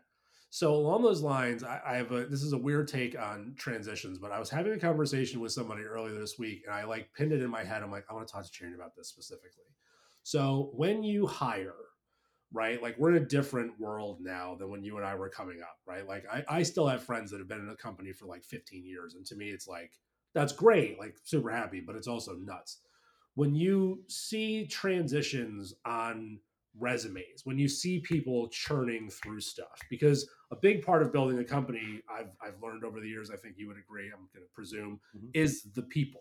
So 0.51 0.75
along 0.75 1.03
those 1.03 1.21
lines, 1.21 1.63
I, 1.63 1.81
I, 1.87 1.97
have 1.97 2.11
a 2.11 2.25
this 2.25 2.43
is 2.43 2.55
a 2.55 2.59
weird 2.59 2.89
take 2.89 3.19
on 3.19 3.55
transitions, 3.59 4.19
but 4.19 4.33
I 4.33 4.39
was 4.39 4.49
having 4.49 4.73
a 4.73 4.79
conversation 4.79 5.41
with 5.41 5.53
somebody 5.53 5.83
earlier 5.83 6.19
this 6.19 6.39
week, 6.39 6.63
and 6.67 6.75
I 6.75 6.85
like 6.85 7.13
pinned 7.15 7.33
it 7.33 7.43
in 7.43 7.51
my 7.51 7.65
head. 7.65 7.83
I'm 7.83 7.91
like, 7.91 8.07
I 8.11 8.15
want 8.15 8.27
to 8.27 8.33
talk 8.33 8.45
to 8.45 8.51
Cherian 8.51 8.75
about 8.75 8.97
this 8.97 9.09
specifically. 9.09 9.65
So 10.23 10.71
when 10.75 11.03
you 11.03 11.27
hire, 11.27 11.75
right, 12.51 12.83
like 12.83 12.97
we're 12.99 13.15
in 13.15 13.23
a 13.23 13.27
different 13.27 13.79
world 13.79 14.19
now 14.23 14.57
than 14.59 14.71
when 14.71 14.83
you 14.83 14.97
and 14.97 15.05
I 15.05 15.15
were 15.17 15.29
coming 15.29 15.61
up, 15.61 15.77
right? 15.87 16.07
Like 16.09 16.25
I, 16.33 16.45
I 16.49 16.63
still 16.63 16.87
have 16.87 17.03
friends 17.03 17.31
that 17.31 17.41
have 17.41 17.49
been 17.49 17.61
in 17.61 17.69
a 17.69 17.77
company 17.77 18.13
for 18.13 18.25
like 18.25 18.43
15 18.45 18.87
years, 18.87 19.15
and 19.15 19.27
to 19.27 19.37
me, 19.37 19.51
it's 19.51 19.69
like 19.69 19.93
that's 20.35 20.53
great, 20.53 20.99
like 20.99 21.17
super 21.25 21.51
happy, 21.51 21.83
but 21.87 21.95
it's 21.95 22.09
also 22.09 22.35
nuts 22.35 22.79
when 23.35 23.55
you 23.55 24.03
see 24.09 24.67
transitions 24.67 25.73
on 25.85 26.41
resumes 26.81 27.43
when 27.45 27.59
you 27.59 27.69
see 27.69 28.01
people 28.01 28.49
churning 28.49 29.09
through 29.11 29.41
stuff 29.41 29.81
because 29.91 30.29
a 30.51 30.57
big 30.57 30.85
part 30.85 31.03
of 31.03 31.13
building 31.13 31.39
a 31.39 31.45
company 31.45 32.01
i've, 32.11 32.31
I've 32.43 32.61
learned 32.63 32.85
over 32.85 33.01
the 33.01 33.09
years 33.09 33.31
i 33.31 33.37
think 33.37 33.57
you 33.59 33.69
would 33.69 33.79
agree 33.79 34.07
i'm 34.07 34.29
going 34.35 34.45
to 34.45 34.55
presume 34.55 35.01
mm-hmm. 35.17 35.29
is 35.35 35.63
the 35.75 35.83
people 35.83 36.21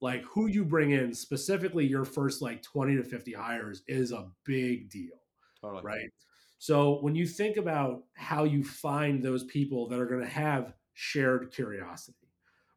like 0.00 0.22
who 0.24 0.46
you 0.46 0.64
bring 0.64 0.92
in 0.92 1.14
specifically 1.14 1.86
your 1.86 2.04
first 2.04 2.42
like 2.42 2.62
20 2.62 2.96
to 2.96 3.04
50 3.04 3.32
hires 3.32 3.82
is 3.86 4.12
a 4.12 4.28
big 4.44 4.90
deal 4.90 5.16
totally. 5.60 5.82
right 5.82 6.10
so 6.58 6.98
when 7.00 7.14
you 7.14 7.26
think 7.26 7.56
about 7.56 8.02
how 8.14 8.44
you 8.44 8.62
find 8.62 9.22
those 9.22 9.44
people 9.44 9.88
that 9.88 9.98
are 9.98 10.06
going 10.06 10.20
to 10.20 10.28
have 10.28 10.74
shared 10.94 11.52
curiosity 11.52 12.16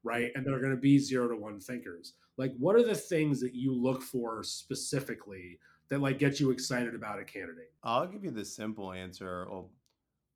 right 0.04 0.32
and 0.36 0.46
that 0.46 0.54
are 0.54 0.60
going 0.60 0.76
to 0.76 0.78
be 0.78 1.00
zero 1.00 1.28
to 1.28 1.36
one 1.36 1.60
thinkers 1.60 2.14
like 2.38 2.54
what 2.58 2.76
are 2.76 2.84
the 2.84 2.96
things 2.96 3.40
that 3.42 3.54
you 3.54 3.74
look 3.74 4.02
for 4.02 4.44
specifically 4.44 5.60
that 5.90 6.02
like 6.02 6.20
gets 6.20 6.40
you 6.40 6.52
excited 6.52 6.96
about 6.96 7.20
a 7.20 7.24
candidate? 7.24 7.72
I'll 7.84 8.08
give 8.08 8.24
you 8.24 8.32
the 8.32 8.46
simple 8.46 8.92
answer. 8.92 9.48
Well, 9.50 9.70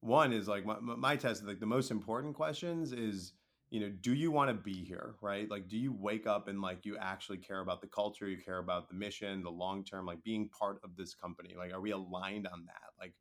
one 0.01 0.33
is 0.33 0.47
like 0.47 0.65
my, 0.65 0.77
my 0.79 1.15
test, 1.15 1.43
like 1.43 1.59
the 1.59 1.65
most 1.65 1.91
important 1.91 2.35
questions 2.35 2.91
is, 2.93 3.33
you 3.69 3.79
know, 3.79 3.89
do 3.89 4.13
you 4.13 4.31
want 4.31 4.49
to 4.49 4.53
be 4.53 4.83
here, 4.85 5.15
right? 5.21 5.49
Like, 5.49 5.67
do 5.67 5.77
you 5.77 5.91
wake 5.91 6.25
up 6.25 6.47
and 6.47 6.61
like 6.61 6.85
you 6.85 6.97
actually 6.97 7.39
care 7.39 7.59
about 7.59 7.81
the 7.81 7.87
culture, 7.87 8.29
you 8.29 8.37
care 8.37 8.59
about 8.59 8.87
the 8.87 8.95
mission, 8.95 9.43
the 9.43 9.49
long 9.49 9.83
term, 9.83 10.05
like 10.05 10.23
being 10.23 10.49
part 10.49 10.79
of 10.83 10.95
this 10.95 11.13
company? 11.13 11.55
Like, 11.57 11.73
are 11.73 11.81
we 11.81 11.91
aligned 11.91 12.47
on 12.47 12.65
that? 12.65 12.93
Like, 12.99 13.13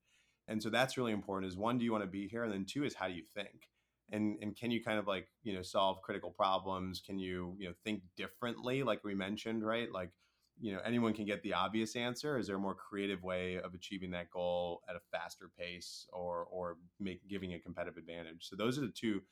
and 0.49 0.63
so 0.63 0.71
that's 0.71 0.97
really 0.97 1.13
important. 1.13 1.51
Is 1.51 1.59
one, 1.59 1.79
do 1.79 1.85
you 1.85 1.91
want 1.91 2.05
to 2.05 2.11
be 2.11 2.29
here, 2.29 2.45
and 2.45 2.53
then 2.53 2.65
two 2.65 2.85
is 2.85 2.95
how 2.95 3.09
do 3.09 3.15
you 3.15 3.25
think? 3.35 3.69
and 4.13 4.37
and 4.41 4.57
can 4.57 4.71
you 4.71 4.83
kind 4.83 4.99
of 4.99 5.07
like 5.07 5.29
you 5.43 5.53
know 5.55 5.63
solve 5.63 6.01
critical 6.03 6.31
problems 6.31 7.03
can 7.05 7.19
you 7.19 7.55
you 7.59 7.69
know 7.69 7.75
think 7.85 8.03
differently 8.17 8.83
like 8.83 9.03
we 9.05 9.15
mentioned 9.15 9.67
right 9.67 9.91
like 9.93 10.11
you 10.61 10.73
know 10.73 10.81
anyone 10.85 11.13
can 11.13 11.25
get 11.25 11.43
the 11.43 11.55
obvious 11.55 11.97
answer. 11.97 12.39
Is 12.39 12.47
there 12.47 12.57
a 12.57 12.61
more 12.61 12.75
creative 12.75 13.23
way 13.23 13.57
of 13.57 13.75
achieving 13.75 14.11
that 14.13 14.31
goal 14.31 14.83
at 14.89 14.97
a 14.97 15.01
faster 15.13 15.51
pace 15.59 16.07
or 16.13 16.47
or 16.51 16.77
make 17.01 17.27
giving 17.29 17.55
a 17.55 17.59
competitive 17.59 17.99
advantage? 17.99 18.49
So 18.49 18.57
those 18.57 18.79
are 18.79 18.83
the 18.83 18.93
two 18.93 19.23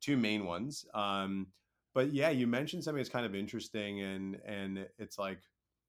two 0.00 0.16
main 0.16 0.44
ones. 0.44 0.84
Um 0.94 1.48
but 1.94 2.12
yeah 2.12 2.30
you 2.30 2.46
mentioned 2.46 2.82
something 2.82 2.98
that's 2.98 3.08
kind 3.08 3.24
of 3.24 3.34
interesting 3.34 4.02
and 4.02 4.36
and 4.44 4.86
it's 4.98 5.18
like 5.18 5.38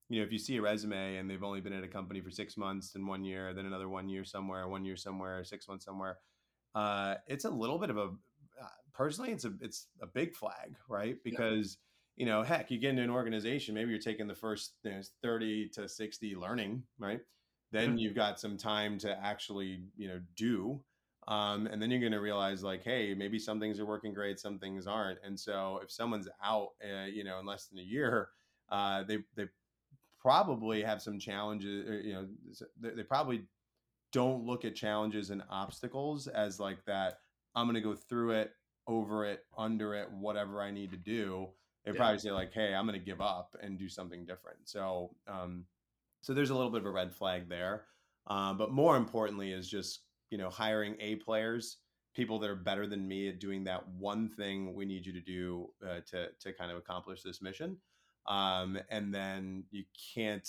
you 0.07 0.19
know 0.19 0.25
if 0.25 0.31
you 0.31 0.37
see 0.37 0.55
a 0.57 0.61
resume 0.61 1.17
and 1.17 1.29
they've 1.29 1.43
only 1.43 1.61
been 1.61 1.73
at 1.73 1.83
a 1.83 1.87
company 1.87 2.21
for 2.21 2.29
six 2.29 2.55
months 2.55 2.93
and 2.95 3.07
one 3.07 3.23
year 3.23 3.53
then 3.53 3.65
another 3.65 3.89
one 3.89 4.07
year 4.07 4.23
somewhere 4.23 4.67
one 4.67 4.85
year 4.85 4.95
somewhere 4.95 5.43
six 5.43 5.67
months 5.67 5.83
somewhere 5.83 6.19
uh 6.75 7.15
it's 7.27 7.45
a 7.45 7.49
little 7.49 7.79
bit 7.79 7.89
of 7.89 7.97
a 7.97 8.09
uh, 8.61 8.67
personally 8.93 9.31
it's 9.31 9.45
a 9.45 9.53
it's 9.61 9.87
a 10.01 10.07
big 10.07 10.35
flag 10.35 10.75
right? 10.87 11.17
Because 11.23 11.77
you 12.15 12.25
know, 12.25 12.43
heck, 12.43 12.71
you 12.71 12.79
get 12.79 12.91
into 12.91 13.03
an 13.03 13.09
organization, 13.09 13.75
maybe 13.75 13.91
you're 13.91 13.99
taking 13.99 14.27
the 14.27 14.35
first 14.35 14.73
you 14.83 14.91
know, 14.91 15.01
30 15.21 15.69
to 15.69 15.89
60 15.89 16.35
learning, 16.35 16.83
right? 16.97 17.19
Then 17.71 17.89
mm-hmm. 17.89 17.97
you've 17.97 18.15
got 18.15 18.39
some 18.39 18.57
time 18.57 18.97
to 18.99 19.17
actually, 19.23 19.83
you 19.97 20.07
know, 20.07 20.21
do. 20.37 20.81
Um, 21.27 21.67
and 21.67 21.81
then 21.81 21.89
you're 21.91 21.99
going 21.99 22.11
to 22.11 22.19
realize 22.19 22.63
like, 22.63 22.83
hey, 22.83 23.13
maybe 23.13 23.39
some 23.39 23.59
things 23.59 23.79
are 23.79 23.85
working 23.85 24.13
great, 24.13 24.39
some 24.39 24.59
things 24.59 24.87
aren't. 24.87 25.19
And 25.25 25.37
so 25.37 25.79
if 25.83 25.91
someone's 25.91 26.29
out, 26.43 26.69
uh, 26.83 27.05
you 27.05 27.23
know, 27.23 27.39
in 27.39 27.45
less 27.45 27.67
than 27.67 27.79
a 27.79 27.83
year, 27.83 28.29
uh, 28.69 29.03
they, 29.03 29.17
they 29.35 29.47
probably 30.19 30.83
have 30.83 31.01
some 31.01 31.19
challenges, 31.19 31.89
or, 31.89 31.99
you 31.99 32.13
know, 32.13 32.27
they, 32.79 32.91
they 32.91 33.03
probably 33.03 33.43
don't 34.13 34.45
look 34.45 34.63
at 34.63 34.75
challenges 34.75 35.31
and 35.31 35.43
obstacles 35.49 36.27
as 36.27 36.59
like 36.59 36.85
that. 36.85 37.17
I'm 37.55 37.65
going 37.65 37.75
to 37.75 37.81
go 37.81 37.95
through 37.95 38.31
it, 38.31 38.51
over 38.87 39.25
it, 39.25 39.41
under 39.57 39.95
it, 39.95 40.09
whatever 40.11 40.61
I 40.61 40.71
need 40.71 40.91
to 40.91 40.97
do 40.97 41.49
they 41.85 41.91
yeah. 41.91 41.97
probably 41.97 42.19
say 42.19 42.31
like, 42.31 42.53
"Hey, 42.53 42.73
I'm 42.73 42.85
going 42.87 42.99
to 42.99 43.05
give 43.05 43.21
up 43.21 43.55
and 43.61 43.77
do 43.77 43.87
something 43.87 44.25
different." 44.25 44.59
So, 44.65 45.15
um, 45.27 45.65
so 46.21 46.33
there's 46.33 46.49
a 46.49 46.55
little 46.55 46.71
bit 46.71 46.81
of 46.81 46.85
a 46.87 46.91
red 46.91 47.13
flag 47.13 47.47
there. 47.47 47.85
Um, 48.27 48.57
but 48.57 48.71
more 48.71 48.97
importantly, 48.97 49.51
is 49.51 49.69
just 49.69 50.01
you 50.31 50.37
know 50.37 50.49
hiring 50.49 50.95
A 50.99 51.15
players, 51.15 51.77
people 52.15 52.39
that 52.39 52.49
are 52.49 52.55
better 52.55 52.87
than 52.87 53.07
me 53.07 53.29
at 53.29 53.39
doing 53.39 53.63
that 53.65 53.87
one 53.87 54.29
thing 54.29 54.73
we 54.73 54.85
need 54.85 55.05
you 55.05 55.13
to 55.13 55.21
do 55.21 55.69
uh, 55.85 55.99
to 56.07 56.29
to 56.39 56.53
kind 56.53 56.71
of 56.71 56.77
accomplish 56.77 57.21
this 57.21 57.41
mission. 57.41 57.77
Um, 58.27 58.79
and 58.89 59.13
then 59.13 59.65
you 59.69 59.83
can't 60.15 60.47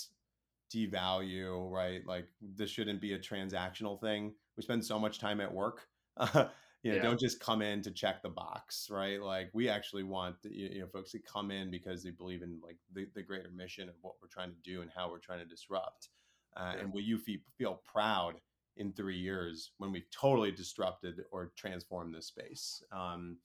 devalue, 0.73 1.69
right? 1.71 2.01
Like 2.05 2.27
this 2.41 2.71
shouldn't 2.71 3.01
be 3.01 3.13
a 3.13 3.19
transactional 3.19 3.99
thing. 4.01 4.33
We 4.55 4.63
spend 4.63 4.83
so 4.83 4.97
much 4.97 5.19
time 5.19 5.41
at 5.41 5.53
work. 5.53 5.87
you 6.83 6.91
know, 6.91 6.97
yeah. 6.97 7.03
don't 7.03 7.19
just 7.19 7.39
come 7.39 7.61
in 7.61 7.81
to 7.81 7.91
check 7.91 8.21
the 8.21 8.29
box, 8.29 8.87
right? 8.91 9.21
Like 9.21 9.49
we 9.53 9.67
actually 9.67 10.03
want 10.03 10.35
you 10.43 10.79
know 10.79 10.87
folks 10.87 11.11
to 11.11 11.19
come 11.19 11.51
in 11.51 11.71
because 11.71 12.03
they 12.03 12.11
believe 12.11 12.43
in 12.43 12.59
like 12.63 12.77
the, 12.93 13.07
the 13.15 13.23
greater 13.23 13.49
mission 13.55 13.89
of 13.89 13.95
what 14.01 14.15
we're 14.21 14.27
trying 14.27 14.51
to 14.51 14.61
do 14.63 14.81
and 14.81 14.91
how 14.95 15.09
we're 15.09 15.19
trying 15.19 15.39
to 15.39 15.45
disrupt. 15.45 16.09
Uh, 16.55 16.73
yeah. 16.75 16.81
And 16.81 16.93
will 16.93 17.01
you 17.01 17.17
feel, 17.17 17.39
feel 17.57 17.81
proud 17.85 18.35
in 18.77 18.91
three 18.93 19.17
years 19.17 19.71
when 19.77 19.91
we've 19.91 20.09
totally 20.11 20.51
disrupted 20.51 21.21
or 21.31 21.51
transformed 21.55 22.13
this 22.13 22.27
space? 22.27 22.83
Um, 22.91 23.37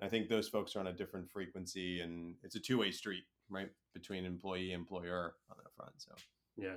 I 0.00 0.08
think 0.08 0.28
those 0.28 0.48
folks 0.48 0.76
are 0.76 0.80
on 0.80 0.88
a 0.88 0.92
different 0.92 1.30
frequency, 1.30 2.00
and 2.00 2.34
it's 2.42 2.56
a 2.56 2.60
two 2.60 2.78
way 2.78 2.90
street, 2.90 3.24
right, 3.48 3.70
between 3.94 4.24
employee 4.24 4.72
employer 4.72 5.34
on 5.50 5.56
that 5.62 5.74
front. 5.74 5.92
So 5.98 6.12
yeah. 6.56 6.76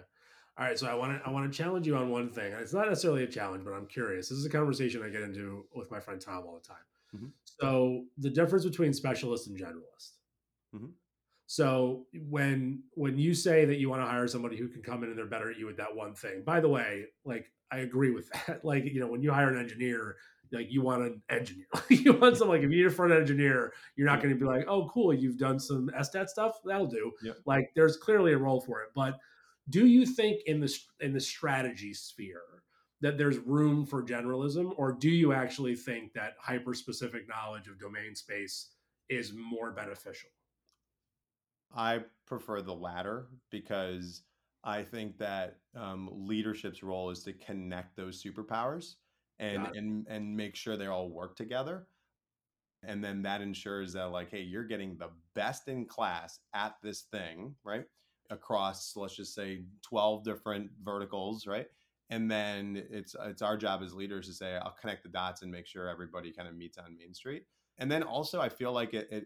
All 0.59 0.65
right, 0.65 0.77
so 0.77 0.87
I 0.87 0.93
want 0.93 1.17
to 1.17 1.25
I 1.25 1.31
want 1.31 1.49
to 1.49 1.57
challenge 1.57 1.87
you 1.87 1.95
on 1.95 2.09
one 2.09 2.29
thing. 2.29 2.51
It's 2.51 2.73
not 2.73 2.89
necessarily 2.89 3.23
a 3.23 3.27
challenge, 3.27 3.63
but 3.63 3.71
I'm 3.71 3.85
curious. 3.85 4.27
This 4.27 4.39
is 4.39 4.45
a 4.45 4.49
conversation 4.49 5.01
I 5.01 5.07
get 5.07 5.21
into 5.21 5.63
with 5.73 5.89
my 5.89 6.01
friend 6.01 6.19
Tom 6.19 6.43
all 6.45 6.59
the 6.61 6.67
time. 6.67 6.83
Mm-hmm. 7.15 7.27
So 7.61 8.03
the 8.17 8.29
difference 8.29 8.65
between 8.65 8.93
specialist 8.93 9.47
and 9.47 9.57
generalist. 9.57 10.11
Mm-hmm. 10.75 10.87
So 11.47 12.07
when 12.27 12.83
when 12.95 13.17
you 13.17 13.33
say 13.33 13.63
that 13.63 13.77
you 13.77 13.89
want 13.89 14.01
to 14.01 14.05
hire 14.05 14.27
somebody 14.27 14.57
who 14.57 14.67
can 14.67 14.81
come 14.81 15.01
in 15.03 15.09
and 15.09 15.17
they're 15.17 15.27
better 15.27 15.49
at 15.49 15.57
you 15.57 15.69
at 15.69 15.77
that 15.77 15.95
one 15.95 16.13
thing, 16.13 16.43
by 16.45 16.59
the 16.59 16.67
way, 16.67 17.05
like 17.23 17.49
I 17.71 17.77
agree 17.77 18.11
with 18.11 18.29
that. 18.47 18.65
Like 18.65 18.83
you 18.83 18.99
know, 18.99 19.07
when 19.07 19.23
you 19.23 19.31
hire 19.31 19.47
an 19.47 19.57
engineer, 19.57 20.17
like 20.51 20.69
you 20.69 20.81
want 20.81 21.03
an 21.03 21.21
engineer. 21.29 21.67
you 21.89 22.11
want 22.11 22.35
some 22.35 22.49
like 22.49 22.63
if 22.63 22.69
you 22.69 22.75
need 22.75 22.85
a 22.85 22.89
front 22.89 23.13
engineer, 23.13 23.71
you're 23.95 24.07
not 24.07 24.21
going 24.21 24.33
to 24.33 24.39
be 24.39 24.45
like, 24.45 24.65
oh, 24.67 24.89
cool, 24.89 25.13
you've 25.13 25.37
done 25.37 25.57
some 25.57 25.89
SDAT 25.97 26.27
stuff, 26.27 26.59
that'll 26.65 26.85
do. 26.85 27.13
Yep. 27.23 27.37
Like 27.45 27.71
there's 27.77 27.95
clearly 27.95 28.33
a 28.33 28.37
role 28.37 28.59
for 28.59 28.81
it. 28.81 28.89
But 28.93 29.17
do 29.69 29.85
you 29.85 30.05
think 30.05 30.41
in 30.45 30.59
the 30.59 30.77
in 30.99 31.13
the 31.13 31.19
strategy 31.19 31.93
sphere 31.93 32.41
that 33.01 33.17
there's 33.17 33.37
room 33.37 33.85
for 33.85 34.03
generalism, 34.03 34.73
or 34.75 34.91
do 34.91 35.09
you 35.09 35.31
actually 35.31 35.75
think 35.75 36.13
that 36.13 36.35
hyper 36.39 36.73
specific 36.73 37.27
knowledge 37.29 37.67
of 37.67 37.79
domain 37.79 38.13
space 38.15 38.71
is 39.07 39.31
more 39.33 39.71
beneficial? 39.71 40.29
I 41.73 42.01
prefer 42.25 42.61
the 42.61 42.73
latter 42.73 43.27
because 43.51 44.23
I 44.63 44.83
think 44.83 45.17
that 45.19 45.57
um, 45.75 46.09
leadership's 46.11 46.83
role 46.83 47.09
is 47.09 47.23
to 47.23 47.33
connect 47.33 47.95
those 47.95 48.21
superpowers 48.21 48.95
and 49.39 49.67
and 49.75 50.05
and 50.09 50.35
make 50.35 50.55
sure 50.55 50.75
they 50.75 50.87
all 50.87 51.09
work 51.09 51.35
together. 51.35 51.87
And 52.83 53.03
then 53.03 53.21
that 53.23 53.41
ensures 53.41 53.93
that 53.93 54.11
like, 54.11 54.31
hey, 54.31 54.41
you're 54.41 54.63
getting 54.63 54.97
the 54.97 55.09
best 55.35 55.67
in 55.67 55.85
class 55.85 56.39
at 56.53 56.75
this 56.81 57.01
thing, 57.01 57.55
right? 57.63 57.85
Across, 58.29 58.93
let's 58.95 59.15
just 59.15 59.33
say, 59.33 59.63
twelve 59.81 60.23
different 60.23 60.69
verticals, 60.83 61.47
right? 61.47 61.67
And 62.09 62.29
then 62.29 62.83
it's 62.89 63.15
it's 63.25 63.41
our 63.41 63.57
job 63.57 63.81
as 63.83 63.93
leaders 63.93 64.27
to 64.27 64.33
say, 64.33 64.55
I'll 64.55 64.75
connect 64.79 65.03
the 65.03 65.09
dots 65.09 65.41
and 65.41 65.51
make 65.51 65.67
sure 65.67 65.87
everybody 65.87 66.31
kind 66.31 66.47
of 66.47 66.55
meets 66.55 66.77
on 66.77 66.97
Main 66.97 67.13
Street 67.13 67.43
and 67.79 67.89
then 67.89 68.03
also 68.03 68.41
I 68.41 68.49
feel 68.49 68.73
like 68.73 68.93
it, 68.93 69.07
it 69.09 69.25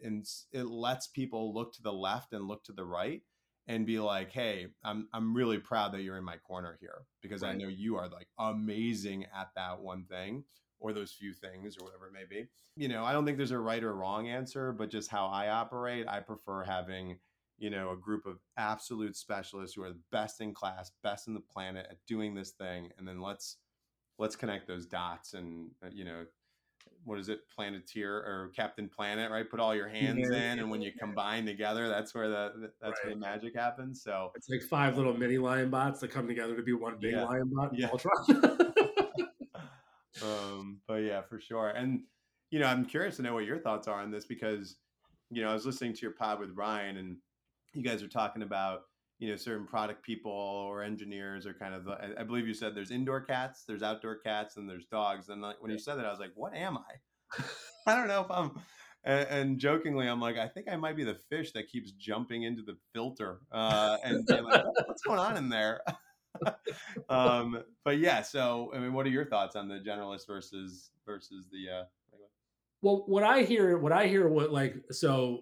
it 0.52 0.64
lets 0.64 1.08
people 1.08 1.54
look 1.54 1.74
to 1.74 1.82
the 1.82 1.92
left 1.92 2.34
and 2.34 2.48
look 2.48 2.64
to 2.66 2.72
the 2.72 2.86
right 2.86 3.22
and 3.68 3.86
be 3.86 4.00
like, 4.00 4.32
"Hey, 4.32 4.68
I'm 4.84 5.08
I'm 5.12 5.36
really 5.36 5.58
proud 5.58 5.92
that 5.94 6.02
you're 6.02 6.18
in 6.18 6.24
my 6.24 6.38
corner 6.38 6.78
here 6.80 7.02
because 7.22 7.42
right. 7.42 7.56
I 7.56 7.58
know 7.58 7.68
you 7.68 7.98
are 7.98 8.08
like 8.08 8.28
amazing 8.40 9.26
at 9.36 9.50
that 9.56 9.82
one 9.82 10.06
thing 10.06 10.44
or 10.80 10.94
those 10.94 11.12
few 11.12 11.34
things 11.34 11.78
or 11.78 11.86
whatever 11.86 12.08
it 12.08 12.14
may 12.14 12.26
be." 12.30 12.48
You 12.76 12.88
know, 12.88 13.04
I 13.04 13.12
don't 13.12 13.26
think 13.26 13.38
there's 13.38 13.52
a 13.52 13.60
right 13.60 13.84
or 13.84 13.96
wrong 13.96 14.30
answer, 14.30 14.72
but 14.72 14.90
just 14.90 15.10
how 15.10 15.28
I 15.28 15.50
operate, 15.50 16.08
I 16.08 16.20
prefer 16.20 16.64
having 16.64 17.20
you 17.64 17.70
know 17.70 17.92
a 17.92 17.96
group 17.96 18.26
of 18.26 18.40
absolute 18.58 19.16
specialists 19.16 19.74
who 19.74 19.84
are 19.84 19.90
the 19.90 20.00
best 20.12 20.42
in 20.42 20.54
class, 20.54 20.92
best 21.02 21.30
in 21.30 21.34
the 21.34 21.40
planet 21.40 21.88
at 21.90 21.98
doing 22.06 22.36
this 22.36 22.52
thing, 22.52 22.90
and 22.98 23.08
then 23.08 23.22
let's 23.22 23.56
let's 24.20 24.36
connect 24.36 24.68
those 24.68 24.86
dots 24.86 25.34
and 25.34 25.72
uh, 25.82 25.88
you 25.90 26.04
know 26.04 26.26
what 27.06 27.20
is 27.20 27.30
it, 27.30 27.40
Planeteer 27.56 28.14
or 28.14 28.52
Captain 28.54 28.90
Planet, 28.90 29.32
right? 29.32 29.50
Put 29.50 29.62
all 29.62 29.74
your 29.74 29.88
hands 29.88 30.28
yeah. 30.30 30.52
in, 30.52 30.60
and 30.60 30.70
when 30.70 30.82
you 30.82 30.92
combine 30.98 31.46
together, 31.46 31.88
that's 31.88 32.14
where 32.14 32.28
the 32.28 32.72
that's 32.82 33.00
right. 33.00 33.06
where 33.06 33.14
the 33.14 33.20
magic 33.20 33.56
happens. 33.56 34.04
So 34.04 34.34
it's 34.36 34.50
like 34.50 34.62
five 34.62 34.98
little 34.98 35.14
mini 35.14 35.38
lion 35.38 35.70
bots 35.70 36.02
that 36.02 36.10
come 36.10 36.28
together 36.28 36.58
to 36.58 36.64
be 36.64 36.74
one 36.74 36.98
big 37.00 37.14
yeah. 37.14 37.24
lion 37.24 37.50
bot. 37.54 37.72
Yeah. 37.74 37.92
um, 40.22 40.82
but 40.86 40.96
yeah, 40.96 41.22
for 41.22 41.40
sure. 41.40 41.70
And 41.70 42.02
you 42.52 42.60
know, 42.60 42.66
I'm 42.66 42.84
curious 42.86 43.16
to 43.18 43.22
know 43.22 43.34
what 43.34 43.46
your 43.46 43.60
thoughts 43.60 43.88
are 43.88 44.02
on 44.02 44.12
this 44.12 44.26
because 44.26 44.76
you 45.32 45.42
know 45.42 45.50
I 45.50 45.54
was 45.54 45.66
listening 45.66 45.94
to 45.94 46.02
your 46.02 46.12
pod 46.12 46.42
with 46.42 46.52
Ryan, 46.52 46.98
and 46.98 47.18
you 47.74 47.84
guys 47.84 48.04
are 48.04 48.08
talking 48.08 48.44
about 48.44 48.84
you 49.20 49.30
know 49.30 49.36
certain 49.36 49.66
product 49.66 50.04
people 50.04 50.32
or 50.32 50.84
engineers 50.84 51.46
are 51.46 51.54
kind 51.54 51.74
of 51.74 51.88
I, 51.88 52.10
I, 52.20 52.24
believe 52.24 52.48
you 52.48 52.54
said 52.54 52.76
there's 52.76 52.92
indoor 52.92 53.22
cats 53.22 53.64
there's 53.66 53.84
outdoor 53.84 54.18
cats 54.18 54.58
and 54.58 54.70
there's 54.70 54.86
dogs. 54.86 55.30
And 55.30 55.42
like 55.42 55.62
when 55.62 55.72
you 55.72 55.80
said 55.80 55.96
that 55.96 56.06
i 56.06 56.12
was 56.12 56.20
like 56.20 56.34
what 56.36 56.54
am 56.54 56.78
i? 56.78 57.44
I 57.88 57.96
don't 57.96 58.08
know 58.08 58.22
if 58.22 58.32
i'm 58.32 58.52
and, 59.06 59.28
and, 59.30 59.60
jokingly 59.60 60.08
i'm 60.08 60.20
like 60.20 60.38
i 60.38 60.48
think 60.48 60.68
i 60.70 60.76
might 60.76 60.96
be 60.96 61.04
the 61.04 61.18
fish 61.30 61.52
that 61.54 61.70
keeps 61.70 61.92
jumping 61.92 62.44
into 62.44 62.64
the 62.64 62.78
filter 62.94 63.40
uh, 63.52 63.98
and 64.04 64.28
like, 64.30 64.64
what's 64.88 65.04
going 65.04 65.20
on 65.20 65.38
in 65.38 65.50
there? 65.50 65.82
Um, 67.10 67.64
but 67.86 68.00
yeah 68.00 68.24
so 68.24 68.72
i 68.74 68.80
mean 68.80 68.92
what 68.92 69.06
are 69.06 69.10
your 69.10 69.24
thoughts 69.24 69.56
on 69.56 69.68
the 69.68 69.76
generalist 69.76 70.26
versus 70.26 70.90
versus 71.06 71.46
the 71.52 71.72
uh, 71.72 71.84
well 72.82 73.04
what 73.06 73.24
i 73.24 73.44
hear 73.44 73.78
what 73.78 73.92
i 73.92 74.08
hear 74.08 74.28
what 74.28 74.52
like 74.52 74.76
so 74.90 75.42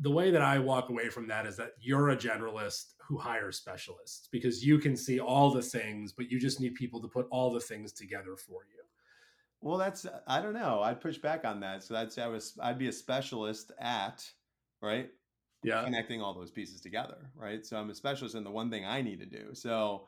the 0.00 0.10
way 0.10 0.30
that 0.30 0.42
I 0.42 0.58
walk 0.58 0.88
away 0.88 1.08
from 1.08 1.28
that 1.28 1.46
is 1.46 1.56
that 1.56 1.72
you're 1.80 2.10
a 2.10 2.16
generalist 2.16 2.94
who 2.98 3.18
hires 3.18 3.56
specialists 3.56 4.28
because 4.30 4.64
you 4.64 4.78
can 4.78 4.96
see 4.96 5.20
all 5.20 5.50
the 5.50 5.62
things, 5.62 6.12
but 6.12 6.30
you 6.30 6.40
just 6.40 6.60
need 6.60 6.74
people 6.74 7.00
to 7.02 7.08
put 7.08 7.26
all 7.30 7.52
the 7.52 7.60
things 7.60 7.92
together 7.92 8.36
for 8.36 8.64
you. 8.64 8.82
Well, 9.60 9.78
that's 9.78 10.06
I 10.26 10.40
don't 10.40 10.54
know. 10.54 10.82
I'd 10.82 11.00
push 11.00 11.18
back 11.18 11.44
on 11.44 11.60
that. 11.60 11.82
So 11.82 11.94
that's 11.94 12.18
I 12.18 12.26
was 12.26 12.58
I'd 12.62 12.78
be 12.78 12.88
a 12.88 12.92
specialist 12.92 13.72
at 13.78 14.24
right, 14.82 15.08
yeah, 15.62 15.84
connecting 15.84 16.20
all 16.20 16.34
those 16.34 16.50
pieces 16.50 16.80
together, 16.80 17.30
right. 17.34 17.64
So 17.64 17.76
I'm 17.76 17.90
a 17.90 17.94
specialist 17.94 18.34
in 18.34 18.44
the 18.44 18.50
one 18.50 18.70
thing 18.70 18.84
I 18.84 19.02
need 19.02 19.20
to 19.20 19.26
do. 19.26 19.54
So 19.54 20.06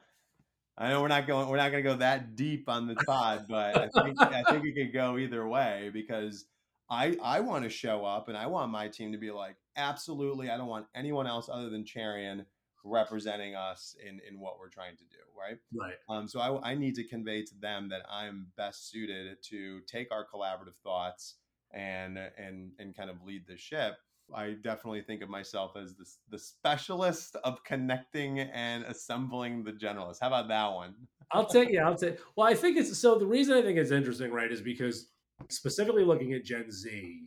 I 0.76 0.90
know 0.90 1.02
we're 1.02 1.08
not 1.08 1.26
going 1.26 1.48
we're 1.48 1.56
not 1.56 1.72
going 1.72 1.82
to 1.82 1.90
go 1.90 1.96
that 1.96 2.36
deep 2.36 2.68
on 2.68 2.86
the 2.86 2.94
pod, 3.06 3.46
but 3.48 3.76
I 3.76 3.88
think 4.02 4.20
I 4.20 4.42
think 4.44 4.64
it 4.64 4.74
could 4.74 4.92
go 4.92 5.18
either 5.18 5.46
way 5.48 5.90
because 5.92 6.44
I 6.90 7.16
I 7.22 7.40
want 7.40 7.64
to 7.64 7.70
show 7.70 8.04
up 8.04 8.28
and 8.28 8.36
I 8.36 8.46
want 8.46 8.70
my 8.70 8.88
team 8.88 9.12
to 9.12 9.18
be 9.18 9.30
like, 9.30 9.56
absolutely, 9.76 10.50
I 10.50 10.56
don't 10.56 10.68
want 10.68 10.86
anyone 10.94 11.26
else 11.26 11.48
other 11.48 11.70
than 11.70 11.84
Cherian 11.84 12.44
representing 12.84 13.54
us 13.54 13.96
in 14.06 14.20
in 14.28 14.40
what 14.40 14.58
we're 14.58 14.68
trying 14.68 14.96
to 14.96 15.04
do, 15.04 15.18
right? 15.38 15.58
Right. 15.74 15.96
Um, 16.08 16.28
so 16.28 16.40
I, 16.40 16.70
I 16.70 16.74
need 16.74 16.94
to 16.96 17.04
convey 17.04 17.42
to 17.42 17.54
them 17.60 17.88
that 17.90 18.02
I'm 18.10 18.46
best 18.56 18.90
suited 18.90 19.36
to 19.44 19.80
take 19.86 20.10
our 20.12 20.26
collaborative 20.26 20.76
thoughts 20.82 21.34
and 21.72 22.18
and 22.38 22.72
and 22.78 22.96
kind 22.96 23.10
of 23.10 23.22
lead 23.24 23.46
the 23.46 23.56
ship. 23.56 23.96
I 24.34 24.56
definitely 24.62 25.00
think 25.00 25.22
of 25.22 25.30
myself 25.30 25.74
as 25.74 25.94
the, 25.94 26.04
the 26.30 26.38
specialist 26.38 27.36
of 27.44 27.64
connecting 27.64 28.40
and 28.40 28.84
assembling 28.84 29.64
the 29.64 29.72
generalists. 29.72 30.18
How 30.20 30.26
about 30.26 30.48
that 30.48 30.72
one? 30.72 30.94
I'll 31.32 31.46
take 31.46 31.70
yeah, 31.70 31.86
I'll 31.86 31.96
take. 31.96 32.18
Well, 32.36 32.46
I 32.46 32.54
think 32.54 32.76
it's 32.76 32.96
so. 32.98 33.18
The 33.18 33.26
reason 33.26 33.56
I 33.56 33.62
think 33.62 33.78
it's 33.78 33.90
interesting, 33.90 34.30
right, 34.30 34.50
is 34.50 34.60
because 34.60 35.08
specifically 35.48 36.04
looking 36.04 36.32
at 36.32 36.44
Gen 36.44 36.70
Z, 36.70 37.22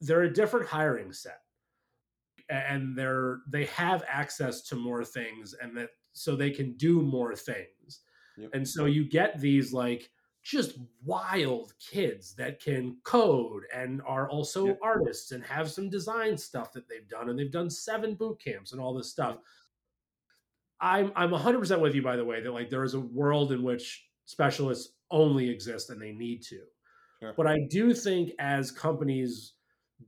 they're 0.00 0.22
a 0.22 0.32
different 0.32 0.66
hiring 0.66 1.12
set. 1.12 1.40
And 2.50 2.96
they're 2.96 3.40
they 3.48 3.66
have 3.66 4.02
access 4.08 4.62
to 4.62 4.76
more 4.76 5.04
things 5.04 5.54
and 5.60 5.76
that 5.76 5.90
so 6.12 6.34
they 6.34 6.50
can 6.50 6.72
do 6.76 7.02
more 7.02 7.34
things. 7.34 8.00
Yep. 8.38 8.50
And 8.54 8.66
so 8.66 8.86
you 8.86 9.04
get 9.04 9.38
these 9.40 9.72
like 9.72 10.10
just 10.42 10.78
wild 11.04 11.74
kids 11.78 12.34
that 12.36 12.62
can 12.62 12.96
code 13.04 13.64
and 13.74 14.00
are 14.06 14.30
also 14.30 14.66
yep. 14.66 14.78
artists 14.82 15.32
and 15.32 15.44
have 15.44 15.70
some 15.70 15.90
design 15.90 16.38
stuff 16.38 16.72
that 16.72 16.88
they've 16.88 17.08
done 17.08 17.28
and 17.28 17.38
they've 17.38 17.52
done 17.52 17.68
seven 17.68 18.14
boot 18.14 18.40
camps 18.42 18.72
and 18.72 18.80
all 18.80 18.94
this 18.94 19.10
stuff. 19.10 19.38
I'm 20.80 21.12
I'm 21.16 21.30
100% 21.30 21.80
with 21.80 21.94
you 21.94 22.02
by 22.02 22.16
the 22.16 22.24
way 22.24 22.40
that 22.40 22.52
like 22.52 22.70
there 22.70 22.84
is 22.84 22.94
a 22.94 23.00
world 23.00 23.52
in 23.52 23.62
which 23.62 24.06
specialists 24.24 24.94
only 25.10 25.50
exist 25.50 25.90
and 25.90 26.00
they 26.00 26.12
need 26.12 26.42
to. 26.44 26.60
Sure. 27.20 27.34
But 27.36 27.46
I 27.46 27.58
do 27.68 27.94
think 27.94 28.32
as 28.38 28.70
companies 28.70 29.54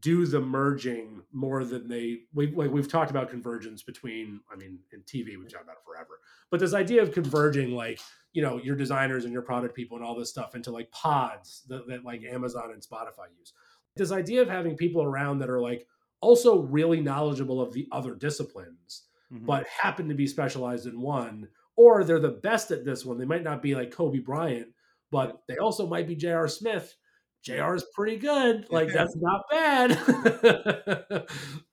do 0.01 0.25
the 0.25 0.41
merging 0.41 1.21
more 1.33 1.65
than 1.65 1.89
they 1.89 2.21
we 2.33 2.53
like 2.53 2.71
we've 2.71 2.91
talked 2.91 3.11
about 3.11 3.29
convergence 3.29 3.83
between 3.83 4.41
I 4.53 4.57
mean 4.57 4.79
in 4.93 5.01
TV 5.01 5.37
we've 5.37 5.53
talked 5.53 5.65
about 5.65 5.77
it 5.77 5.85
forever. 5.85 6.21
But 6.51 6.61
this 6.61 6.75
idea 6.75 7.03
of 7.03 7.13
converging 7.13 7.73
like 7.75 8.01
you 8.33 8.43
know 8.43 8.61
your 8.63 8.77
designers 8.77 9.25
and 9.25 9.33
your 9.33 9.43
product 9.43 9.75
people 9.75 9.97
and 9.97 10.07
all 10.07 10.17
this 10.17 10.31
stuff 10.31 10.55
into 10.55 10.71
like 10.71 10.91
pods 10.93 11.65
that, 11.69 11.89
that 11.89 12.05
like 12.05 12.23
Amazon 12.23 12.71
and 12.73 12.83
Spotify 12.83 13.27
use. 13.39 13.53
This 13.97 14.13
idea 14.13 14.43
of 14.43 14.49
having 14.49 14.77
people 14.77 15.03
around 15.03 15.41
that 15.41 15.51
are 15.51 15.61
like 15.61 15.87
also 16.21 16.61
really 16.61 17.01
knowledgeable 17.01 17.61
of 17.61 17.73
the 17.73 17.89
other 17.91 18.15
disciplines, 18.15 19.05
mm-hmm. 19.33 19.45
but 19.47 19.67
happen 19.67 20.09
to 20.09 20.15
be 20.15 20.27
specialized 20.27 20.87
in 20.87 21.01
one, 21.01 21.49
or 21.77 22.05
they're 22.05 22.21
the 22.21 22.29
best 22.29 22.71
at 22.71 22.85
this 22.85 23.05
one. 23.05 23.19
They 23.19 23.25
might 23.25 23.43
not 23.43 23.63
be 23.63 23.75
like 23.75 23.91
Kobe 23.91 24.19
Bryant, 24.19 24.69
but 25.11 25.43
they 25.49 25.57
also 25.57 25.87
might 25.87 26.07
be 26.07 26.17
J.R. 26.17 26.49
Smith. 26.49 26.95
J.R. 27.43 27.75
is 27.75 27.85
pretty 27.95 28.17
good. 28.17 28.67
Like 28.71 28.93
that's 28.93 29.17
not 29.17 29.43
bad. 29.51 29.91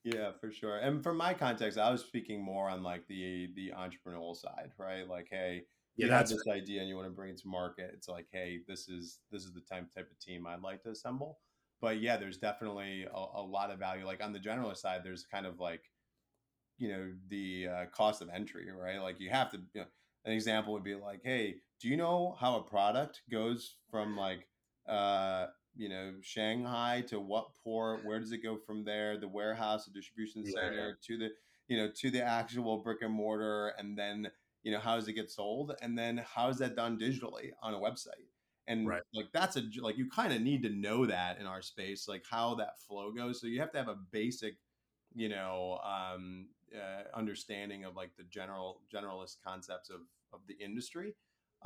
yeah, 0.04 0.32
for 0.40 0.52
sure. 0.52 0.78
And 0.78 1.04
from 1.04 1.18
my 1.18 1.34
context, 1.34 1.78
I 1.78 1.92
was 1.92 2.02
speaking 2.02 2.44
more 2.44 2.70
on 2.70 2.84
like 2.84 3.08
the 3.08 3.50
the 3.56 3.74
entrepreneurial 3.78 4.36
side, 4.36 4.72
right? 4.78 5.08
Like, 5.08 5.28
hey, 5.30 5.64
you 5.96 6.08
yeah, 6.08 6.18
have 6.18 6.30
this 6.30 6.44
right. 6.48 6.62
idea 6.62 6.80
and 6.80 6.90
you 6.90 6.96
want 6.96 7.08
to 7.08 7.14
bring 7.14 7.32
it 7.32 7.38
to 7.42 7.48
market. 7.48 7.92
It's 7.94 8.08
like, 8.08 8.28
hey, 8.32 8.60
this 8.68 8.88
is 8.88 9.20
this 9.32 9.44
is 9.44 9.54
the 9.54 9.62
type 9.62 9.94
type 9.94 10.10
of 10.10 10.20
team 10.20 10.48
I'd 10.48 10.62
like 10.62 10.82
to 10.84 10.90
assemble. 10.90 11.40
But 11.82 12.02
yeah, 12.02 12.18
there's 12.18 12.38
definitely 12.38 13.04
a, 13.04 13.18
a 13.18 13.42
lot 13.42 13.70
of 13.70 13.80
value. 13.80 14.06
Like 14.06 14.24
on 14.24 14.34
the 14.34 14.40
generalist 14.40 14.78
side, 14.78 15.02
there's 15.04 15.26
kind 15.26 15.46
of 15.46 15.60
like, 15.60 15.82
you 16.78 16.90
know, 16.90 17.12
the 17.30 17.68
uh, 17.68 17.86
cost 17.94 18.22
of 18.22 18.30
entry, 18.34 18.68
right? 18.72 19.00
Like 19.00 19.20
you 19.20 19.30
have 19.30 19.52
to. 19.52 19.58
You 19.74 19.82
know, 19.82 19.88
an 20.26 20.34
example 20.34 20.74
would 20.74 20.84
be 20.84 20.96
like, 20.96 21.22
hey, 21.24 21.56
do 21.80 21.88
you 21.88 21.98
know 21.98 22.36
how 22.40 22.58
a 22.58 22.64
product 22.64 23.22
goes 23.32 23.76
from 23.92 24.18
like 24.18 24.48
uh, 24.88 25.48
you 25.76 25.90
know 25.90 26.14
Shanghai 26.22 27.04
to 27.08 27.20
what 27.20 27.50
port? 27.64 28.06
Where 28.06 28.20
does 28.20 28.32
it 28.32 28.44
go 28.44 28.58
from 28.58 28.84
there? 28.84 29.18
The 29.18 29.28
warehouse, 29.28 29.86
the 29.86 29.92
distribution 29.92 30.46
center 30.46 30.90
yeah. 30.90 30.94
to 31.08 31.18
the 31.18 31.30
you 31.68 31.78
know 31.78 31.90
to 31.98 32.10
the 32.10 32.24
actual 32.24 32.78
brick 32.78 33.02
and 33.02 33.14
mortar, 33.14 33.74
and 33.78 33.98
then 33.98 34.30
you 34.64 34.72
know 34.72 34.80
how 34.80 34.96
does 34.96 35.08
it 35.08 35.14
get 35.14 35.30
sold, 35.30 35.76
and 35.82 35.98
then 35.98 36.24
how 36.36 36.50
is 36.50 36.58
that 36.58 36.76
done 36.76 36.98
digitally 36.98 37.52
on 37.62 37.74
a 37.74 37.80
website? 37.80 38.28
And 38.70 38.86
right. 38.86 39.02
like 39.14 39.28
that's 39.34 39.56
a 39.56 39.64
like 39.80 39.98
you 39.98 40.10
kind 40.10 40.34
of 40.34 40.42
need 40.42 40.64
to 40.64 40.70
know 40.70 41.06
that 41.06 41.40
in 41.40 41.46
our 41.46 41.62
space, 41.62 42.08
like 42.08 42.24
how 42.30 42.56
that 42.56 42.80
flow 42.80 43.12
goes. 43.12 43.40
So 43.40 43.48
you 43.48 43.60
have 43.62 43.72
to 43.72 43.78
have 43.78 43.88
a 43.88 43.98
basic, 44.12 44.56
you 45.16 45.30
know, 45.30 45.80
um, 45.86 46.48
uh, 46.76 47.04
understanding 47.18 47.86
of 47.86 47.96
like 47.96 48.12
the 48.18 48.26
general 48.26 48.82
generalist 48.94 49.38
concepts 49.46 49.90
of 49.90 50.02
of 50.34 50.42
the 50.48 50.56
industry 50.62 51.14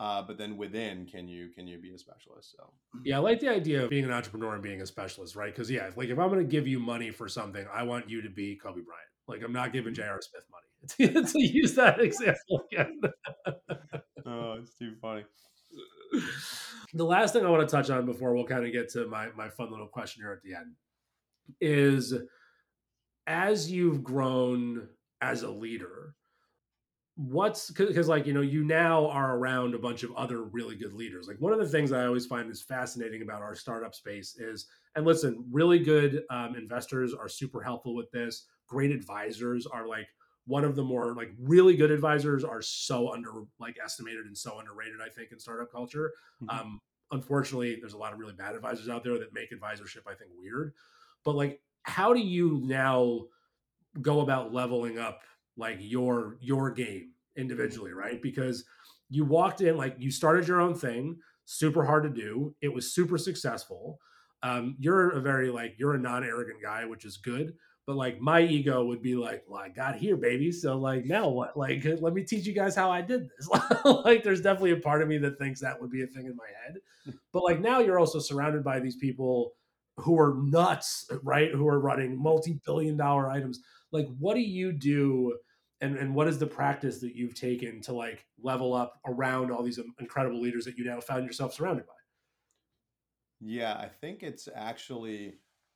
uh, 0.02 0.20
but 0.24 0.36
then 0.36 0.58
within 0.58 1.06
can 1.06 1.28
you 1.28 1.49
can 1.49 1.68
you 1.68 1.78
be 1.78 1.91
a 1.93 1.97
specialist? 1.97 2.56
So. 2.58 2.74
Yeah 3.06 3.18
i 3.18 3.20
like 3.20 3.39
the 3.39 3.49
idea 3.49 3.84
of 3.84 3.91
being 3.91 4.04
an 4.04 4.12
entrepreneur 4.12 4.56
and 4.56 4.64
being 4.64 4.82
a 4.82 4.86
specialist 4.86 5.36
right? 5.36 5.54
Because 5.54 5.70
yeah 5.70 5.91
like 5.95 6.10
if 6.10 6.18
i'm 6.18 6.30
going 6.30 6.39
to 6.39 6.43
give 6.43 6.68
you 6.68 6.80
money 6.80 7.12
for 7.12 7.30
something 7.30 7.66
i 7.72 7.84
want 7.84 8.10
you 8.10 8.22
to 8.24 8.30
be 8.30 8.56
kobe 8.62 8.82
bryant. 8.82 9.12
Like 9.28 9.43
i'm 9.43 9.54
not 9.54 9.72
giving 9.72 9.93
mm-hmm. 9.93 10.02
J.R. 10.02 10.20
Smith 10.22 10.43
money. 10.52 11.24
To 11.32 11.39
use 11.39 11.76
that 11.76 12.02
example 12.02 12.64
again. 12.72 12.99
Oh 14.24 14.54
it's 14.60 14.78
too 14.78 14.93
funny. 15.02 15.24
The 16.93 17.04
last 17.04 17.34
thing 17.34 17.45
i 17.45 17.49
want 17.49 17.68
to 17.68 17.76
touch 17.76 17.89
on 17.89 18.06
before 18.06 18.34
we'll 18.34 18.45
kind 18.45 18.66
of 18.66 18.72
get 18.72 18.89
to 18.93 19.08
my 19.08 19.30
my 19.36 19.49
fun 19.49 19.70
little 19.72 19.88
question 19.88 20.24
here 20.24 20.32
at 20.32 20.41
the 20.43 20.56
end 20.56 20.76
is 21.60 22.14
as 23.28 23.72
you've 23.72 24.04
grown 24.04 24.88
as 25.22 25.43
a 25.43 25.49
leader 25.49 26.16
what's 27.16 27.72
because 27.72 28.07
like 28.07 28.26
you 28.26 28.34
know 28.34 28.41
you 28.41 28.64
now 28.64 29.07
are 29.07 29.38
around 29.38 29.76
a 29.76 29.80
bunch 29.80 30.03
of 30.03 30.12
other 30.16 30.43
really 30.43 30.76
good 30.76 30.93
leaders. 30.93 31.28
Like 31.28 31.39
one 31.39 31.53
of 31.53 31.59
the 31.59 31.68
things 31.68 31.91
i 31.91 32.05
always 32.05 32.26
find 32.26 32.49
is 32.49 32.62
fascinating 32.62 33.22
about 33.22 33.41
our 33.41 33.55
startup 33.55 33.93
space 33.93 34.38
is 34.39 34.68
and 34.95 35.05
listen 35.05 35.45
really 35.51 35.80
good 35.80 36.24
um, 36.30 36.55
investors 36.55 37.14
are 37.14 37.28
super 37.28 37.62
helpful 37.62 37.95
with 37.95 38.09
this. 38.12 38.47
Great 38.68 38.91
advisors 38.91 39.66
are 39.66 39.88
like 39.88 40.07
one 40.45 40.64
of 40.64 40.76
the 40.76 40.84
more 40.84 41.14
like 41.14 41.32
really 41.39 41.76
good 41.76 41.91
advisors 41.91 42.43
are 42.43 42.62
so 42.62 43.14
under 43.14 43.32
like 43.59 43.78
estimated 43.84 44.26
and 44.26 44.38
so 44.38 44.59
underrated 44.59 44.95
i 45.05 45.09
think 45.09 45.32
in 45.32 45.39
startup 45.39 45.72
culture. 45.72 46.12
Mm-hmm. 46.41 46.59
um, 46.59 46.80
unfortunately 47.12 47.78
there's 47.80 47.93
a 47.93 47.97
lot 47.97 48.14
of 48.14 48.20
really 48.20 48.34
bad 48.34 48.55
advisors 48.55 48.88
out 48.88 49.03
there 49.03 49.20
that 49.20 49.34
make 49.34 49.51
advisorship 49.51 50.07
i 50.07 50.16
think 50.16 50.32
weird. 50.38 50.74
But 51.26 51.36
like 51.36 51.62
how 51.84 52.14
do 52.14 52.22
you 52.22 52.62
now 52.64 53.26
go 54.01 54.22
about 54.22 54.53
leveling 54.53 54.97
up 54.97 55.22
like 55.58 55.78
your 55.80 56.38
your 56.39 56.72
game 56.72 57.12
individually, 57.38 57.91
right? 57.91 58.22
Because 58.22 58.64
you 59.10 59.26
walked 59.26 59.62
in 59.62 59.78
like 59.78 59.95
you 59.97 60.12
started 60.12 60.47
your 60.47 60.62
own 60.62 60.76
thing, 60.76 61.18
super 61.45 61.86
hard 61.86 62.04
to 62.04 62.10
do. 62.10 62.56
It 62.62 62.74
was 62.74 62.93
super 62.93 63.18
successful. 63.18 63.99
Um, 64.43 64.76
you're 64.80 65.12
a 65.12 65.22
very 65.22 65.49
like 65.49 65.76
you're 65.78 65.95
a 65.95 65.99
non-arrogant 65.99 66.62
guy, 66.62 66.86
which 66.86 67.06
is 67.06 67.18
good. 67.18 67.54
But 67.88 67.95
like 67.95 68.22
my 68.22 68.41
ego 68.41 68.86
would 68.86 69.02
be 69.02 69.16
like, 69.16 69.43
well, 69.47 69.62
I 69.62 69.70
got 69.70 69.95
here, 69.95 70.16
baby. 70.16 70.52
So 70.52 70.78
like 70.78 71.06
now 71.06 71.28
what? 71.28 71.58
Like 71.58 71.86
let 71.99 72.14
me 72.14 72.24
teach 72.24 72.45
you 72.45 72.54
guys 72.54 72.76
how 72.76 72.91
I 72.91 73.02
did 73.02 73.30
this. 73.30 73.49
like 73.86 74.24
there's 74.24 74.41
definitely 74.41 74.72
a 74.72 74.78
part 74.78 75.02
of 75.02 75.08
me 75.08 75.18
that 75.20 75.38
thinks 75.39 75.60
that 75.62 75.80
would 75.80 75.91
be 75.91 76.04
a 76.04 76.08
thing 76.08 76.26
in 76.26 76.36
my 76.36 76.47
head. 76.64 77.16
But 77.34 77.43
like 77.43 77.60
now 77.60 77.80
you're 77.80 77.99
also 77.99 78.20
surrounded 78.20 78.64
by 78.64 78.80
these 78.80 78.95
people 78.95 79.54
who 79.97 80.20
are 80.20 80.36
nuts, 80.41 81.10
right? 81.24 81.52
Who 81.52 81.68
are 81.68 81.80
running 81.80 82.22
multi-billion 82.22 82.97
dollar 82.97 83.30
items. 83.30 83.60
Like 83.92 84.08
what 84.20 84.36
do 84.36 84.42
you 84.42 84.72
do? 84.72 85.38
and 85.82 85.98
and 85.98 86.14
what 86.14 86.28
is 86.28 86.38
the 86.38 86.48
practice 86.48 87.00
that 87.00 87.16
you've 87.16 87.34
taken 87.34 87.82
to 87.82 87.94
like 87.94 88.26
level 88.42 88.74
up 88.74 89.00
around 89.06 89.52
all 89.52 89.64
these 89.64 89.80
incredible 90.00 90.39
leaders 90.39 90.64
that 90.66 90.78
you 90.78 90.86
now 90.86 91.02
found 91.02 91.26
yourself 91.26 91.54
surrounded 91.54 91.86
by 91.86 91.94
yeah 93.42 93.74
i 93.74 93.88
think 93.88 94.24
it's 94.24 94.48
actually 94.56 95.34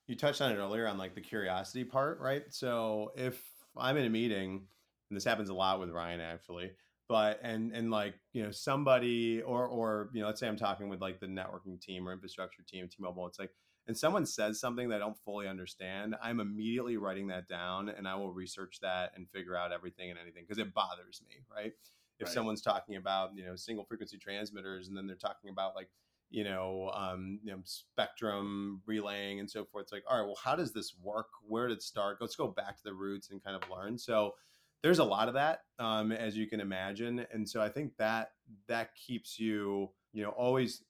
you 0.07 0.15
touched 0.15 0.41
on 0.41 0.51
it 0.51 0.55
earlier 0.55 0.87
on 0.87 0.97
like 0.97 1.15
the 1.15 1.21
curiosity 1.21 1.83
part 1.83 2.19
right 2.19 2.43
so 2.49 3.11
if 3.15 3.41
i'm 3.77 3.97
in 3.97 4.05
a 4.05 4.09
meeting 4.09 4.61
and 5.09 5.17
this 5.17 5.25
happens 5.25 5.49
a 5.49 5.53
lot 5.53 5.79
with 5.79 5.89
ryan 5.89 6.21
actually 6.21 6.71
but 7.09 7.39
and 7.43 7.71
and 7.71 7.91
like 7.91 8.13
you 8.33 8.43
know 8.43 8.51
somebody 8.51 9.41
or 9.41 9.65
or 9.65 10.09
you 10.13 10.21
know 10.21 10.27
let's 10.27 10.39
say 10.39 10.47
i'm 10.47 10.57
talking 10.57 10.89
with 10.89 11.01
like 11.01 11.19
the 11.19 11.25
networking 11.25 11.81
team 11.81 12.07
or 12.07 12.13
infrastructure 12.13 12.63
team 12.67 12.87
t-mobile 12.87 13.27
it's 13.27 13.39
like 13.39 13.51
and 13.87 13.97
someone 13.97 14.25
says 14.25 14.59
something 14.59 14.89
that 14.89 14.95
I 14.95 14.99
don't 14.99 15.17
fully 15.23 15.47
understand, 15.47 16.15
I'm 16.21 16.39
immediately 16.39 16.97
writing 16.97 17.27
that 17.27 17.47
down 17.47 17.89
and 17.89 18.07
I 18.07 18.15
will 18.15 18.33
research 18.33 18.79
that 18.81 19.11
and 19.15 19.29
figure 19.29 19.55
out 19.55 19.71
everything 19.71 20.09
and 20.09 20.19
anything 20.19 20.43
because 20.47 20.57
it 20.57 20.73
bothers 20.73 21.21
me, 21.27 21.35
right? 21.53 21.73
If 22.19 22.27
right. 22.27 22.33
someone's 22.33 22.61
talking 22.61 22.95
about, 22.95 23.35
you 23.35 23.45
know, 23.45 23.55
single 23.55 23.85
frequency 23.85 24.17
transmitters 24.17 24.87
and 24.87 24.97
then 24.97 25.05
they're 25.05 25.15
talking 25.15 25.49
about 25.49 25.75
like, 25.75 25.89
you 26.31 26.43
know, 26.43 26.91
um, 26.95 27.39
you 27.43 27.51
know, 27.51 27.59
spectrum 27.63 28.81
relaying 28.87 29.39
and 29.39 29.49
so 29.49 29.65
forth. 29.65 29.83
It's 29.83 29.91
like, 29.91 30.03
all 30.09 30.17
right, 30.17 30.25
well, 30.25 30.37
how 30.43 30.55
does 30.55 30.73
this 30.73 30.95
work? 31.01 31.27
Where 31.47 31.67
did 31.67 31.77
it 31.77 31.83
start? 31.83 32.17
Let's 32.19 32.35
go 32.35 32.47
back 32.47 32.77
to 32.77 32.83
the 32.83 32.93
roots 32.93 33.29
and 33.29 33.43
kind 33.43 33.55
of 33.61 33.69
learn. 33.69 33.97
So 33.99 34.33
there's 34.81 34.99
a 34.99 35.03
lot 35.03 35.27
of 35.27 35.35
that, 35.35 35.61
um, 35.77 36.11
as 36.11 36.35
you 36.35 36.47
can 36.47 36.59
imagine. 36.59 37.25
And 37.31 37.47
so 37.47 37.61
I 37.61 37.69
think 37.69 37.93
that 37.97 38.31
that 38.67 38.95
keeps 38.95 39.39
you, 39.39 39.91
you 40.13 40.23
know, 40.23 40.29
always 40.29 40.83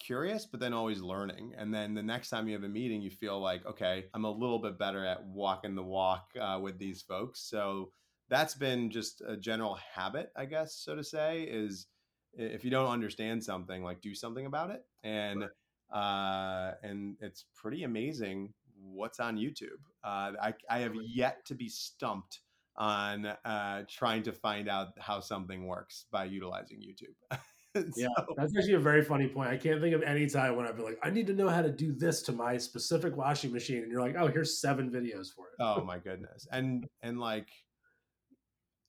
curious, 0.00 0.46
but 0.46 0.60
then 0.60 0.72
always 0.72 1.00
learning. 1.00 1.52
And 1.56 1.72
then 1.72 1.94
the 1.94 2.02
next 2.02 2.30
time 2.30 2.48
you 2.48 2.54
have 2.54 2.64
a 2.64 2.68
meeting, 2.68 3.02
you 3.02 3.10
feel 3.10 3.40
like, 3.40 3.64
okay, 3.66 4.06
I'm 4.14 4.24
a 4.24 4.30
little 4.30 4.58
bit 4.58 4.78
better 4.78 5.04
at 5.04 5.24
walking 5.24 5.74
the 5.74 5.82
walk 5.82 6.30
uh, 6.40 6.58
with 6.60 6.78
these 6.78 7.02
folks. 7.02 7.40
So 7.48 7.92
that's 8.28 8.54
been 8.54 8.90
just 8.90 9.22
a 9.26 9.36
general 9.36 9.78
habit, 9.94 10.30
I 10.36 10.46
guess, 10.46 10.74
so 10.74 10.94
to 10.96 11.04
say, 11.04 11.42
is 11.42 11.86
if 12.32 12.64
you 12.64 12.70
don't 12.70 12.90
understand 12.90 13.42
something, 13.42 13.82
like 13.82 14.00
do 14.00 14.14
something 14.14 14.46
about 14.46 14.70
it. 14.70 14.84
And 15.04 15.44
uh, 15.92 16.72
and 16.82 17.16
it's 17.20 17.46
pretty 17.54 17.82
amazing 17.82 18.52
what's 18.80 19.20
on 19.20 19.36
YouTube. 19.36 19.80
Uh, 20.04 20.32
I, 20.40 20.54
I 20.68 20.78
have 20.80 20.94
yet 20.94 21.44
to 21.46 21.54
be 21.54 21.68
stumped 21.68 22.40
on 22.76 23.26
uh, 23.26 23.82
trying 23.88 24.22
to 24.22 24.32
find 24.32 24.68
out 24.68 24.88
how 24.98 25.20
something 25.20 25.66
works 25.66 26.06
by 26.10 26.24
utilizing 26.24 26.78
YouTube. 26.78 27.38
yeah, 27.96 28.08
that's 28.36 28.56
actually 28.56 28.74
a 28.74 28.80
very 28.80 29.02
funny 29.02 29.28
point. 29.28 29.48
I 29.48 29.56
can't 29.56 29.80
think 29.80 29.94
of 29.94 30.02
any 30.02 30.26
time 30.28 30.56
when 30.56 30.66
I've 30.66 30.76
been 30.76 30.84
like, 30.84 30.98
I 31.02 31.10
need 31.10 31.26
to 31.28 31.32
know 31.32 31.48
how 31.48 31.62
to 31.62 31.70
do 31.70 31.92
this 31.92 32.22
to 32.22 32.32
my 32.32 32.56
specific 32.56 33.16
washing 33.16 33.52
machine, 33.52 33.82
and 33.82 33.92
you're 33.92 34.00
like, 34.00 34.16
oh, 34.18 34.26
here's 34.26 34.60
seven 34.60 34.90
videos 34.90 35.28
for 35.34 35.46
it. 35.48 35.54
Oh 35.60 35.80
my 35.84 35.98
goodness, 35.98 36.48
and 36.50 36.86
and 37.02 37.20
like, 37.20 37.48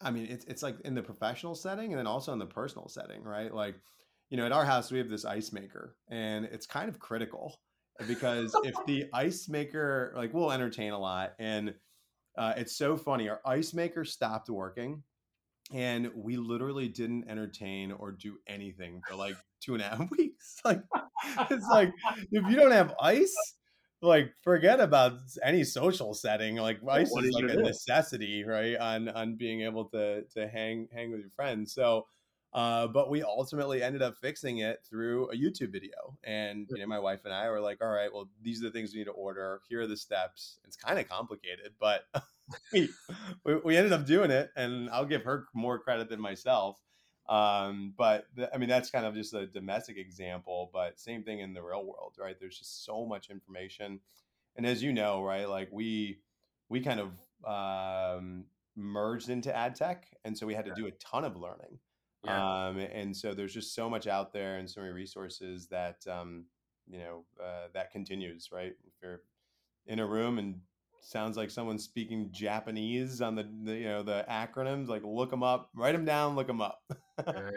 I 0.01 0.09
mean, 0.09 0.25
it's 0.27 0.45
it's 0.45 0.63
like 0.63 0.79
in 0.81 0.95
the 0.95 1.03
professional 1.03 1.53
setting, 1.53 1.91
and 1.91 1.99
then 1.99 2.07
also 2.07 2.33
in 2.33 2.39
the 2.39 2.45
personal 2.45 2.87
setting, 2.87 3.23
right? 3.23 3.53
Like, 3.53 3.75
you 4.31 4.37
know, 4.37 4.45
at 4.45 4.51
our 4.51 4.65
house 4.65 4.91
we 4.91 4.97
have 4.97 5.09
this 5.09 5.25
ice 5.25 5.53
maker, 5.53 5.95
and 6.09 6.45
it's 6.45 6.65
kind 6.65 6.89
of 6.89 6.97
critical 6.97 7.59
because 8.07 8.55
if 8.63 8.73
the 8.87 9.05
ice 9.13 9.47
maker, 9.47 10.11
like, 10.15 10.33
we'll 10.33 10.51
entertain 10.51 10.93
a 10.93 10.99
lot, 10.99 11.33
and 11.37 11.75
uh, 12.35 12.53
it's 12.57 12.75
so 12.75 12.97
funny. 12.97 13.29
Our 13.29 13.41
ice 13.45 13.75
maker 13.75 14.03
stopped 14.05 14.49
working 14.49 15.03
and 15.73 16.11
we 16.15 16.37
literally 16.37 16.87
didn't 16.87 17.29
entertain 17.29 17.91
or 17.91 18.11
do 18.11 18.37
anything 18.47 19.01
for 19.07 19.15
like 19.15 19.35
two 19.61 19.73
and 19.73 19.81
a 19.81 19.85
half 19.89 20.09
weeks. 20.11 20.57
Like 20.65 20.83
it's 21.49 21.67
like 21.69 21.91
if 22.31 22.49
you 22.49 22.55
don't 22.55 22.71
have 22.71 22.93
ice, 23.01 23.35
like 24.01 24.33
forget 24.43 24.79
about 24.79 25.13
any 25.43 25.63
social 25.63 26.13
setting. 26.13 26.55
Like 26.55 26.79
ice 26.89 27.11
is 27.11 27.31
like 27.33 27.51
a 27.51 27.57
do? 27.57 27.63
necessity, 27.63 28.43
right? 28.43 28.77
On 28.77 29.09
on 29.09 29.35
being 29.35 29.61
able 29.61 29.85
to 29.89 30.23
to 30.35 30.47
hang 30.47 30.87
hang 30.93 31.11
with 31.11 31.21
your 31.21 31.31
friends. 31.35 31.73
So 31.73 32.05
uh, 32.53 32.87
but 32.87 33.09
we 33.09 33.23
ultimately 33.23 33.81
ended 33.81 34.01
up 34.01 34.17
fixing 34.17 34.57
it 34.57 34.79
through 34.87 35.29
a 35.29 35.35
YouTube 35.35 35.71
video. 35.71 36.17
And 36.23 36.67
you 36.69 36.79
know, 36.79 36.87
my 36.87 36.99
wife 36.99 37.21
and 37.23 37.33
I 37.33 37.49
were 37.49 37.61
like, 37.61 37.81
all 37.81 37.89
right, 37.89 38.13
well, 38.13 38.27
these 38.41 38.61
are 38.61 38.65
the 38.65 38.71
things 38.71 38.91
we 38.91 38.99
need 38.99 39.05
to 39.05 39.11
order. 39.11 39.61
Here 39.69 39.81
are 39.81 39.87
the 39.87 39.95
steps. 39.95 40.59
It's 40.65 40.75
kind 40.75 40.99
of 40.99 41.07
complicated, 41.07 41.73
but 41.79 42.01
we, 42.73 42.89
we 43.63 43.77
ended 43.77 43.93
up 43.93 44.05
doing 44.05 44.31
it. 44.31 44.51
And 44.55 44.89
I'll 44.89 45.05
give 45.05 45.23
her 45.23 45.47
more 45.53 45.79
credit 45.79 46.09
than 46.09 46.21
myself. 46.21 46.79
Um, 47.29 47.93
but 47.97 48.25
I 48.53 48.57
mean, 48.57 48.69
that's 48.69 48.89
kind 48.89 49.05
of 49.05 49.13
just 49.13 49.33
a 49.33 49.47
domestic 49.47 49.97
example, 49.97 50.69
but 50.73 50.99
same 50.99 51.23
thing 51.23 51.39
in 51.39 51.53
the 51.53 51.61
real 51.61 51.85
world, 51.85 52.15
right? 52.19 52.35
There's 52.39 52.57
just 52.57 52.83
so 52.85 53.05
much 53.05 53.29
information. 53.29 53.99
And 54.57 54.65
as 54.65 54.83
you 54.83 54.91
know, 54.91 55.23
right, 55.23 55.47
like 55.47 55.69
we, 55.71 56.19
we 56.67 56.81
kind 56.81 56.99
of 56.99 57.11
um, 57.45 58.45
merged 58.75 59.29
into 59.29 59.55
ad 59.55 59.75
tech. 59.75 60.07
And 60.25 60.37
so 60.37 60.45
we 60.45 60.53
had 60.53 60.65
to 60.65 60.73
do 60.73 60.87
a 60.87 60.91
ton 60.91 61.23
of 61.23 61.37
learning. 61.37 61.79
Yeah. 62.23 62.67
Um, 62.67 62.77
and 62.77 63.15
so 63.15 63.33
there's 63.33 63.53
just 63.53 63.73
so 63.73 63.89
much 63.89 64.07
out 64.07 64.33
there 64.33 64.57
and 64.57 64.69
so 64.69 64.81
many 64.81 64.93
resources 64.93 65.67
that, 65.67 66.05
um, 66.09 66.45
you 66.87 66.99
know, 66.99 67.23
uh, 67.41 67.67
that 67.73 67.91
continues, 67.91 68.49
right? 68.51 68.73
If 68.85 68.93
you're 69.01 69.21
in 69.87 69.99
a 69.99 70.05
room 70.05 70.37
and 70.37 70.59
sounds 71.01 71.35
like 71.35 71.49
someone's 71.49 71.83
speaking 71.83 72.29
Japanese 72.31 73.21
on 73.21 73.35
the, 73.35 73.47
the 73.63 73.75
you 73.75 73.85
know, 73.85 74.03
the 74.03 74.25
acronyms, 74.29 74.87
like 74.87 75.03
look 75.03 75.29
them 75.29 75.43
up, 75.43 75.69
write 75.75 75.93
them 75.93 76.05
down, 76.05 76.35
look 76.35 76.47
them 76.47 76.61
up. 76.61 76.81
yeah, 77.27 77.49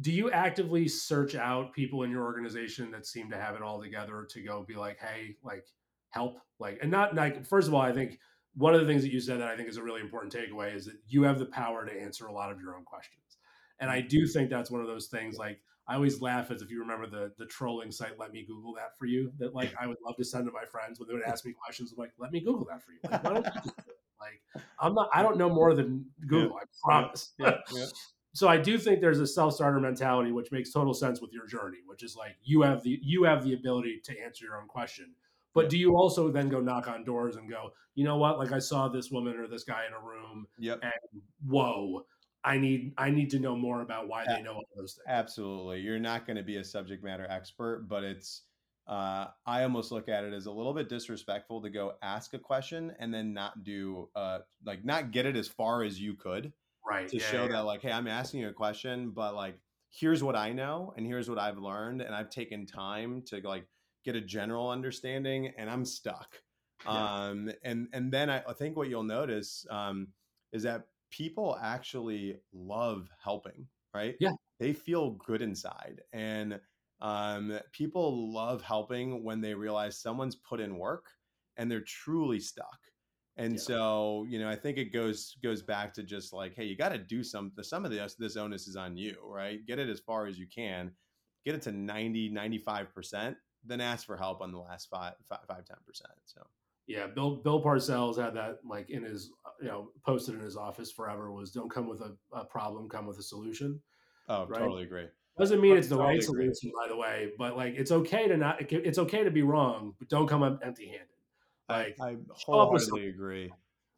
Do 0.00 0.12
you 0.12 0.30
actively 0.30 0.88
search 0.88 1.34
out 1.34 1.72
people 1.72 2.02
in 2.02 2.10
your 2.10 2.24
organization 2.24 2.90
that 2.90 3.06
seem 3.06 3.30
to 3.30 3.36
have 3.36 3.54
it 3.54 3.62
all 3.62 3.80
together 3.80 4.26
to 4.30 4.42
go 4.42 4.64
be 4.66 4.74
like, 4.74 4.98
Hey, 4.98 5.36
like 5.42 5.64
help, 6.10 6.38
like, 6.58 6.78
and 6.82 6.90
not 6.90 7.14
like, 7.14 7.46
first 7.46 7.68
of 7.68 7.74
all, 7.74 7.80
I 7.80 7.92
think 7.92 8.18
one 8.54 8.74
of 8.74 8.80
the 8.80 8.86
things 8.86 9.02
that 9.02 9.12
you 9.12 9.20
said 9.20 9.40
that 9.40 9.48
I 9.48 9.56
think 9.56 9.68
is 9.68 9.76
a 9.76 9.82
really 9.82 10.00
important 10.00 10.34
takeaway 10.34 10.74
is 10.74 10.86
that 10.86 10.96
you 11.06 11.22
have 11.22 11.38
the 11.38 11.46
power 11.46 11.86
to 11.86 11.92
answer 11.92 12.26
a 12.26 12.32
lot 12.32 12.50
of 12.50 12.60
your 12.60 12.74
own 12.74 12.84
questions. 12.84 13.38
And 13.78 13.88
I 13.88 14.00
mm-hmm. 14.00 14.08
do 14.08 14.26
think 14.26 14.50
that's 14.50 14.70
one 14.70 14.80
of 14.80 14.86
those 14.86 15.06
things 15.06 15.36
like 15.36 15.60
I 15.88 15.94
always 15.94 16.20
laugh 16.20 16.50
as 16.50 16.62
if 16.62 16.70
you 16.70 16.80
remember 16.80 17.06
the 17.08 17.32
the 17.38 17.46
trolling 17.46 17.90
site. 17.90 18.18
Let 18.18 18.32
me 18.32 18.44
Google 18.46 18.74
that 18.74 18.96
for 18.98 19.06
you. 19.06 19.32
That 19.38 19.54
like 19.54 19.72
I 19.80 19.86
would 19.86 19.98
love 20.04 20.16
to 20.16 20.24
send 20.24 20.46
to 20.46 20.52
my 20.52 20.64
friends 20.64 21.00
when 21.00 21.08
they 21.08 21.14
would 21.14 21.24
ask 21.24 21.44
me 21.44 21.52
questions. 21.52 21.92
I'm 21.92 21.98
like, 21.98 22.12
let 22.18 22.32
me 22.32 22.40
Google 22.40 22.66
that 22.70 22.82
for 22.82 22.92
you. 22.92 22.98
Like, 23.10 23.24
why 23.24 23.34
don't 23.34 23.44
you 23.46 23.52
just 23.62 23.64
do 23.64 23.90
it? 23.90 23.96
Like 24.20 24.62
I'm 24.78 24.94
not. 24.94 25.08
I 25.12 25.22
don't 25.22 25.38
know 25.38 25.48
more 25.48 25.74
than 25.74 26.04
Google. 26.26 26.56
I 26.56 26.64
promise. 26.84 27.32
Yeah, 27.38 27.56
yeah. 27.74 27.86
so 28.34 28.46
I 28.48 28.58
do 28.58 28.78
think 28.78 29.00
there's 29.00 29.18
a 29.20 29.26
self 29.26 29.54
starter 29.54 29.80
mentality, 29.80 30.30
which 30.30 30.52
makes 30.52 30.70
total 30.72 30.94
sense 30.94 31.20
with 31.20 31.32
your 31.32 31.46
journey, 31.46 31.78
which 31.86 32.02
is 32.02 32.14
like 32.16 32.36
you 32.42 32.62
have 32.62 32.82
the 32.82 32.98
you 33.02 33.24
have 33.24 33.42
the 33.42 33.54
ability 33.54 34.00
to 34.04 34.20
answer 34.20 34.44
your 34.44 34.60
own 34.60 34.68
question. 34.68 35.14
But 35.52 35.64
Yeah. 35.64 35.68
do 35.70 35.78
you 35.78 35.96
also 35.96 36.30
then 36.30 36.48
go 36.48 36.60
knock 36.60 36.86
on 36.86 37.02
doors 37.02 37.34
and 37.34 37.50
go, 37.50 37.70
you 37.96 38.04
know 38.04 38.18
what? 38.18 38.38
Like 38.38 38.52
I 38.52 38.60
saw 38.60 38.86
this 38.86 39.10
woman 39.10 39.36
or 39.36 39.48
this 39.48 39.64
guy 39.64 39.84
in 39.86 39.92
a 39.92 39.98
room, 40.00 40.46
Yep. 40.58 40.78
and 40.82 41.22
whoa, 41.44 42.06
I 42.42 42.58
need 42.58 42.94
I 42.96 43.10
need 43.10 43.30
to 43.30 43.38
know 43.38 43.56
more 43.56 43.82
about 43.82 44.08
why 44.08 44.24
they 44.26 44.42
know 44.42 44.54
all 44.54 44.64
those 44.76 44.94
things. 44.94 45.04
Absolutely. 45.06 45.80
You're 45.80 45.98
not 45.98 46.26
going 46.26 46.36
to 46.36 46.42
be 46.42 46.56
a 46.56 46.64
subject 46.64 47.04
matter 47.04 47.26
expert, 47.28 47.86
but 47.88 48.02
it's, 48.02 48.44
uh, 48.86 49.28
I 49.46 49.62
almost 49.62 49.92
look 49.92 50.08
at 50.08 50.24
it 50.24 50.32
as 50.32 50.46
a 50.46 50.50
little 50.52 50.72
bit 50.72 50.88
disrespectful 50.88 51.62
to 51.62 51.70
go 51.70 51.94
ask 52.02 52.32
a 52.34 52.38
question 52.38 52.94
and 52.98 53.12
then 53.12 53.34
not 53.34 53.62
do, 53.62 54.08
uh, 54.16 54.40
like, 54.64 54.84
not 54.84 55.10
get 55.10 55.26
it 55.26 55.36
as 55.36 55.48
far 55.48 55.82
as 55.82 56.00
you 56.00 56.14
could 56.14 56.52
Right. 56.84 57.08
to 57.08 57.18
yeah, 57.18 57.24
show 57.24 57.42
yeah. 57.42 57.52
that, 57.52 57.60
like, 57.66 57.82
hey, 57.82 57.92
I'm 57.92 58.08
asking 58.08 58.40
you 58.40 58.48
a 58.48 58.54
question, 58.54 59.10
but 59.10 59.34
like, 59.34 59.60
here's 59.90 60.22
what 60.22 60.34
I 60.34 60.52
know 60.52 60.94
and 60.96 61.06
here's 61.06 61.28
what 61.28 61.38
I've 61.38 61.58
learned. 61.58 62.00
And 62.00 62.14
I've 62.14 62.30
taken 62.30 62.64
time 62.64 63.22
to 63.26 63.40
like 63.46 63.66
get 64.04 64.16
a 64.16 64.20
general 64.20 64.70
understanding 64.70 65.52
and 65.58 65.68
I'm 65.68 65.84
stuck. 65.84 66.42
Um, 66.86 67.52
and, 67.62 67.88
and 67.92 68.10
then 68.10 68.30
I, 68.30 68.42
I 68.48 68.54
think 68.54 68.76
what 68.76 68.88
you'll 68.88 69.02
notice, 69.02 69.66
um, 69.68 70.08
is 70.52 70.62
that 70.62 70.86
people 71.10 71.56
actually 71.60 72.40
love 72.52 73.10
helping, 73.22 73.68
right? 73.94 74.16
Yeah. 74.18 74.32
They 74.58 74.72
feel 74.72 75.12
good 75.12 75.42
inside. 75.42 76.02
And 76.12 76.60
um, 77.00 77.58
people 77.72 78.32
love 78.32 78.62
helping 78.62 79.24
when 79.24 79.40
they 79.40 79.54
realize 79.54 80.00
someone's 80.00 80.36
put 80.36 80.60
in 80.60 80.78
work 80.78 81.06
and 81.56 81.70
they're 81.70 81.82
truly 81.82 82.40
stuck. 82.40 82.78
And 83.36 83.58
Yeah. 83.58 83.60
so, 83.60 84.24
you 84.28 84.38
know, 84.38 84.50
I 84.50 84.56
think 84.56 84.76
it 84.76 84.86
goes 84.92 85.34
goes 85.42 85.62
back 85.62 85.94
to 85.94 86.02
just 86.02 86.32
like, 86.32 86.54
hey, 86.54 86.64
you 86.64 86.76
got 86.76 86.90
to 86.90 86.98
do 86.98 87.22
some. 87.24 87.52
The 87.54 87.64
Some 87.64 87.84
of 87.84 87.90
this 87.90 88.16
this 88.16 88.36
onus 88.36 88.68
is 88.68 88.76
on 88.76 88.96
you, 88.96 89.18
right? 89.24 89.64
Get 89.64 89.78
it 89.78 89.88
as 89.88 90.00
far 90.00 90.26
as 90.26 90.38
you 90.38 90.46
can, 90.46 90.96
get 91.44 91.54
it 91.54 91.62
to 91.62 91.72
90, 91.72 92.28
95 92.28 92.92
percent, 92.92 93.38
then 93.64 93.80
ask 93.80 94.04
for 94.04 94.16
help 94.16 94.42
on 94.42 94.52
the 94.52 94.58
last 94.58 94.88
five, 94.90 95.14
five, 95.28 95.46
five, 95.46 95.64
10 95.64 95.78
percent. 95.86 96.12
So, 96.24 96.42
Yeah, 96.90 97.06
Bill 97.06 97.36
Bill 97.36 97.62
Parcells 97.62 98.20
had 98.20 98.34
that 98.34 98.58
like 98.64 98.90
in 98.90 99.04
his 99.04 99.30
you 99.62 99.68
know 99.68 99.92
posted 100.04 100.34
in 100.34 100.40
his 100.40 100.56
office 100.56 100.90
forever 100.90 101.30
was 101.30 101.52
don't 101.52 101.70
come 101.70 101.88
with 101.88 102.00
a, 102.00 102.16
a 102.32 102.44
problem, 102.44 102.88
come 102.88 103.06
with 103.06 103.16
a 103.18 103.22
solution. 103.22 103.80
oh, 104.28 104.46
Right. 104.46 104.58
totally 104.58 104.82
agree. 104.82 105.06
Doesn't 105.38 105.60
mean 105.60 105.76
it's 105.76 105.86
the 105.86 105.94
Totally 105.96 106.16
right 106.16 106.24
agree. 106.28 106.44
solution, 106.52 106.72
by 106.76 106.88
the 106.88 106.96
way, 106.96 107.30
but 107.38 107.56
like 107.56 107.74
it's 107.76 107.92
okay 107.92 108.26
to 108.26 108.36
not 108.36 108.72
it's 108.72 108.98
okay 108.98 109.22
to 109.22 109.30
be 109.30 109.42
wrong, 109.42 109.94
but 110.00 110.08
don't 110.08 110.26
come 110.26 110.42
up 110.42 110.58
empty 110.64 110.86
handed. 110.86 111.06
Like 111.68 111.96
I, 112.00 112.08
I 112.08 112.16
wholeheartedly 112.44 113.06
agree. 113.06 113.52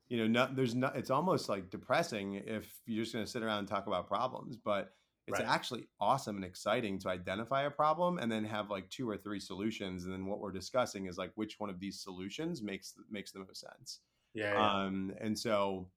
You 0.08 0.28
know, 0.28 0.46
there's 0.52 0.74
not. 0.74 0.94
It's 0.94 1.08
almost 1.08 1.48
like 1.48 1.70
depressing 1.70 2.34
if 2.34 2.70
you're 2.84 3.04
just 3.04 3.14
going 3.14 3.24
to 3.24 3.30
sit 3.30 3.42
around 3.42 3.60
and 3.60 3.68
talk 3.68 3.86
about 3.86 4.06
problems. 4.06 4.58
But 4.58 4.92
it's 5.26 5.38
Right. 5.38 5.46
actually 5.46 5.88
awesome 6.00 6.36
and 6.36 6.44
exciting 6.44 6.98
to 7.00 7.08
identify 7.08 7.62
a 7.62 7.70
problem 7.70 8.18
and 8.18 8.30
then 8.30 8.44
have 8.44 8.70
like 8.70 8.88
two 8.90 9.08
or 9.08 9.16
three 9.16 9.40
solutions. 9.40 10.04
And 10.04 10.12
then 10.12 10.26
what 10.26 10.40
we're 10.40 10.52
discussing 10.52 11.06
is 11.06 11.16
like 11.18 11.32
which 11.36 11.60
one 11.60 11.70
of 11.70 11.78
these 11.80 12.00
solutions 12.02 12.62
makes 12.62 12.94
makes 13.10 13.32
the 13.32 13.38
most 13.40 13.60
sense. 13.60 14.00
yeah, 14.34 14.56
yeah. 14.58 14.76
Um, 14.84 15.14
and 15.20 15.38
so, 15.38 15.90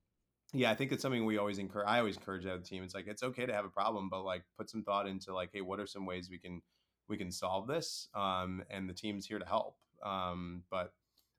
yeah, 0.54 0.72
I 0.72 0.76
think 0.76 0.92
it's 0.92 1.02
something 1.02 1.26
we 1.26 1.38
always 1.38 1.58
encourage. 1.60 1.88
I 1.88 2.00
always 2.00 2.18
encourage 2.18 2.44
the 2.46 2.58
team. 2.60 2.84
It's 2.84 2.96
like 2.96 3.08
it's 3.08 3.24
okay 3.24 3.46
to 3.46 3.54
have 3.54 3.66
a 3.66 3.70
problem, 3.70 4.10
but 4.10 4.24
like 4.24 4.44
put 4.58 4.70
some 4.70 4.84
thought 4.84 5.08
into 5.08 5.34
like, 5.34 5.50
hey, 5.54 5.62
what 5.62 5.80
are 5.80 5.88
some 5.88 6.06
ways 6.06 6.30
we 6.30 6.38
can 6.40 6.62
we 7.08 7.18
can 7.18 7.32
solve 7.32 7.68
this? 7.68 8.08
Um, 8.16 8.64
and 8.70 8.90
the 8.90 8.94
team's 8.94 9.26
here 9.28 9.40
to 9.40 9.46
help. 9.46 9.78
Um, 10.04 10.64
but 10.70 10.94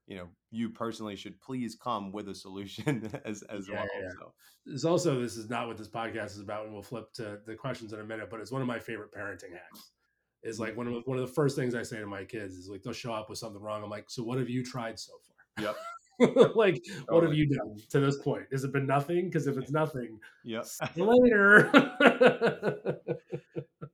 you 0.07 0.17
know, 0.17 0.29
you 0.51 0.71
personally 0.71 1.17
should 1.17 1.41
please 1.41 1.75
come 1.75 2.13
with 2.13 2.29
a 2.29 2.35
solution 2.35 3.11
as 3.25 3.43
as 3.45 3.69
Yeah, 3.69 3.75
well. 3.75 3.87
yeah. 4.01 4.09
So 4.19 4.33
There's 4.65 4.85
also 4.85 5.21
this 5.21 5.37
is 5.37 5.51
not 5.51 5.67
what 5.67 5.77
this 5.77 5.89
podcast 5.89 6.33
is 6.33 6.41
about, 6.41 6.65
and 6.65 6.73
we'll 6.73 6.83
flip 6.83 7.13
to 7.15 7.39
the 7.47 7.55
questions 7.55 7.93
in 7.93 8.01
a 8.01 8.05
minute. 8.05 8.31
But 8.31 8.41
it's 8.41 8.53
one 8.53 8.63
of 8.63 8.69
my 8.69 8.79
favorite 8.79 9.13
parenting 9.13 9.53
hacks. 9.53 9.91
Is 10.43 10.61
like 10.61 10.71
mm-hmm. 10.71 10.79
one 10.79 10.87
of 10.87 10.93
the, 10.95 11.01
one 11.07 11.19
of 11.19 11.27
the 11.27 11.33
first 11.33 11.57
things 11.57 11.75
I 11.75 11.83
say 11.83 11.99
to 11.99 12.07
my 12.07 12.23
kids 12.25 12.55
is 12.55 12.69
like 12.69 12.83
they'll 12.83 12.93
show 12.93 13.13
up 13.13 13.29
with 13.29 13.39
something 13.39 13.61
wrong. 13.61 13.83
I'm 13.83 13.91
like, 13.91 14.05
so 14.09 14.23
what 14.23 14.39
have 14.39 14.49
you 14.49 14.63
tried 14.65 14.99
so 14.99 15.13
far? 15.27 15.65
Yep. 15.65 15.77
like, 16.55 16.83
what 17.09 17.25
have 17.25 17.35
you 17.35 17.49
done 17.49 17.77
to 17.91 18.01
this 18.01 18.19
point? 18.19 18.45
Has 18.53 18.65
it 18.65 18.73
been 18.73 18.87
nothing? 18.87 19.27
Because 19.27 19.47
if 19.47 19.59
it's 19.59 19.71
nothing, 19.71 20.19
you 20.45 20.63
later. 20.97 21.71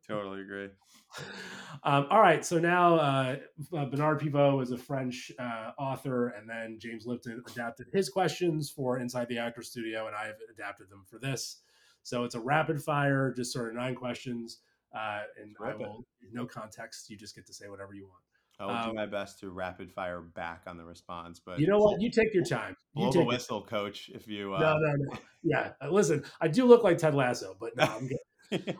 totally 0.06 0.42
agree. 0.42 0.68
um, 1.84 2.06
all 2.10 2.20
right, 2.20 2.44
so 2.44 2.58
now 2.58 2.94
uh, 2.96 3.36
uh, 3.76 3.84
Bernard 3.86 4.20
Pivot 4.20 4.62
is 4.62 4.70
a 4.70 4.78
French 4.78 5.30
uh, 5.38 5.70
author, 5.78 6.28
and 6.28 6.48
then 6.48 6.78
James 6.80 7.06
Lipton 7.06 7.42
adapted 7.48 7.88
his 7.92 8.08
questions 8.08 8.70
for 8.70 8.98
Inside 8.98 9.28
the 9.28 9.38
Actor 9.38 9.62
Studio, 9.62 10.06
and 10.06 10.16
I 10.16 10.26
have 10.26 10.36
adapted 10.52 10.90
them 10.90 11.04
for 11.08 11.18
this. 11.18 11.58
So 12.02 12.24
it's 12.24 12.34
a 12.34 12.40
rapid 12.40 12.82
fire, 12.82 13.32
just 13.36 13.52
sort 13.52 13.68
of 13.68 13.76
nine 13.76 13.94
questions, 13.94 14.58
uh, 14.94 15.22
and 15.40 15.54
I 15.64 15.74
will 15.74 16.04
no 16.32 16.46
context. 16.46 17.08
You 17.10 17.16
just 17.16 17.34
get 17.34 17.46
to 17.46 17.54
say 17.54 17.68
whatever 17.68 17.94
you 17.94 18.04
want. 18.08 18.22
I 18.58 18.66
will 18.66 18.72
Um, 18.74 18.90
do 18.90 18.94
my 18.94 19.06
best 19.06 19.40
to 19.40 19.50
rapid 19.50 19.90
fire 19.90 20.20
back 20.20 20.64
on 20.66 20.76
the 20.76 20.84
response, 20.84 21.40
but 21.44 21.58
You 21.58 21.66
know 21.66 21.78
what? 21.78 22.00
You 22.00 22.10
take 22.10 22.34
your 22.34 22.44
time. 22.44 22.76
You 22.94 23.10
blow 23.10 23.12
the 23.12 23.24
whistle, 23.24 23.62
coach. 23.62 24.10
If 24.14 24.28
you 24.28 24.54
uh, 24.54 24.60
No, 24.60 24.78
no, 24.78 24.92
no. 24.96 25.18
Yeah, 25.42 25.72
uh, 25.80 25.90
listen. 25.90 26.24
I 26.40 26.48
do 26.48 26.64
look 26.64 26.84
like 26.84 26.98
Ted 26.98 27.14
Lasso, 27.14 27.56
but 27.58 27.76
no, 27.76 27.84
I'm 27.84 28.08
good. 28.50 28.76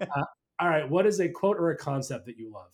All 0.62 0.68
right, 0.68 0.88
what 0.88 1.06
is 1.06 1.18
a 1.18 1.28
quote 1.28 1.56
or 1.58 1.70
a 1.70 1.76
concept 1.76 2.24
that 2.26 2.38
you 2.38 2.52
love? 2.52 2.70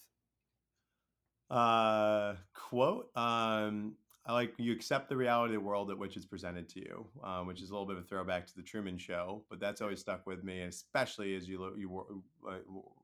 uh 1.51 2.35
quote 2.53 3.09
um 3.17 3.95
i 4.27 4.35
like 4.35 4.53
you 4.59 4.71
accept 4.71 5.09
the 5.09 5.17
reality 5.17 5.55
of 5.55 5.63
the 5.63 5.67
world 5.67 5.91
at 5.91 5.97
which 5.97 6.15
it's 6.15 6.27
presented 6.27 6.69
to 6.69 6.79
you 6.81 7.07
um, 7.25 7.47
which 7.47 7.63
is 7.63 7.71
a 7.71 7.73
little 7.73 7.87
bit 7.87 7.97
of 7.97 8.03
a 8.03 8.07
throwback 8.07 8.47
to 8.47 8.55
the 8.55 8.61
truman 8.61 8.99
show 8.99 9.43
but 9.49 9.59
that's 9.59 9.81
always 9.81 9.99
stuck 9.99 10.27
with 10.27 10.45
me 10.45 10.61
especially 10.61 11.35
as 11.35 11.49
you, 11.49 11.65
li- 11.65 11.81
you 11.81 12.23
uh, 12.47 12.57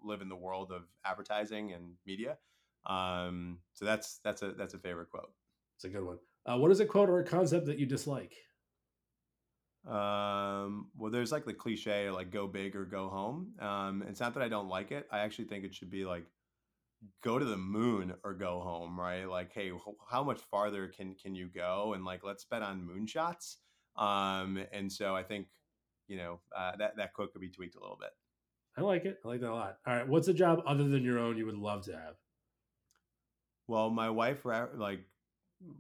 live 0.03 0.21
in 0.21 0.29
the 0.29 0.37
world 0.37 0.71
of 0.71 0.83
advertising 1.07 1.73
and 1.73 1.85
media 2.07 2.37
um 2.85 3.59
so 3.73 3.87
that's 3.87 4.21
that's 4.23 4.43
a 4.43 4.53
that's 4.53 4.75
a 4.75 4.79
favorite 4.79 5.09
quote 5.09 5.33
It's 5.77 5.87
a 5.87 5.89
good 5.89 6.05
one. 6.05 6.19
Uh, 6.45 6.59
what 6.59 6.71
is 6.71 6.81
a 6.81 6.85
quote 6.85 7.09
or 7.09 7.21
a 7.21 7.25
concept 7.25 7.65
that 7.65 7.79
you 7.79 7.87
dislike? 7.87 8.35
Um 9.87 10.87
well 10.97 11.11
there's 11.11 11.31
like 11.31 11.45
the 11.45 11.53
cliche 11.53 12.11
like 12.11 12.31
go 12.31 12.47
big 12.47 12.75
or 12.75 12.85
go 12.87 13.09
home 13.09 13.53
um 13.61 14.03
it's 14.09 14.21
not 14.21 14.33
that 14.33 14.43
i 14.43 14.49
don't 14.49 14.69
like 14.69 14.91
it 14.91 15.07
i 15.11 15.19
actually 15.19 15.45
think 15.45 15.63
it 15.63 15.75
should 15.75 15.91
be 15.91 16.07
like 16.07 16.25
go 17.23 17.39
to 17.39 17.45
the 17.45 17.57
moon 17.57 18.15
or 18.25 18.33
go 18.33 18.61
home 18.61 18.99
right 18.99 19.29
like 19.29 19.53
hey 19.53 19.71
how 20.11 20.25
much 20.25 20.41
farther 20.51 20.89
can 20.89 21.15
can 21.15 21.35
you 21.35 21.49
go 21.55 21.93
and 21.93 22.05
like 22.05 22.25
let's 22.25 22.45
bet 22.45 22.63
on 22.63 22.81
moonshots 22.81 23.57
um 23.97 24.59
and 24.73 24.91
so 24.91 25.15
i 25.15 25.23
think 25.23 25.49
you 26.09 26.17
know 26.17 26.41
uh, 26.57 26.73
that 26.77 26.97
that 26.97 27.13
quote 27.13 27.33
could 27.33 27.43
be 27.43 27.51
tweaked 27.51 27.77
a 27.77 27.81
little 27.81 27.99
bit 28.01 28.11
I 28.77 28.81
like 28.81 29.05
it. 29.05 29.21
I 29.25 29.29
like 29.29 29.41
that 29.41 29.51
a 29.51 29.55
lot. 29.55 29.79
All 29.87 29.95
right, 29.95 30.09
what's 30.09 30.27
a 30.27 30.35
job 30.35 30.61
other 30.67 30.83
than 30.89 31.05
your 31.05 31.21
own 31.21 31.37
you 31.37 31.47
would 31.47 31.55
love 31.55 31.85
to 31.85 31.93
have? 31.93 32.17
well 33.67 33.91
my 33.91 34.11
wife 34.11 34.45
like 34.45 35.01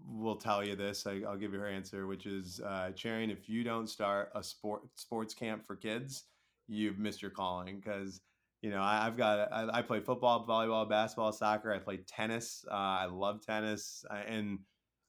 will 0.08 0.36
tell 0.36 0.64
you 0.64 0.76
this 0.76 1.06
I, 1.06 1.22
i'll 1.28 1.36
give 1.36 1.52
you 1.52 1.58
her 1.60 1.68
answer 1.68 2.06
which 2.06 2.26
is 2.26 2.60
uh 2.64 2.90
Cherian, 2.94 3.30
if 3.30 3.48
you 3.48 3.64
don't 3.64 3.88
start 3.88 4.30
a 4.34 4.42
sport 4.42 4.82
sports 4.94 5.34
camp 5.34 5.66
for 5.66 5.76
kids 5.76 6.24
you've 6.68 6.98
missed 6.98 7.20
your 7.20 7.30
calling 7.30 7.80
because 7.80 8.20
you 8.62 8.70
know 8.70 8.80
I, 8.80 9.06
i've 9.06 9.16
got 9.16 9.52
I, 9.52 9.78
I 9.78 9.82
play 9.82 10.00
football 10.00 10.46
volleyball 10.46 10.88
basketball 10.88 11.32
soccer 11.32 11.72
i 11.72 11.78
play 11.78 11.98
tennis 12.06 12.64
uh, 12.70 12.74
i 12.74 13.06
love 13.06 13.44
tennis 13.44 14.04
uh, 14.10 14.22
and 14.26 14.60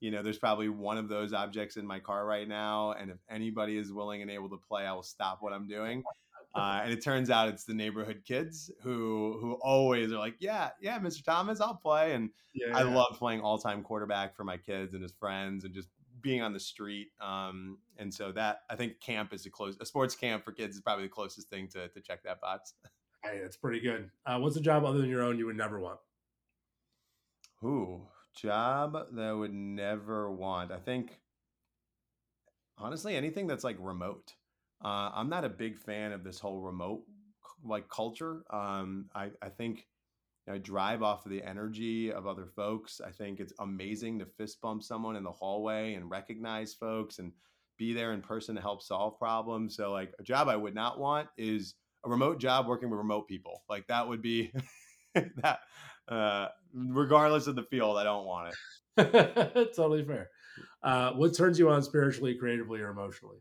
you 0.01 0.11
know 0.11 0.21
there's 0.21 0.39
probably 0.39 0.69
one 0.69 0.97
of 0.97 1.07
those 1.07 1.31
objects 1.31 1.77
in 1.77 1.85
my 1.85 1.99
car 1.99 2.25
right 2.25 2.47
now 2.47 2.91
and 2.93 3.09
if 3.09 3.17
anybody 3.29 3.77
is 3.77 3.93
willing 3.93 4.21
and 4.21 4.29
able 4.29 4.49
to 4.49 4.59
play 4.67 4.85
i 4.85 4.91
will 4.91 5.03
stop 5.03 5.37
what 5.41 5.53
i'm 5.53 5.67
doing 5.67 6.03
uh, 6.55 6.81
and 6.83 6.91
it 6.91 7.03
turns 7.03 7.29
out 7.29 7.49
it's 7.49 7.65
the 7.65 7.73
neighborhood 7.73 8.23
kids 8.25 8.71
who 8.81 9.37
who 9.41 9.53
always 9.61 10.11
are 10.11 10.17
like 10.17 10.35
yeah 10.39 10.71
yeah 10.79 10.97
mr 10.99 11.23
thomas 11.23 11.59
i'll 11.61 11.75
play 11.75 12.13
and 12.13 12.29
Yeah, 12.53 12.77
I 12.77 12.83
love 12.83 13.17
playing 13.17 13.41
all 13.41 13.57
time 13.57 13.83
quarterback 13.83 14.35
for 14.35 14.43
my 14.43 14.57
kids 14.57 14.93
and 14.93 15.03
his 15.03 15.11
friends 15.11 15.65
and 15.65 15.73
just 15.73 15.89
being 16.21 16.41
on 16.41 16.53
the 16.53 16.59
street. 16.59 17.11
Um, 17.21 17.77
and 17.97 18.13
so 18.13 18.31
that 18.31 18.61
I 18.69 18.75
think 18.75 18.99
camp 18.99 19.33
is 19.33 19.45
a 19.45 19.51
close 19.51 19.77
a 19.79 19.85
sports 19.85 20.15
camp 20.15 20.43
for 20.43 20.51
kids 20.51 20.75
is 20.75 20.81
probably 20.81 21.05
the 21.05 21.09
closest 21.09 21.49
thing 21.49 21.67
to 21.69 21.87
to 21.89 22.01
check 22.01 22.23
that 22.23 22.41
box. 22.41 22.73
Hey, 23.23 23.39
that's 23.41 23.57
pretty 23.57 23.79
good. 23.81 24.11
Uh, 24.25 24.39
what's 24.39 24.55
a 24.55 24.61
job 24.61 24.85
other 24.85 24.99
than 24.99 25.09
your 25.09 25.21
own 25.23 25.37
you 25.37 25.45
would 25.47 25.57
never 25.57 25.79
want? 25.79 25.99
Ooh, 27.63 28.07
job 28.33 28.93
that 29.11 29.21
I 29.25 29.33
would 29.33 29.53
never 29.53 30.31
want. 30.31 30.71
I 30.71 30.79
think 30.79 31.19
honestly 32.77 33.15
anything 33.15 33.47
that's 33.47 33.63
like 33.63 33.77
remote. 33.79 34.35
Uh, 34.85 35.09
I'm 35.15 35.29
not 35.29 35.43
a 35.43 35.49
big 35.49 35.79
fan 35.79 36.11
of 36.11 36.23
this 36.23 36.39
whole 36.39 36.61
remote 36.61 37.01
like 37.63 37.89
culture. 37.89 38.43
Um, 38.51 39.09
I 39.15 39.31
I 39.41 39.49
think 39.49 39.87
I 40.47 40.59
drive 40.59 41.01
off 41.01 41.25
of 41.25 41.31
the 41.31 41.41
energy 41.41 42.13
of 42.13 42.27
other 42.27 42.45
folks. 42.55 43.01
I 43.01 43.09
think 43.09 43.39
it's 43.39 43.53
amazing 43.59 44.19
to 44.19 44.27
fist 44.27 44.61
bump 44.61 44.83
someone 44.83 45.15
in 45.15 45.23
the 45.23 45.31
hallway 45.31 45.95
and 45.95 46.07
recognize 46.07 46.75
folks 46.75 47.17
and 47.17 47.31
be 47.77 47.93
there 47.93 48.13
in 48.13 48.21
person 48.21 48.53
to 48.55 48.61
help 48.61 48.83
solve 48.83 49.17
problems. 49.17 49.75
So, 49.75 49.91
like, 49.91 50.13
a 50.19 50.23
job 50.23 50.49
I 50.49 50.55
would 50.55 50.75
not 50.75 50.99
want 50.99 51.29
is 51.35 51.73
a 52.05 52.09
remote 52.09 52.39
job 52.39 52.67
working 52.67 52.91
with 52.91 52.99
remote 52.99 53.27
people. 53.27 53.63
Like 53.67 53.87
that 53.87 54.07
would 54.07 54.21
be 54.21 54.53
that 55.15 55.61
uh, 56.07 56.49
regardless 56.73 57.47
of 57.47 57.55
the 57.55 57.63
field, 57.63 57.97
I 57.97 58.03
don't 58.03 58.27
want 58.27 58.53
it. 58.97 59.73
totally 59.75 60.05
fair. 60.05 60.29
Uh, 60.83 61.13
what 61.13 61.35
turns 61.35 61.57
you 61.57 61.71
on 61.71 61.81
spiritually, 61.81 62.35
creatively, 62.35 62.81
or 62.81 62.89
emotionally? 62.89 63.39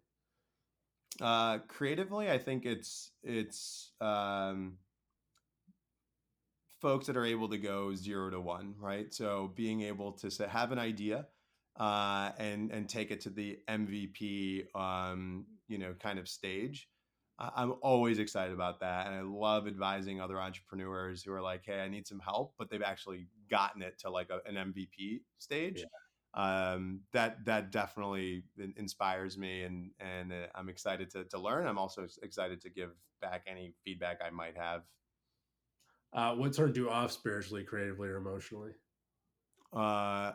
Uh, 1.21 1.59
creatively, 1.69 2.31
I 2.31 2.39
think 2.39 2.67
it's 2.67 3.13
it's 3.23 3.93
um, 4.01 4.79
folks 6.81 7.07
that 7.07 7.17
are 7.17 7.25
able 7.25 7.49
to 7.49 7.59
go 7.59 7.95
zero 7.95 8.31
to 8.31 8.41
one, 8.41 8.75
right? 8.79 9.13
So 9.15 9.53
being 9.55 9.83
able 9.83 10.13
to 10.13 10.31
say, 10.31 10.47
have 10.49 10.73
an 10.73 10.79
idea 10.79 11.27
uh, 11.79 12.33
and 12.39 12.71
and 12.73 12.89
take 12.89 13.11
it 13.11 13.21
to 13.23 13.31
the 13.31 13.59
MVP, 13.69 14.75
um, 14.75 15.47
you 15.69 15.79
know, 15.79 15.95
kind 16.01 16.19
of 16.19 16.29
stage. 16.29 16.89
I'm 17.37 17.75
always 17.83 18.21
excited 18.21 18.55
about 18.55 18.79
that, 18.81 19.09
and 19.09 19.17
I 19.17 19.23
love 19.23 19.67
advising 19.67 20.21
other 20.21 20.41
entrepreneurs 20.41 21.25
who 21.25 21.33
are 21.33 21.43
like, 21.43 21.63
"Hey, 21.65 21.81
I 21.81 21.89
need 21.89 22.07
some 22.07 22.21
help," 22.21 22.55
but 22.59 22.71
they've 22.71 22.83
actually 22.83 23.27
gotten 23.51 23.83
it 23.83 23.99
to 24.01 24.11
like 24.11 24.31
a, 24.31 24.39
an 24.49 24.73
MVP 24.73 25.23
stage. 25.39 25.79
Yeah 25.79 26.04
um, 26.35 27.01
that 27.13 27.45
that 27.45 27.71
definitely 27.71 28.45
inspires 28.77 29.39
me, 29.39 29.63
and 29.63 29.91
and 30.01 30.33
uh, 30.33 30.47
I'm 30.55 30.69
excited 30.69 31.11
to 31.11 31.25
to 31.25 31.39
learn. 31.39 31.67
I'm 31.67 31.79
also 31.79 32.07
excited 32.23 32.61
to 32.63 32.71
give 32.71 32.91
back 33.21 33.45
any 33.47 33.75
feedback 33.85 34.19
I 34.25 34.31
might 34.31 34.57
have. 34.57 34.83
Uh, 36.13 36.35
what 36.35 36.53
turned 36.53 36.77
you 36.77 36.91
off 36.91 37.13
spiritually, 37.13 37.65
creatively, 37.65 38.09
or 38.09 38.17
emotionally? 38.17 38.73
Uh, 39.73 40.33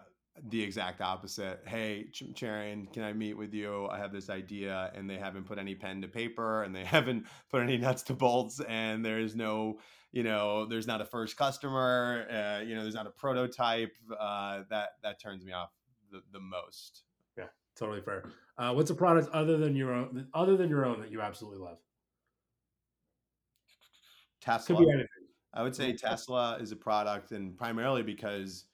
the 0.50 0.62
exact 0.62 1.02
opposite. 1.02 1.62
Hey, 1.66 2.08
Ch- 2.12 2.34
Cherian, 2.34 2.92
can 2.94 3.04
I 3.04 3.14
meet 3.14 3.34
with 3.34 3.54
you? 3.54 3.88
I 3.88 3.98
have 3.98 4.14
this 4.14 4.30
idea, 4.30 4.92
and 4.96 5.10
they 5.10 5.18
haven't 5.18 5.46
put 5.46 5.58
any 5.58 5.76
pen 5.76 6.02
to 6.02 6.08
paper, 6.08 6.64
and 6.64 6.74
they 6.74 6.86
haven't 6.86 7.28
put 7.50 7.62
any 7.62 7.78
nuts 7.78 8.04
to 8.04 8.14
bolts, 8.14 8.62
and 8.68 9.06
there's 9.06 9.36
no, 9.36 9.80
you 10.14 10.24
know, 10.24 10.66
there's 10.66 10.88
not 10.88 11.02
a 11.02 11.06
first 11.06 11.36
customer, 11.36 12.26
uh, 12.30 12.64
you 12.64 12.76
know, 12.76 12.84
there's 12.84 12.96
not 12.96 13.08
a 13.08 13.12
prototype. 13.12 13.96
Uh, 14.18 14.64
that 14.70 14.92
that 15.04 15.22
turns 15.22 15.44
me 15.44 15.52
off 15.52 15.72
the, 16.12 16.22
the 16.32 16.40
most. 16.40 17.04
Yeah, 17.38 17.46
totally 17.78 18.02
fair. 18.02 18.26
Uh, 18.58 18.74
what's 18.74 18.90
a 18.90 18.96
product 18.96 19.30
other 19.34 19.58
than 19.58 19.76
your 19.76 19.94
own, 19.94 20.28
other 20.34 20.58
than 20.58 20.70
your 20.70 20.86
own, 20.86 21.02
that 21.02 21.12
you 21.12 21.22
absolutely 21.22 21.60
love? 21.60 21.78
Tesla. 24.42 24.76
Could 24.76 24.86
be 24.86 24.92
anything. 24.92 25.08
I 25.54 25.64
would 25.64 25.76
say 25.76 25.94
Tesla 25.94 26.58
is 26.62 26.72
a 26.72 26.76
product, 26.76 27.32
and 27.32 27.58
primarily 27.58 28.04
because 28.04 28.66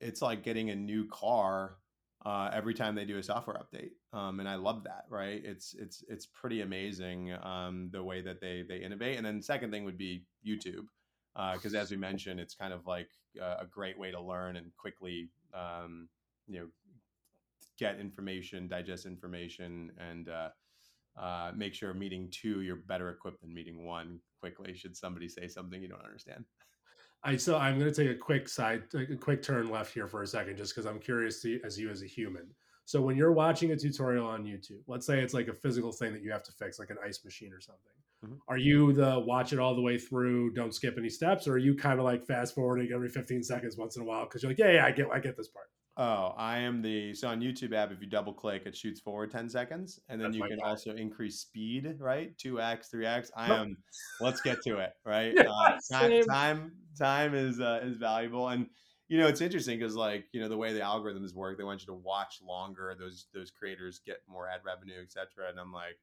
it's 0.00 0.22
like 0.22 0.42
getting 0.42 0.70
a 0.70 0.74
new 0.74 1.06
car 1.08 1.76
uh, 2.24 2.50
every 2.52 2.74
time 2.74 2.94
they 2.94 3.04
do 3.04 3.18
a 3.18 3.22
software 3.22 3.56
update, 3.56 3.90
um, 4.12 4.40
and 4.40 4.48
I 4.48 4.54
love 4.54 4.84
that. 4.84 5.04
Right? 5.08 5.42
It's 5.44 5.74
it's 5.74 6.02
it's 6.08 6.26
pretty 6.26 6.62
amazing 6.62 7.32
um, 7.42 7.90
the 7.92 8.02
way 8.02 8.22
that 8.22 8.40
they 8.40 8.64
they 8.66 8.78
innovate. 8.78 9.16
And 9.16 9.26
then 9.26 9.42
second 9.42 9.70
thing 9.70 9.84
would 9.84 9.98
be 9.98 10.24
YouTube, 10.46 10.86
because 11.54 11.74
uh, 11.74 11.78
as 11.78 11.90
we 11.90 11.96
mentioned, 11.96 12.40
it's 12.40 12.54
kind 12.54 12.72
of 12.72 12.86
like 12.86 13.08
a 13.40 13.66
great 13.66 13.98
way 13.98 14.10
to 14.10 14.20
learn 14.20 14.56
and 14.56 14.70
quickly 14.76 15.28
um, 15.52 16.08
you 16.48 16.60
know 16.60 16.66
get 17.78 17.98
information, 17.98 18.68
digest 18.68 19.06
information, 19.06 19.90
and 19.98 20.28
uh, 20.28 20.48
uh, 21.18 21.52
make 21.56 21.74
sure 21.74 21.92
meeting 21.94 22.28
two 22.30 22.60
you're 22.62 22.76
better 22.76 23.10
equipped 23.10 23.40
than 23.40 23.52
meeting 23.52 23.84
one 23.84 24.18
quickly. 24.40 24.74
Should 24.74 24.96
somebody 24.96 25.28
say 25.28 25.48
something 25.48 25.80
you 25.80 25.88
don't 25.88 26.04
understand. 26.04 26.44
I 27.24 27.36
so 27.36 27.56
I'm 27.56 27.78
going 27.78 27.90
to 27.90 28.04
take 28.04 28.14
a 28.14 28.18
quick 28.18 28.48
side, 28.48 28.82
a 28.94 29.16
quick 29.16 29.42
turn 29.42 29.70
left 29.70 29.94
here 29.94 30.06
for 30.06 30.22
a 30.22 30.26
second, 30.26 30.56
just 30.56 30.74
because 30.74 30.86
I'm 30.86 30.98
curious 30.98 31.40
to, 31.42 31.60
as 31.64 31.78
you 31.78 31.90
as 31.90 32.02
a 32.02 32.06
human. 32.06 32.46
So 32.84 33.00
when 33.00 33.16
you're 33.16 33.32
watching 33.32 33.72
a 33.72 33.76
tutorial 33.76 34.26
on 34.26 34.44
YouTube, 34.44 34.82
let's 34.86 35.06
say 35.06 35.20
it's 35.20 35.32
like 35.32 35.48
a 35.48 35.54
physical 35.54 35.90
thing 35.90 36.12
that 36.12 36.22
you 36.22 36.30
have 36.30 36.42
to 36.42 36.52
fix, 36.52 36.78
like 36.78 36.90
an 36.90 36.98
ice 37.02 37.24
machine 37.24 37.50
or 37.52 37.60
something. 37.60 37.92
Mm-hmm. 38.26 38.34
Are 38.48 38.58
you 38.58 38.92
the 38.92 39.18
watch 39.20 39.54
it 39.54 39.58
all 39.58 39.74
the 39.74 39.80
way 39.80 39.96
through, 39.96 40.52
don't 40.52 40.74
skip 40.74 40.96
any 40.98 41.08
steps, 41.08 41.48
or 41.48 41.54
are 41.54 41.58
you 41.58 41.74
kind 41.74 41.98
of 41.98 42.04
like 42.04 42.26
fast 42.26 42.54
forwarding 42.54 42.92
every 42.92 43.08
15 43.08 43.42
seconds 43.42 43.78
once 43.78 43.96
in 43.96 44.02
a 44.02 44.04
while 44.04 44.24
because 44.24 44.42
you're 44.42 44.50
like, 44.50 44.58
yeah, 44.58 44.72
yeah, 44.72 44.84
I 44.84 44.90
get, 44.90 45.06
I 45.10 45.18
get 45.18 45.34
this 45.36 45.48
part. 45.48 45.68
Oh, 45.96 46.34
I 46.36 46.58
am 46.58 46.82
the 46.82 47.14
so 47.14 47.28
on 47.28 47.40
YouTube 47.40 47.72
app. 47.72 47.92
If 47.92 48.00
you 48.00 48.08
double 48.08 48.32
click, 48.32 48.62
it 48.66 48.76
shoots 48.76 49.00
forward 49.00 49.30
ten 49.30 49.48
seconds, 49.48 50.00
and 50.08 50.20
then 50.20 50.32
That's 50.32 50.38
you 50.38 50.48
can 50.48 50.58
guy. 50.58 50.68
also 50.68 50.92
increase 50.94 51.38
speed. 51.38 51.94
Right, 51.98 52.36
two 52.36 52.60
x, 52.60 52.88
three 52.88 53.06
x. 53.06 53.30
I 53.36 53.54
am. 53.54 53.76
let's 54.20 54.40
get 54.40 54.60
to 54.62 54.78
it. 54.78 54.90
Right, 55.04 55.34
yeah, 55.36 55.44
uh, 55.48 55.78
time, 55.90 56.24
time, 56.24 56.72
time 56.98 57.34
is 57.34 57.60
uh, 57.60 57.80
is 57.84 57.96
valuable, 57.96 58.48
and 58.48 58.66
you 59.06 59.18
know 59.18 59.28
it's 59.28 59.40
interesting 59.40 59.78
because 59.78 59.94
like 59.94 60.24
you 60.32 60.40
know 60.40 60.48
the 60.48 60.56
way 60.56 60.72
the 60.72 60.80
algorithms 60.80 61.32
work, 61.32 61.58
they 61.58 61.64
want 61.64 61.80
you 61.80 61.86
to 61.86 61.94
watch 61.94 62.40
longer. 62.42 62.96
Those 62.98 63.26
those 63.32 63.52
creators 63.52 64.00
get 64.04 64.16
more 64.26 64.48
ad 64.48 64.62
revenue, 64.64 65.00
etc. 65.00 65.48
And 65.48 65.60
I'm 65.60 65.72
like, 65.72 65.98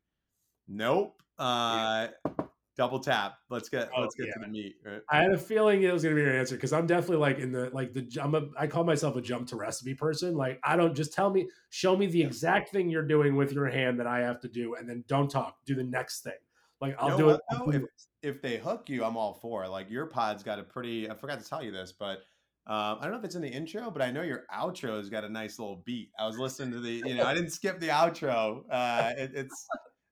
nope. 0.69 1.21
Uh, 1.37 2.07
yeah 2.37 2.45
double 2.77 2.99
tap. 2.99 3.35
Let's 3.49 3.69
get 3.69 3.89
oh, 3.95 4.01
let's 4.01 4.15
get 4.15 4.27
yeah. 4.27 4.33
to 4.33 4.39
the 4.39 4.47
meat. 4.47 4.75
Right? 4.85 5.01
I 5.09 5.17
had 5.21 5.31
a 5.31 5.37
feeling 5.37 5.83
it 5.83 5.93
was 5.93 6.03
gonna 6.03 6.15
be 6.15 6.21
your 6.21 6.37
answer 6.37 6.55
because 6.55 6.73
I'm 6.73 6.87
definitely 6.87 7.17
like 7.17 7.39
in 7.39 7.51
the 7.51 7.69
like 7.73 7.93
the 7.93 8.07
I'm 8.21 8.35
a 8.35 8.47
I 8.57 8.67
call 8.67 8.83
myself 8.83 9.15
a 9.15 9.21
jump 9.21 9.47
to 9.49 9.55
recipe 9.55 9.93
person. 9.93 10.35
Like 10.35 10.59
I 10.63 10.75
don't 10.75 10.95
just 10.95 11.13
tell 11.13 11.29
me, 11.29 11.47
show 11.69 11.95
me 11.95 12.07
the 12.07 12.23
exact 12.23 12.69
thing 12.69 12.89
you're 12.89 13.07
doing 13.07 13.35
with 13.35 13.51
your 13.51 13.67
hand 13.67 13.99
that 13.99 14.07
I 14.07 14.19
have 14.19 14.39
to 14.41 14.47
do, 14.47 14.75
and 14.75 14.89
then 14.89 15.03
don't 15.07 15.29
talk. 15.29 15.57
Do 15.65 15.75
the 15.75 15.83
next 15.83 16.21
thing. 16.21 16.33
Like 16.79 16.95
I'll 16.99 17.17
do 17.17 17.29
it. 17.29 17.41
If, 17.67 17.83
if 18.23 18.41
they 18.41 18.57
hook 18.57 18.89
you, 18.89 19.03
I'm 19.03 19.15
all 19.15 19.35
for. 19.35 19.67
Like 19.67 19.89
your 19.89 20.07
pod's 20.07 20.43
got 20.43 20.59
a 20.59 20.63
pretty. 20.63 21.09
I 21.09 21.15
forgot 21.15 21.39
to 21.39 21.47
tell 21.47 21.63
you 21.63 21.71
this, 21.71 21.91
but 21.91 22.19
um, 22.67 22.97
I 22.99 23.03
don't 23.03 23.11
know 23.11 23.17
if 23.17 23.25
it's 23.25 23.35
in 23.35 23.41
the 23.41 23.49
intro, 23.49 23.89
but 23.89 24.01
I 24.01 24.11
know 24.11 24.21
your 24.21 24.45
outro 24.53 24.97
has 24.97 25.09
got 25.09 25.23
a 25.23 25.29
nice 25.29 25.57
little 25.57 25.81
beat. 25.83 26.11
I 26.19 26.27
was 26.27 26.37
listening 26.37 26.71
to 26.73 26.79
the, 26.79 27.03
you 27.07 27.15
know, 27.15 27.25
I 27.25 27.33
didn't 27.33 27.49
skip 27.49 27.79
the 27.79 27.87
outro. 27.87 28.63
Uh, 28.69 29.13
it, 29.17 29.31
it's 29.33 29.67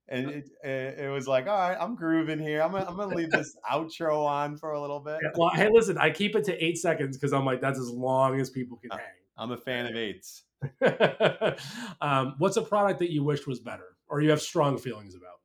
and 0.10 0.30
it, 0.30 0.49
it, 0.64 0.99
it, 0.99 1.10
was 1.12 1.28
like, 1.28 1.47
all 1.47 1.57
right, 1.57 1.78
I'm 1.80 1.95
grooving 1.95 2.39
here. 2.39 2.62
I'm 2.62 2.72
gonna, 2.72 2.86
I'm 2.86 2.97
gonna 2.97 3.16
leave 3.16 3.32
this 3.32 3.55
outro 3.72 4.26
on 4.26 4.57
for 4.57 4.72
a 4.72 4.82
little 4.82 4.99
bit. 4.99 5.20
Well, 5.36 5.49
hey, 5.51 5.70
listen, 5.72 5.97
I 5.97 6.10
keep 6.10 6.36
it 6.36 6.43
to 6.45 6.64
eight 6.64 6.78
seconds 6.78 7.18
because 7.18 7.32
I'm 7.32 7.45
like, 7.45 7.62
that's 7.62 7.80
as 7.80 7.89
long 7.89 8.39
as 8.39 8.49
people 8.49 8.78
can 8.78 8.91
hang. 8.91 9.01
I'm 9.38 9.51
a 9.51 9.57
fan 9.57 9.86
of 9.86 9.95
eights. 9.95 10.43
um, 12.01 12.36
what's 12.39 12.57
a 12.57 12.62
product 12.62 12.99
that 12.99 13.12
you 13.12 13.24
wished 13.24 13.47
was 13.47 13.60
better, 13.60 13.95
or 14.10 14.22
you 14.22 14.30
have 14.32 14.41
strong 14.41 14.78
feelings 14.78 15.16
about? 15.16 15.36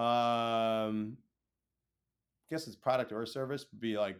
Um, 0.00 1.16
I 2.50 2.54
guess 2.54 2.66
it's 2.66 2.76
product 2.76 3.12
or 3.12 3.26
service 3.26 3.66
would 3.70 3.80
be 3.80 3.98
like 3.98 4.16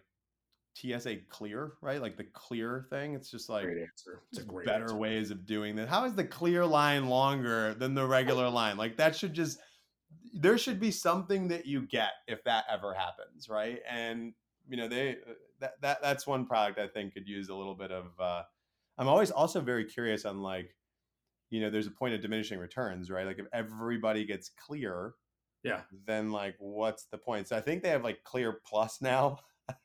TSA 0.75 1.17
clear, 1.29 1.73
right? 1.81 2.01
Like 2.01 2.17
the 2.17 2.25
clear 2.25 2.87
thing. 2.91 3.15
It's 3.15 3.31
just 3.31 3.49
like. 3.49 3.65
It's 4.33 4.41
better 4.65 4.85
answer. 4.85 4.97
ways 4.97 5.31
of 5.31 5.47
doing 5.47 5.77
this. 5.77 5.89
How 5.89 6.05
is 6.05 6.15
the 6.15 6.25
clear 6.25 6.67
line 6.67 7.09
longer 7.09 7.75
than 7.75 7.95
the 7.95 8.07
regular 8.07 8.49
line? 8.49 8.77
Like 8.77 8.97
that 8.97 9.17
should 9.17 9.35
just 9.35 9.59
there 10.35 10.59
should 10.59 10.81
be 10.81 10.91
something 10.91 11.49
that 11.49 11.65
you 11.65 11.87
get 11.87 12.11
if 12.27 12.43
that 12.45 12.65
ever 12.69 12.93
happens, 12.93 13.49
right? 13.49 13.81
And 13.89 14.35
you 14.69 14.77
know, 14.77 14.89
they 14.89 15.13
uh, 15.13 15.35
that, 15.61 15.81
that 15.81 16.03
that's 16.03 16.27
one 16.27 16.47
product 16.47 16.79
I 16.79 16.89
think 16.89 17.15
could 17.15 17.29
use 17.29 17.49
a 17.49 17.55
little 17.55 17.75
bit 17.75 17.93
of 17.93 18.07
uh 18.19 18.43
I'm 18.99 19.09
always 19.09 19.31
also 19.31 19.61
very 19.61 19.85
curious 19.85 20.25
on 20.25 20.41
like 20.41 20.75
you 21.51 21.61
know, 21.61 21.71
there's 21.71 21.87
a 21.87 21.93
point 21.93 22.15
of 22.15 22.21
diminishing 22.21 22.59
returns, 22.59 23.11
right? 23.11 23.27
Like 23.27 23.39
if 23.39 23.47
everybody 23.53 24.25
gets 24.25 24.51
clear, 24.67 25.13
yeah, 25.63 25.83
then 26.07 26.33
like 26.33 26.57
what's 26.59 27.05
the 27.05 27.19
point? 27.19 27.47
So 27.47 27.57
I 27.57 27.61
think 27.61 27.83
they 27.83 27.91
have 27.91 28.03
like 28.03 28.25
clear 28.25 28.61
plus 28.67 29.01
now. 29.01 29.39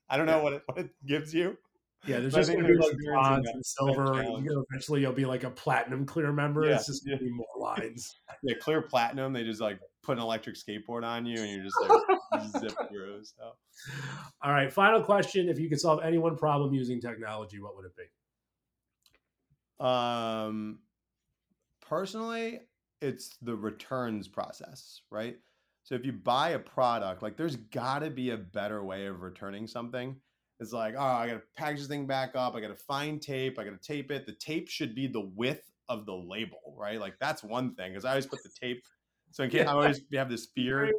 I 0.09 0.17
don't 0.17 0.25
know 0.25 0.38
yeah. 0.38 0.43
what 0.43 0.53
it, 0.53 0.63
what 0.65 0.77
it 0.77 0.89
gives 1.05 1.34
you. 1.34 1.57
Yeah, 2.05 2.19
there's 2.19 2.34
just 2.34 2.51
going 2.51 2.63
to 2.63 2.73
be 2.73 2.80
like 2.80 2.95
bronze 3.05 3.47
and 3.47 3.65
silver. 3.65 4.21
And 4.21 4.45
you 4.45 4.53
know, 4.53 4.63
eventually, 4.69 5.01
you'll 5.01 5.11
be 5.11 5.25
like 5.25 5.43
a 5.43 5.49
platinum 5.49 6.05
clear 6.05 6.32
member. 6.32 6.65
Yeah. 6.65 6.75
It's 6.75 6.88
just 6.88 7.05
going 7.05 7.17
to 7.17 7.23
be 7.23 7.32
more 7.32 7.47
lines. 7.57 8.15
Yeah, 8.41 8.55
clear 8.61 8.82
platinum. 8.82 9.34
They 9.34 9.43
just 9.43 9.59
like 9.59 9.80
put 10.01 10.17
an 10.17 10.23
electric 10.23 10.55
skateboard 10.55 11.03
on 11.03 11.25
you, 11.25 11.41
and 11.41 11.51
you're 11.51 11.63
just 11.63 11.75
like 11.82 12.61
zip 12.61 12.77
heroes. 12.89 13.34
So. 13.38 13.51
All 14.41 14.53
right, 14.53 14.71
final 14.71 15.01
question: 15.01 15.49
If 15.49 15.59
you 15.59 15.67
could 15.67 15.80
solve 15.82 15.99
any 16.01 16.17
one 16.17 16.38
problem 16.38 16.73
using 16.73 17.01
technology, 17.01 17.59
what 17.59 17.75
would 17.75 17.86
it 17.86 17.91
be? 17.97 19.86
Um, 19.86 20.80
personally, 21.82 22.61
it's 23.01 23.36
the 23.41 23.55
returns 23.57 24.30
process, 24.30 25.01
right? 25.11 25.38
So 25.90 25.96
if 25.96 26.06
you 26.06 26.12
buy 26.12 26.50
a 26.50 26.60
product, 26.60 27.24
like 27.24 27.36
there's 27.36 27.56
got 27.56 28.04
to 28.04 28.12
be 28.12 28.30
a 28.30 28.38
better 28.38 28.84
way 28.84 29.08
of 29.08 29.24
returning 29.24 29.66
something. 29.66 30.16
It's 30.60 30.72
like, 30.72 30.94
oh, 30.96 31.02
I 31.02 31.26
got 31.26 31.34
to 31.34 31.42
package 31.58 31.80
this 31.80 31.88
thing 31.88 32.06
back 32.06 32.36
up. 32.36 32.54
I 32.54 32.62
got 32.62 32.68
to 32.68 32.76
find 32.76 33.20
tape. 33.20 33.58
I 33.58 33.64
got 33.64 33.72
to 33.72 33.88
tape 33.88 34.12
it. 34.12 34.28
The 34.28 34.34
tape 34.34 34.70
should 34.70 34.94
be 34.94 35.08
the 35.08 35.32
width 35.36 35.64
of 35.88 36.06
the 36.06 36.14
label, 36.14 36.76
right? 36.78 37.00
Like 37.00 37.16
that's 37.20 37.44
one 37.44 37.74
thing 37.74 37.94
because 37.94 38.06
I 38.06 38.10
always 38.10 38.28
put 38.28 38.38
the 38.44 38.52
tape. 38.62 38.84
So 39.32 39.46
in 39.46 39.50
case. 39.50 39.66
I 39.66 39.72
always 39.72 40.02
have 40.14 40.30
this 40.30 40.50
fear. 40.56 40.92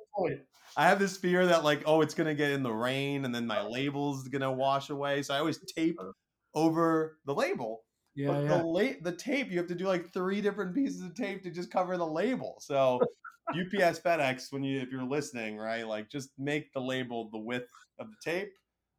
I 0.76 0.88
have 0.88 0.98
this 0.98 1.16
fear 1.16 1.46
that 1.46 1.62
like, 1.62 1.84
oh, 1.86 2.00
it's 2.00 2.14
gonna 2.14 2.34
get 2.34 2.50
in 2.50 2.64
the 2.64 2.72
rain 2.72 3.24
and 3.24 3.32
then 3.32 3.46
my 3.46 3.64
label's 3.64 4.26
gonna 4.26 4.50
wash 4.50 4.90
away. 4.90 5.22
So 5.22 5.34
I 5.34 5.38
always 5.38 5.60
tape 5.72 6.00
uh. 6.00 6.10
over 6.56 7.18
the 7.26 7.34
label. 7.34 7.84
Yeah, 8.16 8.26
but 8.26 8.42
yeah. 8.42 8.48
the 8.48 8.64
la- 8.64 9.00
the 9.02 9.12
tape, 9.12 9.52
you 9.52 9.58
have 9.58 9.68
to 9.68 9.76
do 9.76 9.86
like 9.86 10.12
three 10.12 10.40
different 10.40 10.74
pieces 10.74 11.02
of 11.02 11.14
tape 11.14 11.44
to 11.44 11.50
just 11.52 11.70
cover 11.70 11.96
the 11.96 12.04
label. 12.04 12.56
So 12.58 13.00
UPS 13.50 14.00
FedEx, 14.00 14.52
when 14.52 14.62
you 14.62 14.80
if 14.80 14.90
you're 14.90 15.04
listening, 15.04 15.56
right, 15.56 15.86
like 15.86 16.10
just 16.10 16.30
make 16.38 16.72
the 16.72 16.80
label 16.80 17.28
the 17.30 17.38
width 17.38 17.70
of 17.98 18.08
the 18.10 18.16
tape, 18.30 18.52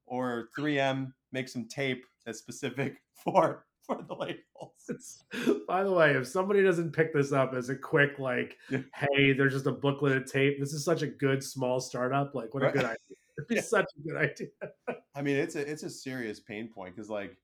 or 0.05 0.49
3M 0.57 1.13
make 1.31 1.49
some 1.49 1.67
tape 1.67 2.05
that's 2.25 2.39
specific 2.39 2.95
for 3.23 3.65
for 3.85 4.03
the 4.07 4.13
labels. 4.13 5.23
By 5.67 5.83
the 5.83 5.91
way, 5.91 6.11
if 6.11 6.27
somebody 6.27 6.63
doesn't 6.63 6.91
pick 6.91 7.13
this 7.13 7.31
up 7.31 7.53
as 7.53 7.69
a 7.69 7.75
quick 7.75 8.19
like, 8.19 8.57
yeah. 8.69 8.79
hey, 8.95 9.33
there's 9.33 9.53
just 9.53 9.67
a 9.67 9.71
booklet 9.71 10.15
of 10.17 10.31
tape. 10.31 10.59
This 10.59 10.73
is 10.73 10.85
such 10.85 11.01
a 11.01 11.07
good 11.07 11.43
small 11.43 11.79
startup. 11.79 12.35
Like, 12.35 12.53
what 12.53 12.63
a 12.63 12.67
right. 12.67 12.73
good 12.73 12.85
idea. 12.85 12.97
It's 13.49 13.55
yeah. 13.55 13.61
such 13.79 13.85
a 13.97 14.07
good 14.07 14.17
idea. 14.17 14.97
I 15.15 15.21
mean, 15.23 15.37
it's 15.37 15.55
a 15.55 15.67
it's 15.67 15.81
a 15.81 15.89
serious 15.89 16.39
pain 16.39 16.67
point 16.67 16.95
because 16.95 17.09
like 17.09 17.37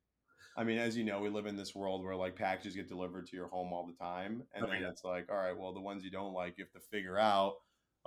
I 0.58 0.64
mean, 0.64 0.80
as 0.80 0.98
you 0.98 1.04
know, 1.04 1.22
we 1.22 1.30
live 1.30 1.46
in 1.46 1.56
this 1.56 1.76
world 1.76 2.04
where 2.04 2.16
like 2.16 2.36
packages 2.36 2.76
get 2.76 2.88
delivered 2.88 3.28
to 3.28 3.36
your 3.36 3.48
home 3.48 3.72
all 3.72 3.86
the 3.86 3.94
time, 3.94 4.42
and 4.56 4.66
oh, 4.66 4.70
then 4.70 4.82
yeah. 4.82 4.90
it's 4.90 5.04
like, 5.04 5.28
all 5.32 5.38
right, 5.38 5.56
well, 5.56 5.72
the 5.72 5.80
ones 5.80 6.04
you 6.04 6.10
don't 6.10 6.34
like, 6.34 6.58
you 6.58 6.66
have 6.66 6.82
to 6.82 6.88
figure 6.90 7.20
out, 7.20 7.54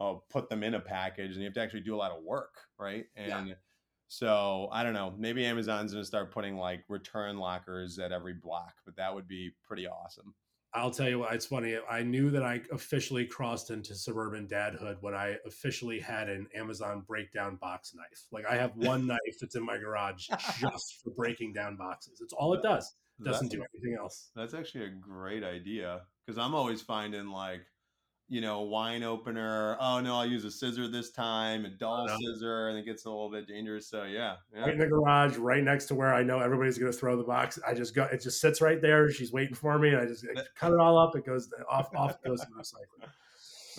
uh, 0.00 0.14
put 0.28 0.48
them 0.48 0.64
in 0.64 0.74
a 0.74 0.80
package, 0.80 1.30
and 1.30 1.36
you 1.36 1.44
have 1.44 1.54
to 1.54 1.60
actually 1.60 1.80
do 1.80 1.94
a 1.94 1.96
lot 1.96 2.10
of 2.10 2.24
work, 2.24 2.56
right? 2.76 3.06
And 3.14 3.48
yeah. 3.48 3.54
so 4.08 4.68
I 4.72 4.82
don't 4.82 4.94
know, 4.94 5.14
maybe 5.16 5.46
Amazon's 5.46 5.92
gonna 5.92 6.04
start 6.04 6.32
putting 6.32 6.56
like 6.56 6.82
return 6.88 7.38
lockers 7.38 8.00
at 8.00 8.10
every 8.10 8.34
block, 8.34 8.74
but 8.84 8.96
that 8.96 9.14
would 9.14 9.28
be 9.28 9.52
pretty 9.62 9.86
awesome. 9.86 10.34
I'll 10.72 10.92
tell 10.92 11.08
you 11.08 11.18
what, 11.18 11.34
it's 11.34 11.46
funny. 11.46 11.76
I 11.90 12.02
knew 12.02 12.30
that 12.30 12.44
I 12.44 12.60
officially 12.72 13.26
crossed 13.26 13.70
into 13.70 13.94
suburban 13.94 14.46
dadhood 14.46 14.98
when 15.00 15.14
I 15.14 15.36
officially 15.44 15.98
had 15.98 16.28
an 16.28 16.46
Amazon 16.54 17.02
breakdown 17.06 17.56
box 17.56 17.92
knife. 17.94 18.26
Like 18.30 18.46
I 18.46 18.56
have 18.56 18.76
one 18.76 19.06
knife 19.08 19.38
that's 19.40 19.56
in 19.56 19.64
my 19.64 19.78
garage 19.78 20.28
just 20.60 21.00
for 21.02 21.10
breaking 21.10 21.54
down 21.54 21.76
boxes. 21.76 22.20
It's 22.20 22.32
all 22.32 22.54
it 22.54 22.62
does. 22.62 22.94
It 23.18 23.24
doesn't 23.24 23.50
do 23.50 23.62
anything 23.74 23.96
else. 23.98 24.30
That's 24.34 24.54
actually 24.54 24.84
a 24.84 24.90
great 24.90 25.44
idea 25.44 26.02
because 26.24 26.38
I'm 26.38 26.54
always 26.54 26.80
finding 26.80 27.26
like 27.26 27.62
you 28.30 28.40
know, 28.40 28.60
wine 28.60 29.02
opener. 29.02 29.76
Oh 29.80 30.00
no, 30.00 30.14
I'll 30.14 30.26
use 30.26 30.44
a 30.44 30.50
scissor 30.50 30.86
this 30.86 31.10
time, 31.10 31.64
a 31.64 31.68
dull 31.68 32.08
scissor, 32.08 32.68
and 32.68 32.78
it 32.78 32.84
gets 32.86 33.04
a 33.04 33.10
little 33.10 33.28
bit 33.28 33.48
dangerous. 33.48 33.88
So 33.88 34.04
yeah, 34.04 34.36
yeah, 34.54 34.60
right 34.62 34.72
in 34.72 34.78
the 34.78 34.86
garage, 34.86 35.36
right 35.36 35.64
next 35.64 35.86
to 35.86 35.96
where 35.96 36.14
I 36.14 36.22
know 36.22 36.38
everybody's 36.38 36.78
gonna 36.78 36.92
throw 36.92 37.16
the 37.16 37.24
box. 37.24 37.58
I 37.66 37.74
just 37.74 37.92
go, 37.94 38.04
it 38.04 38.22
just 38.22 38.40
sits 38.40 38.60
right 38.60 38.80
there. 38.80 39.10
She's 39.10 39.32
waiting 39.32 39.56
for 39.56 39.78
me, 39.78 39.88
and 39.88 39.98
I 39.98 40.06
just 40.06 40.24
cut 40.54 40.72
it 40.72 40.78
all 40.78 40.96
up. 40.96 41.16
It 41.16 41.26
goes 41.26 41.52
off, 41.68 41.90
off 41.94 42.22
goes 42.22 42.40
to 42.40 42.46
the 42.46 42.62
recycling. 42.62 43.08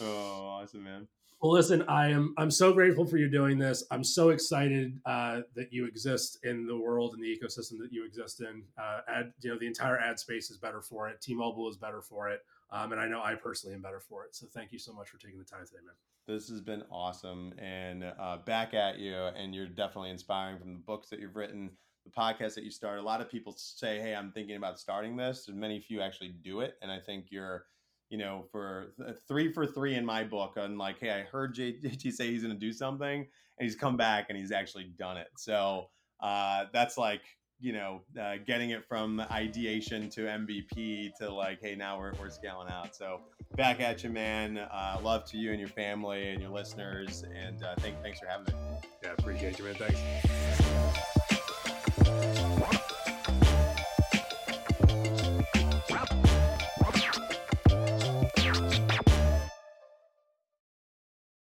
Oh, 0.02 0.60
awesome, 0.62 0.84
man. 0.84 1.08
Well, 1.42 1.54
listen, 1.54 1.84
I 1.84 2.10
am 2.10 2.36
I'm 2.38 2.52
so 2.52 2.74
grateful 2.74 3.06
for 3.06 3.18
you 3.18 3.30
doing 3.30 3.58
this. 3.58 3.86
I'm 3.90 4.04
so 4.04 4.30
excited 4.30 5.00
uh, 5.06 5.42
that 5.56 5.72
you 5.72 5.86
exist 5.86 6.40
in 6.44 6.68
the 6.68 6.78
world 6.78 7.14
and 7.14 7.24
the 7.24 7.28
ecosystem 7.28 7.80
that 7.80 7.92
you 7.92 8.06
exist 8.06 8.42
in. 8.42 8.64
Uh, 8.78 9.00
ad, 9.08 9.34
you 9.42 9.50
know, 9.50 9.58
the 9.58 9.66
entire 9.66 9.98
ad 9.98 10.20
space 10.20 10.52
is 10.52 10.58
better 10.58 10.82
for 10.82 11.08
it. 11.10 11.22
T-Mobile 11.22 11.70
is 11.70 11.78
better 11.78 12.02
for 12.02 12.30
it. 12.30 12.42
Um, 12.72 12.92
and 12.94 13.02
I 13.02 13.08
know 13.08 13.22
I 13.22 13.36
personally 13.36 13.76
am 13.76 13.82
better 13.82 14.00
for 14.00 14.24
it. 14.24 14.36
So 14.36 14.48
thank 14.54 14.72
you 14.72 14.80
so 14.80 14.94
much 14.94 15.10
for 15.10 15.18
taking 15.18 15.40
the 15.40 15.46
time 15.46 15.66
today, 15.66 15.80
man. 15.86 15.96
This 16.28 16.48
has 16.50 16.62
been 16.62 16.84
awesome. 16.90 17.54
And 17.58 18.04
uh, 18.04 18.38
back 18.46 18.74
at 18.74 19.00
you. 19.00 19.16
And 19.16 19.54
you're 19.54 19.68
definitely 19.68 20.12
inspiring 20.12 20.58
from 20.58 20.74
the 20.74 20.80
books 20.80 21.10
that 21.10 21.20
you've 21.20 21.36
written, 21.36 21.72
the 22.06 22.12
podcast 22.12 22.56
that 22.56 22.64
you 22.64 22.72
start. 22.72 23.00
A 23.00 23.02
lot 23.02 23.20
of 23.20 23.30
people 23.30 23.54
say, 23.58 24.00
Hey, 24.00 24.16
I'm 24.16 24.32
thinking 24.32 24.56
about 24.56 24.80
starting 24.80 25.18
this. 25.18 25.48
And 25.50 25.58
many 25.58 25.80
few 25.82 26.02
actually 26.02 26.36
do 26.44 26.62
it. 26.62 26.76
And 26.82 26.92
I 26.92 27.00
think 27.00 27.26
you're, 27.30 27.66
you 28.10 28.18
know, 28.18 28.46
for 28.52 28.94
three 29.28 29.52
for 29.52 29.66
three 29.66 29.96
in 29.96 30.06
my 30.06 30.24
book 30.24 30.54
on 30.58 30.78
like, 30.78 31.00
Hey, 31.00 31.12
I 31.12 31.24
heard 31.24 31.56
JT 31.56 32.12
say 32.14 32.32
he's 32.32 32.44
going 32.44 32.54
to 32.54 32.60
do 32.60 32.72
something 32.72 33.20
and 33.22 33.66
he's 33.66 33.76
come 33.76 33.98
back 33.98 34.28
and 34.30 34.38
he's 34.38 34.52
actually 34.52 34.94
done 34.98 35.18
it. 35.18 35.28
So 35.36 35.88
uh, 36.22 36.66
that's 36.72 36.98
like, 36.98 37.22
you 37.62 37.74
know, 37.74 38.02
uh, 38.20 38.34
getting 38.46 38.72
it 38.72 38.86
from 38.88 39.20
ideation 39.32 40.10
to 40.10 40.22
MVP 40.22 41.16
to 41.16 41.32
like, 41.32 41.60
hey, 41.62 41.76
now 41.76 42.00
we're, 42.00 42.14
we're 42.20 42.30
scaling 42.30 42.70
out. 42.70 42.96
So 42.96 43.22
back 43.56 43.80
at 43.80 44.04
you, 44.04 44.10
man. 44.10 44.58
Uh, 44.58 45.00
love 45.02 45.26
to 45.26 45.38
you 45.38 45.52
and 45.52 45.60
your 45.60 45.70
family 45.70 46.30
and 46.30 46.42
your 46.42 46.52
listeners. 46.52 47.24
And 47.24 47.64
uh, 47.64 47.76
thank, 47.78 48.02
thanks 48.02 48.20
for 48.20 48.26
having 48.26 48.48
me. 48.48 48.54
Yeah, 49.04 49.14
appreciate 49.18 49.60
you, 49.60 49.66
man. 49.66 49.76
Thanks. 49.76 51.11